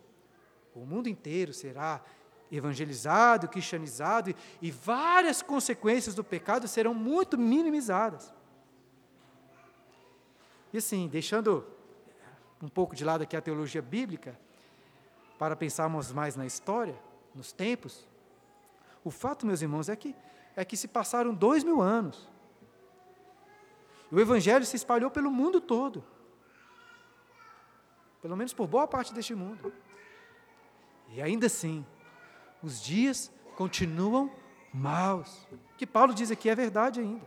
o 0.74 0.84
mundo 0.84 1.08
inteiro 1.08 1.52
será 1.52 2.04
evangelizado, 2.50 3.48
cristianizado, 3.48 4.34
e 4.60 4.70
várias 4.70 5.42
consequências 5.42 6.14
do 6.14 6.24
pecado 6.24 6.66
serão 6.66 6.94
muito 6.94 7.36
minimizadas. 7.36 8.32
E 10.72 10.78
assim, 10.78 11.08
deixando 11.08 11.66
um 12.62 12.68
pouco 12.68 12.94
de 12.94 13.04
lado 13.04 13.22
aqui 13.22 13.36
a 13.36 13.40
teologia 13.40 13.82
bíblica, 13.82 14.38
para 15.38 15.54
pensarmos 15.54 16.10
mais 16.10 16.34
na 16.34 16.44
história, 16.44 16.98
nos 17.34 17.52
tempos, 17.52 18.06
o 19.04 19.10
fato, 19.10 19.46
meus 19.46 19.62
irmãos, 19.62 19.88
é 19.88 19.94
que, 19.94 20.14
é 20.56 20.64
que 20.64 20.76
se 20.76 20.88
passaram 20.88 21.32
dois 21.32 21.62
mil 21.62 21.80
anos. 21.80 22.28
O 24.10 24.18
Evangelho 24.18 24.64
se 24.64 24.76
espalhou 24.76 25.10
pelo 25.10 25.30
mundo 25.30 25.60
todo. 25.60 26.04
Pelo 28.20 28.36
menos 28.36 28.52
por 28.52 28.66
boa 28.66 28.86
parte 28.86 29.14
deste 29.14 29.34
mundo. 29.34 29.72
E 31.10 31.22
ainda 31.22 31.46
assim, 31.46 31.86
os 32.62 32.80
dias 32.82 33.30
continuam 33.56 34.30
maus. 34.72 35.46
O 35.52 35.76
que 35.76 35.86
Paulo 35.86 36.14
diz 36.14 36.30
aqui 36.30 36.48
é 36.48 36.54
verdade 36.54 37.00
ainda. 37.00 37.26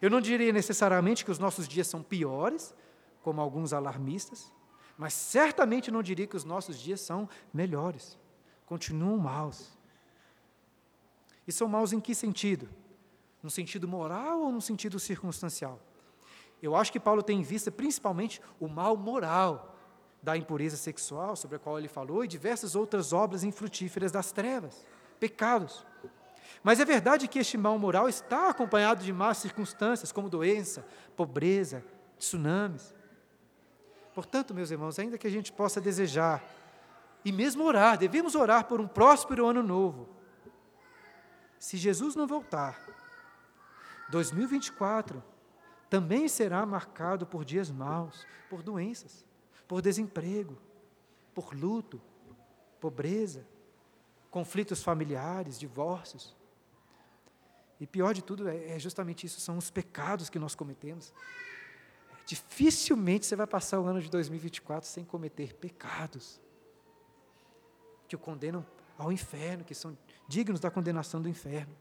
Eu 0.00 0.10
não 0.10 0.20
diria 0.20 0.52
necessariamente 0.52 1.24
que 1.24 1.30
os 1.30 1.38
nossos 1.38 1.68
dias 1.68 1.86
são 1.86 2.02
piores, 2.02 2.74
como 3.22 3.40
alguns 3.40 3.72
alarmistas, 3.72 4.52
mas 4.96 5.12
certamente 5.12 5.90
não 5.90 6.02
diria 6.02 6.26
que 6.26 6.36
os 6.36 6.44
nossos 6.44 6.78
dias 6.78 7.00
são 7.00 7.28
melhores. 7.52 8.18
Continuam 8.66 9.18
maus. 9.18 9.76
E 11.46 11.52
são 11.52 11.68
maus 11.68 11.92
em 11.92 12.00
que 12.00 12.14
sentido? 12.14 12.68
No 13.42 13.50
sentido 13.50 13.86
moral 13.86 14.40
ou 14.40 14.52
no 14.52 14.60
sentido 14.60 14.98
circunstancial? 14.98 15.80
Eu 16.62 16.74
acho 16.74 16.90
que 16.90 17.00
Paulo 17.00 17.22
tem 17.22 17.40
em 17.40 17.42
vista 17.42 17.70
principalmente 17.70 18.40
o 18.58 18.68
mal 18.68 18.96
moral 18.96 19.73
da 20.24 20.36
impureza 20.36 20.76
sexual, 20.76 21.36
sobre 21.36 21.56
a 21.56 21.58
qual 21.58 21.78
ele 21.78 21.86
falou, 21.86 22.24
e 22.24 22.28
diversas 22.28 22.74
outras 22.74 23.12
obras 23.12 23.44
infrutíferas 23.44 24.10
das 24.10 24.32
trevas, 24.32 24.86
pecados. 25.20 25.86
Mas 26.62 26.80
é 26.80 26.84
verdade 26.84 27.28
que 27.28 27.38
este 27.38 27.58
mal 27.58 27.78
moral 27.78 28.08
está 28.08 28.48
acompanhado 28.48 29.04
de 29.04 29.12
más 29.12 29.36
circunstâncias, 29.36 30.10
como 30.10 30.30
doença, 30.30 30.84
pobreza, 31.14 31.84
tsunamis. 32.18 32.94
Portanto, 34.14 34.54
meus 34.54 34.70
irmãos, 34.70 34.98
ainda 34.98 35.18
que 35.18 35.26
a 35.26 35.30
gente 35.30 35.52
possa 35.52 35.78
desejar, 35.78 36.42
e 37.22 37.30
mesmo 37.30 37.62
orar, 37.64 37.98
devemos 37.98 38.34
orar 38.34 38.64
por 38.64 38.80
um 38.80 38.88
próspero 38.88 39.46
ano 39.46 39.62
novo. 39.62 40.08
Se 41.58 41.76
Jesus 41.76 42.14
não 42.14 42.26
voltar, 42.26 42.80
2024 44.08 45.22
também 45.90 46.28
será 46.28 46.64
marcado 46.64 47.26
por 47.26 47.44
dias 47.44 47.70
maus, 47.70 48.26
por 48.48 48.62
doenças 48.62 49.24
por 49.74 49.82
desemprego, 49.82 50.56
por 51.34 51.52
luto, 51.52 52.00
pobreza, 52.78 53.44
conflitos 54.30 54.84
familiares, 54.84 55.58
divórcios. 55.58 56.32
E 57.80 57.84
pior 57.84 58.14
de 58.14 58.22
tudo 58.22 58.48
é, 58.48 58.76
é 58.76 58.78
justamente 58.78 59.26
isso, 59.26 59.40
são 59.40 59.58
os 59.58 59.72
pecados 59.72 60.30
que 60.30 60.38
nós 60.38 60.54
cometemos. 60.54 61.12
Dificilmente 62.24 63.26
você 63.26 63.34
vai 63.34 63.48
passar 63.48 63.80
o 63.80 63.86
ano 63.86 64.00
de 64.00 64.08
2024 64.08 64.88
sem 64.88 65.04
cometer 65.04 65.54
pecados 65.54 66.40
que 68.06 68.14
o 68.14 68.18
condenam 68.20 68.64
ao 68.96 69.10
inferno, 69.10 69.64
que 69.64 69.74
são 69.74 69.98
dignos 70.28 70.60
da 70.60 70.70
condenação 70.70 71.20
do 71.20 71.28
inferno. 71.28 71.74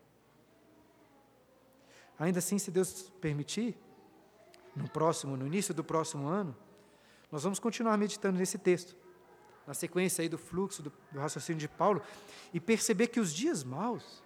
Ainda 2.17 2.39
assim, 2.39 2.57
se 2.57 2.71
Deus 2.71 3.11
permitir, 3.21 3.77
no 4.75 4.89
próximo, 4.89 5.37
no 5.37 5.45
início 5.45 5.75
do 5.75 5.83
próximo 5.83 6.27
ano, 6.27 6.57
nós 7.33 7.41
vamos 7.41 7.57
continuar 7.57 7.97
meditando 7.97 8.37
nesse 8.37 8.59
texto, 8.59 8.95
na 9.65 9.73
sequência 9.73 10.21
aí 10.21 10.29
do 10.29 10.37
fluxo 10.37 10.83
do, 10.83 10.93
do 11.11 11.19
raciocínio 11.19 11.59
de 11.59 11.67
Paulo, 11.67 11.99
e 12.53 12.59
perceber 12.59 13.07
que 13.07 13.19
os 13.19 13.33
dias 13.33 13.63
maus 13.63 14.23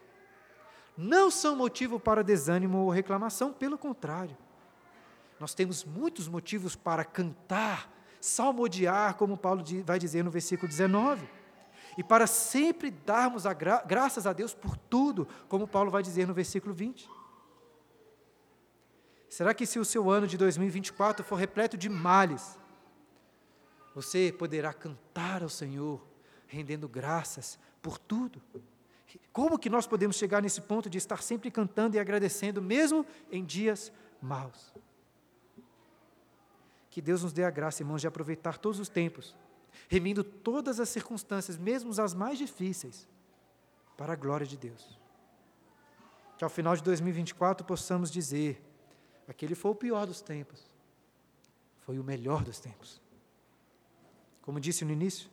não 0.98 1.32
são 1.32 1.56
motivo 1.56 2.02
para 2.02 2.22
desânimo 2.22 2.80
ou 2.80 2.90
reclamação, 2.90 3.54
pelo 3.54 3.78
contrário. 3.78 4.36
Nós 5.40 5.54
temos 5.54 5.86
muitos 5.86 6.28
motivos 6.28 6.76
para 6.76 7.06
cantar, 7.06 7.90
salmodiar, 8.20 9.16
como 9.16 9.38
Paulo 9.38 9.64
vai 9.86 9.98
dizer 9.98 10.22
no 10.22 10.30
versículo 10.30 10.68
19. 10.68 11.30
E 11.98 12.04
para 12.04 12.28
sempre 12.28 12.92
darmos 12.92 13.46
a 13.46 13.54
gra 13.54 13.82
graças 13.88 14.28
a 14.28 14.34
Deus 14.34 14.54
por 14.54 14.76
tudo, 14.76 15.26
como 15.48 15.66
Paulo 15.66 15.90
vai 15.90 16.04
dizer 16.04 16.28
no 16.28 16.34
versículo 16.34 16.74
20. 16.74 17.10
Será 19.30 19.54
que 19.54 19.66
se 19.66 19.80
o 19.80 19.86
seu 19.86 20.12
ano 20.12 20.28
de 20.28 20.38
2024 20.38 21.24
for 21.24 21.38
repleto 21.38 21.78
de 21.78 21.88
males, 21.88 22.60
você 23.98 24.32
poderá 24.32 24.72
cantar 24.72 25.42
ao 25.42 25.50
Senhor, 25.50 26.06
rendendo 26.46 26.88
graças 26.88 27.58
por 27.82 27.98
tudo. 27.98 28.40
Como 29.34 29.58
que 29.58 29.72
nós 29.72 29.88
podemos 29.88 30.18
chegar 30.18 30.40
nesse 30.40 30.62
ponto 30.62 30.88
de 30.88 31.00
estar 31.00 31.24
sempre 31.24 31.50
cantando 31.50 31.98
e 31.98 32.00
agradecendo, 32.00 32.62
mesmo 32.62 33.04
em 33.32 33.44
dias 33.44 33.92
maus? 34.22 34.72
Que 36.92 37.02
Deus 37.02 37.24
nos 37.24 37.34
dê 37.34 37.44
a 37.44 37.50
graça, 37.50 37.82
irmãos, 37.82 38.00
de 38.00 38.06
aproveitar 38.06 38.60
todos 38.60 38.80
os 38.80 38.88
tempos, 38.88 39.36
remindo 39.88 40.24
todas 40.24 40.80
as 40.80 40.90
circunstâncias, 40.90 41.58
mesmo 41.58 41.90
as 42.00 42.14
mais 42.14 42.38
difíceis, 42.38 43.10
para 43.98 44.14
a 44.14 44.16
glória 44.16 44.46
de 44.46 44.58
Deus. 44.58 45.00
Que 46.38 46.44
ao 46.44 46.52
final 46.52 46.76
de 46.76 46.84
2024 46.84 47.66
possamos 47.66 48.12
dizer: 48.12 48.64
aquele 49.28 49.56
foi 49.56 49.72
o 49.72 49.76
pior 49.76 50.06
dos 50.06 50.22
tempos, 50.22 50.70
foi 51.80 51.98
o 51.98 52.04
melhor 52.04 52.44
dos 52.44 52.60
tempos. 52.60 53.07
Como 54.48 54.62
disse 54.62 54.86
no 54.86 54.94
início, 54.94 55.30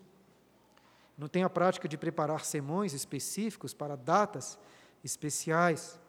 não 1.16 1.28
tenho 1.28 1.46
a 1.46 1.48
prática 1.48 1.86
de 1.86 1.96
preparar 1.96 2.44
sermões 2.44 2.92
específicos 2.92 3.72
para 3.72 3.96
datas 3.96 4.58
especiais. 5.04 6.00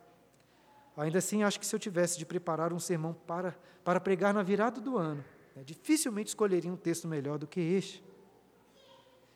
Ainda 0.98 1.20
assim, 1.20 1.44
acho 1.44 1.60
que 1.60 1.68
se 1.68 1.76
eu 1.76 1.80
tivesse 1.80 2.18
de 2.18 2.26
preparar 2.26 2.74
um 2.74 2.80
sermão 2.80 3.14
para, 3.14 3.56
para 3.84 4.00
pregar 4.02 4.34
na 4.34 4.42
virada 4.42 4.82
do 4.82 4.98
ano, 4.98 5.24
né, 5.56 5.64
dificilmente 5.64 6.30
escolheria 6.30 6.74
um 6.74 6.76
texto 6.76 7.08
melhor 7.08 7.38
do 7.38 7.46
que 7.46 7.60
este. 7.60 8.04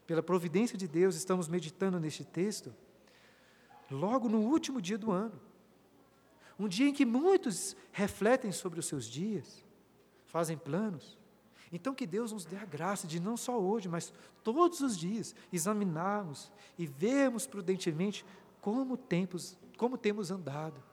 Pela 0.07 0.24
providência 0.24 0.76
de 0.76 0.88
Deus, 0.88 1.15
estamos 1.15 1.47
meditando 1.47 1.99
neste 1.99 2.26
texto 2.26 2.74
logo 3.91 4.28
no 4.28 4.39
último 4.39 4.82
dia 4.82 4.97
do 4.97 5.11
ano. 5.11 5.39
Um 6.57 6.67
dia 6.67 6.89
em 6.89 6.93
que 6.93 7.05
muitos 7.05 7.76
refletem 7.91 8.51
sobre 8.51 8.80
os 8.80 8.88
seus 8.88 9.05
dias, 9.05 9.63
fazem 10.26 10.57
planos, 10.57 11.18
então, 11.72 11.93
que 11.93 12.07
Deus 12.07 12.32
nos 12.32 12.45
dê 12.45 12.57
a 12.57 12.65
graça 12.65 13.05
de 13.05 13.20
não 13.20 13.38
só 13.38 13.59
hoje, 13.59 13.88
mas 13.88 14.11
todos 14.43 14.82
os 14.82 14.97
dias 14.97 15.36
examinarmos 15.53 16.51
e 16.78 16.86
vermos 16.86 17.45
prudentemente 17.45 18.26
como, 18.59 18.97
tempos, 18.97 19.57
como 19.78 19.97
temos 19.97 20.32
andado 20.32 20.84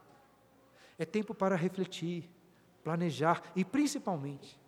É 0.98 1.04
tempo 1.04 1.34
para 1.34 1.56
refletir, 1.56 2.30
planejar 2.84 3.42
e, 3.56 3.64
principalmente, 3.64 4.60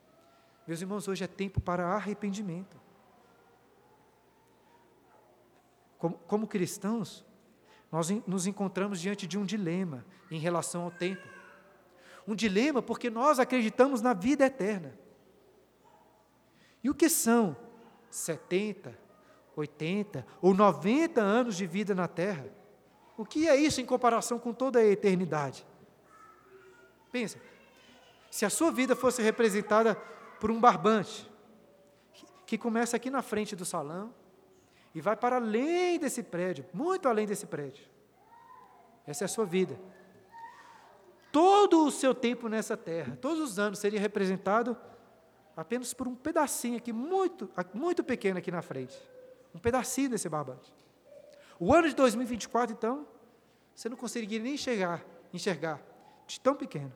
meus 0.66 0.80
irmãos, 0.80 1.09
hoje 1.09 1.24
é 1.24 1.26
tempo 1.26 1.61
para 1.61 1.94
arrependimento. 1.94 2.78
Como, 5.98 6.16
como 6.26 6.46
cristãos, 6.46 7.24
nós 7.90 8.11
nos 8.26 8.46
encontramos 8.46 9.00
diante 9.00 9.26
de 9.26 9.38
um 9.38 9.44
dilema 9.44 10.04
em 10.30 10.38
relação 10.38 10.82
ao 10.82 10.90
tempo. 10.90 11.26
Um 12.26 12.34
dilema 12.34 12.82
porque 12.82 13.09
nós 13.09 13.38
acreditamos 13.38 14.02
na 14.02 14.12
vida 14.12 14.44
eterna. 14.44 14.98
E 16.82 16.90
o 16.90 16.94
que 16.94 17.08
são 17.08 17.56
70, 18.10 18.96
80 19.56 20.26
ou 20.40 20.54
90 20.54 21.20
anos 21.20 21.56
de 21.56 21.66
vida 21.66 21.94
na 21.94 22.06
terra? 22.08 22.46
O 23.16 23.24
que 23.24 23.48
é 23.48 23.56
isso 23.56 23.80
em 23.80 23.86
comparação 23.86 24.38
com 24.38 24.52
toda 24.52 24.78
a 24.78 24.84
eternidade? 24.84 25.66
Pensa, 27.10 27.40
se 28.30 28.44
a 28.44 28.50
sua 28.50 28.70
vida 28.70 28.94
fosse 28.94 29.22
representada 29.22 29.94
por 30.38 30.50
um 30.50 30.60
barbante, 30.60 31.28
que 32.46 32.56
começa 32.56 32.96
aqui 32.96 33.10
na 33.10 33.20
frente 33.20 33.54
do 33.54 33.64
salão 33.64 34.14
e 34.94 35.00
vai 35.00 35.14
para 35.14 35.36
além 35.36 35.98
desse 35.98 36.22
prédio, 36.22 36.64
muito 36.72 37.06
além 37.06 37.26
desse 37.26 37.46
prédio. 37.46 37.84
Essa 39.06 39.24
é 39.24 39.26
a 39.26 39.28
sua 39.28 39.44
vida. 39.44 39.78
Todo 41.30 41.84
o 41.84 41.90
seu 41.90 42.14
tempo 42.14 42.48
nessa 42.48 42.76
terra, 42.76 43.18
todos 43.20 43.40
os 43.40 43.58
anos, 43.58 43.78
seria 43.78 44.00
representado 44.00 44.76
apenas 45.59 45.92
por 45.92 46.06
um 46.06 46.14
pedacinho 46.14 46.76
aqui, 46.76 46.92
muito, 46.92 47.50
muito 47.74 48.04
pequeno 48.04 48.38
aqui 48.38 48.48
na 48.48 48.62
frente. 48.62 48.96
Um 49.52 49.59
pedacinho 49.59 50.11
desse 50.11 50.28
barbante. 50.28 50.72
O 51.59 51.74
ano 51.74 51.88
de 51.88 51.96
2024, 51.96 52.76
então, 52.76 53.04
você 53.74 53.88
não 53.88 53.96
conseguiria 53.96 54.38
nem 54.38 54.54
enxergar, 54.54 55.04
enxergar, 55.34 55.82
de 56.28 56.38
tão 56.38 56.54
pequeno. 56.54 56.92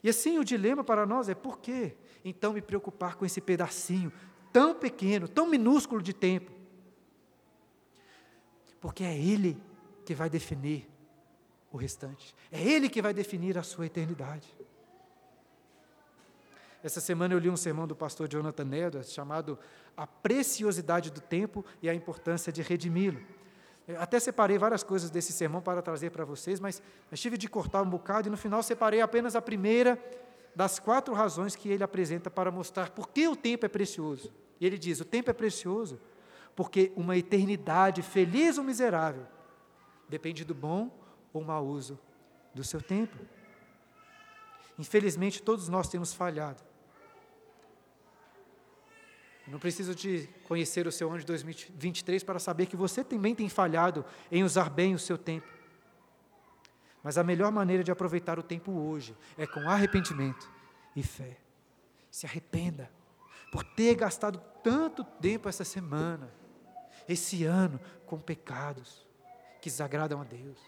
E 0.00 0.08
assim, 0.08 0.38
o 0.38 0.44
dilema 0.44 0.84
para 0.84 1.04
nós 1.04 1.28
é 1.28 1.34
por 1.34 1.58
que 1.58 1.92
então 2.24 2.52
me 2.52 2.62
preocupar 2.62 3.16
com 3.16 3.26
esse 3.26 3.40
pedacinho 3.40 4.12
tão 4.52 4.72
pequeno, 4.76 5.26
tão 5.26 5.48
minúsculo 5.48 6.00
de 6.00 6.12
tempo? 6.12 6.52
Porque 8.80 9.02
é 9.02 9.18
Ele 9.18 9.60
que 10.06 10.14
vai 10.14 10.30
definir 10.30 10.88
o 11.72 11.76
restante. 11.76 12.32
É 12.52 12.62
Ele 12.62 12.88
que 12.88 13.02
vai 13.02 13.12
definir 13.12 13.58
a 13.58 13.64
sua 13.64 13.86
eternidade. 13.86 14.56
Essa 16.88 17.02
semana 17.02 17.34
eu 17.34 17.38
li 17.38 17.50
um 17.50 17.56
sermão 17.56 17.86
do 17.86 17.94
pastor 17.94 18.26
Jonathan 18.26 18.74
Edwards 18.74 19.12
chamado 19.12 19.58
A 19.94 20.06
Preciosidade 20.06 21.10
do 21.10 21.20
Tempo 21.20 21.62
e 21.82 21.90
a 21.90 21.92
Importância 21.92 22.50
de 22.50 22.62
Redimi-lo. 22.62 23.20
Até 23.98 24.18
separei 24.18 24.56
várias 24.56 24.82
coisas 24.82 25.10
desse 25.10 25.30
sermão 25.30 25.60
para 25.60 25.82
trazer 25.82 26.08
para 26.08 26.24
vocês, 26.24 26.58
mas, 26.58 26.80
tive 27.12 27.36
de 27.36 27.46
cortar 27.46 27.82
um 27.82 27.90
bocado 27.90 28.28
e 28.28 28.30
no 28.30 28.38
final 28.38 28.62
separei 28.62 29.02
apenas 29.02 29.36
a 29.36 29.42
primeira 29.42 30.02
das 30.56 30.78
quatro 30.78 31.12
razões 31.12 31.54
que 31.54 31.68
ele 31.68 31.84
apresenta 31.84 32.30
para 32.30 32.50
mostrar 32.50 32.88
por 32.88 33.10
que 33.10 33.28
o 33.28 33.36
tempo 33.36 33.66
é 33.66 33.68
precioso. 33.68 34.32
E 34.58 34.64
ele 34.64 34.78
diz: 34.78 34.98
o 34.98 35.04
tempo 35.04 35.28
é 35.28 35.34
precioso 35.34 36.00
porque 36.56 36.90
uma 36.96 37.18
eternidade 37.18 38.00
feliz 38.00 38.56
ou 38.56 38.64
miserável 38.64 39.26
depende 40.08 40.42
do 40.42 40.54
bom 40.54 40.90
ou 41.34 41.44
mau 41.44 41.66
uso 41.66 41.98
do 42.54 42.64
seu 42.64 42.80
tempo. 42.80 43.18
Infelizmente, 44.78 45.42
todos 45.42 45.68
nós 45.68 45.86
temos 45.86 46.14
falhado. 46.14 46.67
Não 49.48 49.58
preciso 49.58 49.94
de 49.94 50.28
conhecer 50.46 50.86
o 50.86 50.92
seu 50.92 51.08
ano 51.08 51.20
de 51.20 51.26
2023 51.26 52.22
para 52.22 52.38
saber 52.38 52.66
que 52.66 52.76
você 52.76 53.02
também 53.02 53.34
tem 53.34 53.48
falhado 53.48 54.04
em 54.30 54.44
usar 54.44 54.68
bem 54.68 54.94
o 54.94 54.98
seu 54.98 55.16
tempo. 55.16 55.48
Mas 57.02 57.16
a 57.16 57.24
melhor 57.24 57.50
maneira 57.50 57.82
de 57.82 57.90
aproveitar 57.90 58.38
o 58.38 58.42
tempo 58.42 58.70
hoje 58.72 59.16
é 59.38 59.46
com 59.46 59.60
arrependimento 59.60 60.50
e 60.94 61.02
fé. 61.02 61.38
Se 62.10 62.26
arrependa 62.26 62.90
por 63.50 63.64
ter 63.64 63.94
gastado 63.94 64.38
tanto 64.62 65.02
tempo 65.02 65.48
essa 65.48 65.64
semana, 65.64 66.30
esse 67.08 67.44
ano, 67.44 67.80
com 68.04 68.18
pecados 68.18 69.06
que 69.62 69.70
desagradam 69.70 70.20
a 70.20 70.24
Deus, 70.24 70.58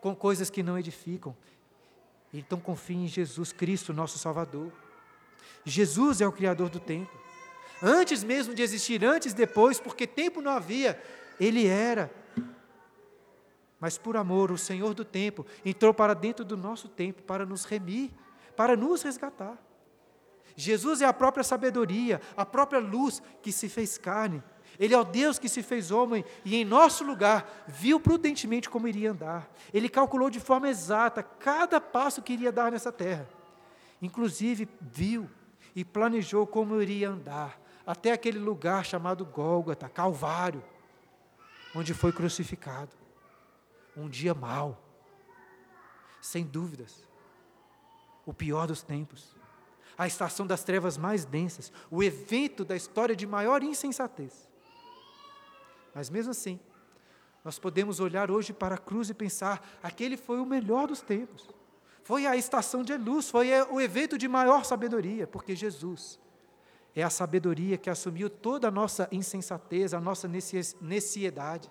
com 0.00 0.16
coisas 0.16 0.48
que 0.48 0.62
não 0.62 0.78
edificam. 0.78 1.36
Então 2.32 2.58
confie 2.58 2.96
em 2.96 3.08
Jesus 3.08 3.52
Cristo, 3.52 3.92
nosso 3.92 4.18
Salvador. 4.18 4.72
Jesus 5.66 6.22
é 6.22 6.26
o 6.26 6.32
Criador 6.32 6.70
do 6.70 6.80
tempo 6.80 7.29
antes 7.82 8.24
mesmo 8.24 8.54
de 8.54 8.62
existir, 8.62 9.04
antes 9.04 9.32
depois, 9.34 9.80
porque 9.80 10.06
tempo 10.06 10.40
não 10.40 10.52
havia, 10.52 11.00
ele 11.38 11.66
era. 11.66 12.10
Mas 13.78 13.96
por 13.96 14.16
amor, 14.16 14.50
o 14.50 14.58
Senhor 14.58 14.92
do 14.92 15.04
tempo 15.04 15.46
entrou 15.64 15.94
para 15.94 16.14
dentro 16.14 16.44
do 16.44 16.56
nosso 16.56 16.88
tempo 16.88 17.22
para 17.22 17.46
nos 17.46 17.64
remir, 17.64 18.10
para 18.54 18.76
nos 18.76 19.02
resgatar. 19.02 19.56
Jesus 20.54 21.00
é 21.00 21.06
a 21.06 21.12
própria 21.12 21.42
sabedoria, 21.42 22.20
a 22.36 22.44
própria 22.44 22.80
luz 22.80 23.22
que 23.40 23.50
se 23.50 23.68
fez 23.68 23.96
carne. 23.96 24.42
Ele 24.78 24.94
é 24.94 24.98
o 24.98 25.04
Deus 25.04 25.38
que 25.38 25.48
se 25.48 25.62
fez 25.62 25.90
homem 25.90 26.24
e, 26.44 26.56
em 26.56 26.64
nosso 26.64 27.04
lugar, 27.04 27.64
viu 27.68 28.00
prudentemente 28.00 28.68
como 28.68 28.88
iria 28.88 29.10
andar. 29.10 29.50
Ele 29.72 29.88
calculou 29.88 30.30
de 30.30 30.40
forma 30.40 30.68
exata 30.68 31.22
cada 31.22 31.80
passo 31.80 32.22
que 32.22 32.32
iria 32.32 32.50
dar 32.50 32.72
nessa 32.72 32.90
terra. 32.90 33.28
Inclusive, 34.00 34.68
viu 34.80 35.28
e 35.76 35.84
planejou 35.84 36.46
como 36.46 36.80
iria 36.80 37.10
andar, 37.10 37.59
até 37.90 38.12
aquele 38.12 38.38
lugar 38.38 38.84
chamado 38.84 39.24
Gólgota, 39.24 39.88
Calvário, 39.88 40.62
onde 41.74 41.92
foi 41.92 42.12
crucificado. 42.12 42.96
Um 43.96 44.08
dia 44.08 44.32
mau, 44.32 44.80
sem 46.20 46.44
dúvidas, 46.44 47.02
o 48.24 48.32
pior 48.32 48.68
dos 48.68 48.80
tempos, 48.80 49.34
a 49.98 50.06
estação 50.06 50.46
das 50.46 50.62
trevas 50.62 50.96
mais 50.96 51.24
densas, 51.24 51.72
o 51.90 52.00
evento 52.00 52.64
da 52.64 52.76
história 52.76 53.16
de 53.16 53.26
maior 53.26 53.60
insensatez. 53.60 54.48
Mas 55.92 56.08
mesmo 56.08 56.30
assim, 56.30 56.60
nós 57.44 57.58
podemos 57.58 57.98
olhar 57.98 58.30
hoje 58.30 58.52
para 58.52 58.76
a 58.76 58.78
cruz 58.78 59.10
e 59.10 59.14
pensar: 59.14 59.68
aquele 59.82 60.16
foi 60.16 60.38
o 60.38 60.46
melhor 60.46 60.86
dos 60.86 61.00
tempos. 61.00 61.50
Foi 62.04 62.24
a 62.24 62.36
estação 62.36 62.84
de 62.84 62.96
luz, 62.96 63.28
foi 63.28 63.48
o 63.68 63.80
evento 63.80 64.16
de 64.16 64.28
maior 64.28 64.64
sabedoria, 64.64 65.26
porque 65.26 65.56
Jesus 65.56 66.20
é 66.94 67.02
a 67.02 67.10
sabedoria 67.10 67.78
que 67.78 67.88
assumiu 67.88 68.28
toda 68.28 68.68
a 68.68 68.70
nossa 68.70 69.08
insensatez, 69.12 69.94
a 69.94 70.00
nossa 70.00 70.28
neciedade. 70.80 71.70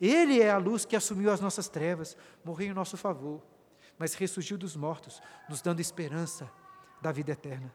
Ele 0.00 0.40
é 0.40 0.50
a 0.50 0.58
luz 0.58 0.84
que 0.84 0.96
assumiu 0.96 1.30
as 1.30 1.40
nossas 1.40 1.68
trevas, 1.68 2.16
morreu 2.44 2.68
em 2.70 2.74
nosso 2.74 2.96
favor, 2.96 3.42
mas 3.98 4.14
ressurgiu 4.14 4.56
dos 4.58 4.76
mortos, 4.76 5.20
nos 5.48 5.60
dando 5.60 5.80
esperança 5.80 6.50
da 7.00 7.12
vida 7.12 7.32
eterna. 7.32 7.72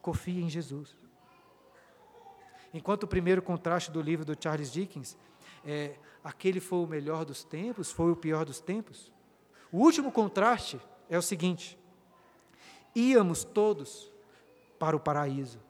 Confie 0.00 0.40
em 0.40 0.48
Jesus. 0.48 0.96
Enquanto 2.74 3.04
o 3.04 3.08
primeiro 3.08 3.42
contraste 3.42 3.90
do 3.90 4.00
livro 4.00 4.24
do 4.24 4.36
Charles 4.40 4.72
Dickens 4.72 5.16
é 5.64 5.96
aquele 6.24 6.60
foi 6.60 6.78
o 6.78 6.86
melhor 6.86 7.24
dos 7.24 7.44
tempos, 7.44 7.90
foi 7.90 8.10
o 8.10 8.16
pior 8.16 8.44
dos 8.44 8.60
tempos, 8.60 9.12
o 9.70 9.78
último 9.78 10.10
contraste 10.10 10.80
é 11.08 11.18
o 11.18 11.22
seguinte: 11.22 11.78
íamos 12.94 13.44
todos 13.44 14.12
para 14.78 14.96
o 14.96 15.00
paraíso 15.00 15.60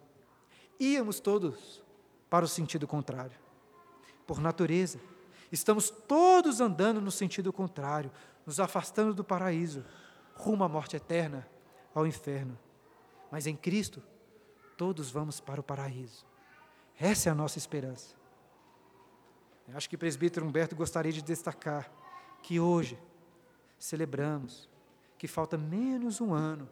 íamos 0.83 1.21
todos 1.21 1.83
para 2.29 2.45
o 2.45 2.49
sentido 2.49 2.87
contrário. 2.87 3.39
Por 4.27 4.41
natureza, 4.41 4.99
estamos 5.51 5.91
todos 5.91 6.61
andando 6.61 7.01
no 7.01 7.11
sentido 7.11 7.53
contrário, 7.53 8.11
nos 8.47 8.59
afastando 8.59 9.15
do 9.15 9.23
paraíso, 9.23 9.85
rumo 10.35 10.65
à 10.65 10.69
morte 10.69 10.97
eterna, 10.97 11.47
ao 11.95 12.07
inferno. 12.07 12.59
Mas 13.31 13.47
em 13.47 13.57
Cristo, 13.57 14.03
todos 14.77 15.11
vamos 15.11 15.41
para 15.41 15.61
o 15.61 15.65
paraíso. 15.65 16.27
Essa 16.99 17.29
é 17.29 17.33
a 17.33 17.35
nossa 17.35 17.59
esperança. 17.59 18.15
Eu 19.69 19.77
acho 19.77 19.89
que 19.89 19.97
o 19.97 19.99
presbítero 19.99 20.45
Humberto 20.45 20.75
gostaria 20.75 21.13
de 21.13 21.23
destacar 21.23 21.91
que 22.43 22.59
hoje 22.59 22.99
celebramos 23.79 24.69
que 25.17 25.29
falta 25.29 25.57
menos 25.57 26.21
um 26.21 26.35
ano 26.35 26.69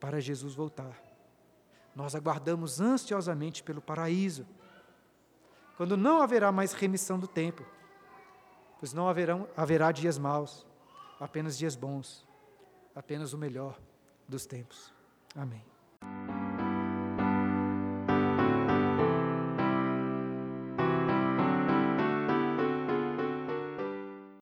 para 0.00 0.20
Jesus 0.20 0.54
voltar. 0.54 1.09
Nós 1.94 2.14
aguardamos 2.14 2.80
ansiosamente 2.80 3.62
pelo 3.62 3.80
paraíso, 3.80 4.46
quando 5.76 5.96
não 5.96 6.20
haverá 6.20 6.52
mais 6.52 6.72
remissão 6.72 7.18
do 7.18 7.26
tempo, 7.26 7.64
pois 8.78 8.92
não 8.92 9.08
haverão, 9.08 9.48
haverá 9.56 9.90
dias 9.92 10.18
maus, 10.18 10.66
apenas 11.18 11.56
dias 11.56 11.74
bons, 11.74 12.26
apenas 12.94 13.32
o 13.32 13.38
melhor 13.38 13.78
dos 14.28 14.46
tempos. 14.46 14.92
Amém. 15.34 15.69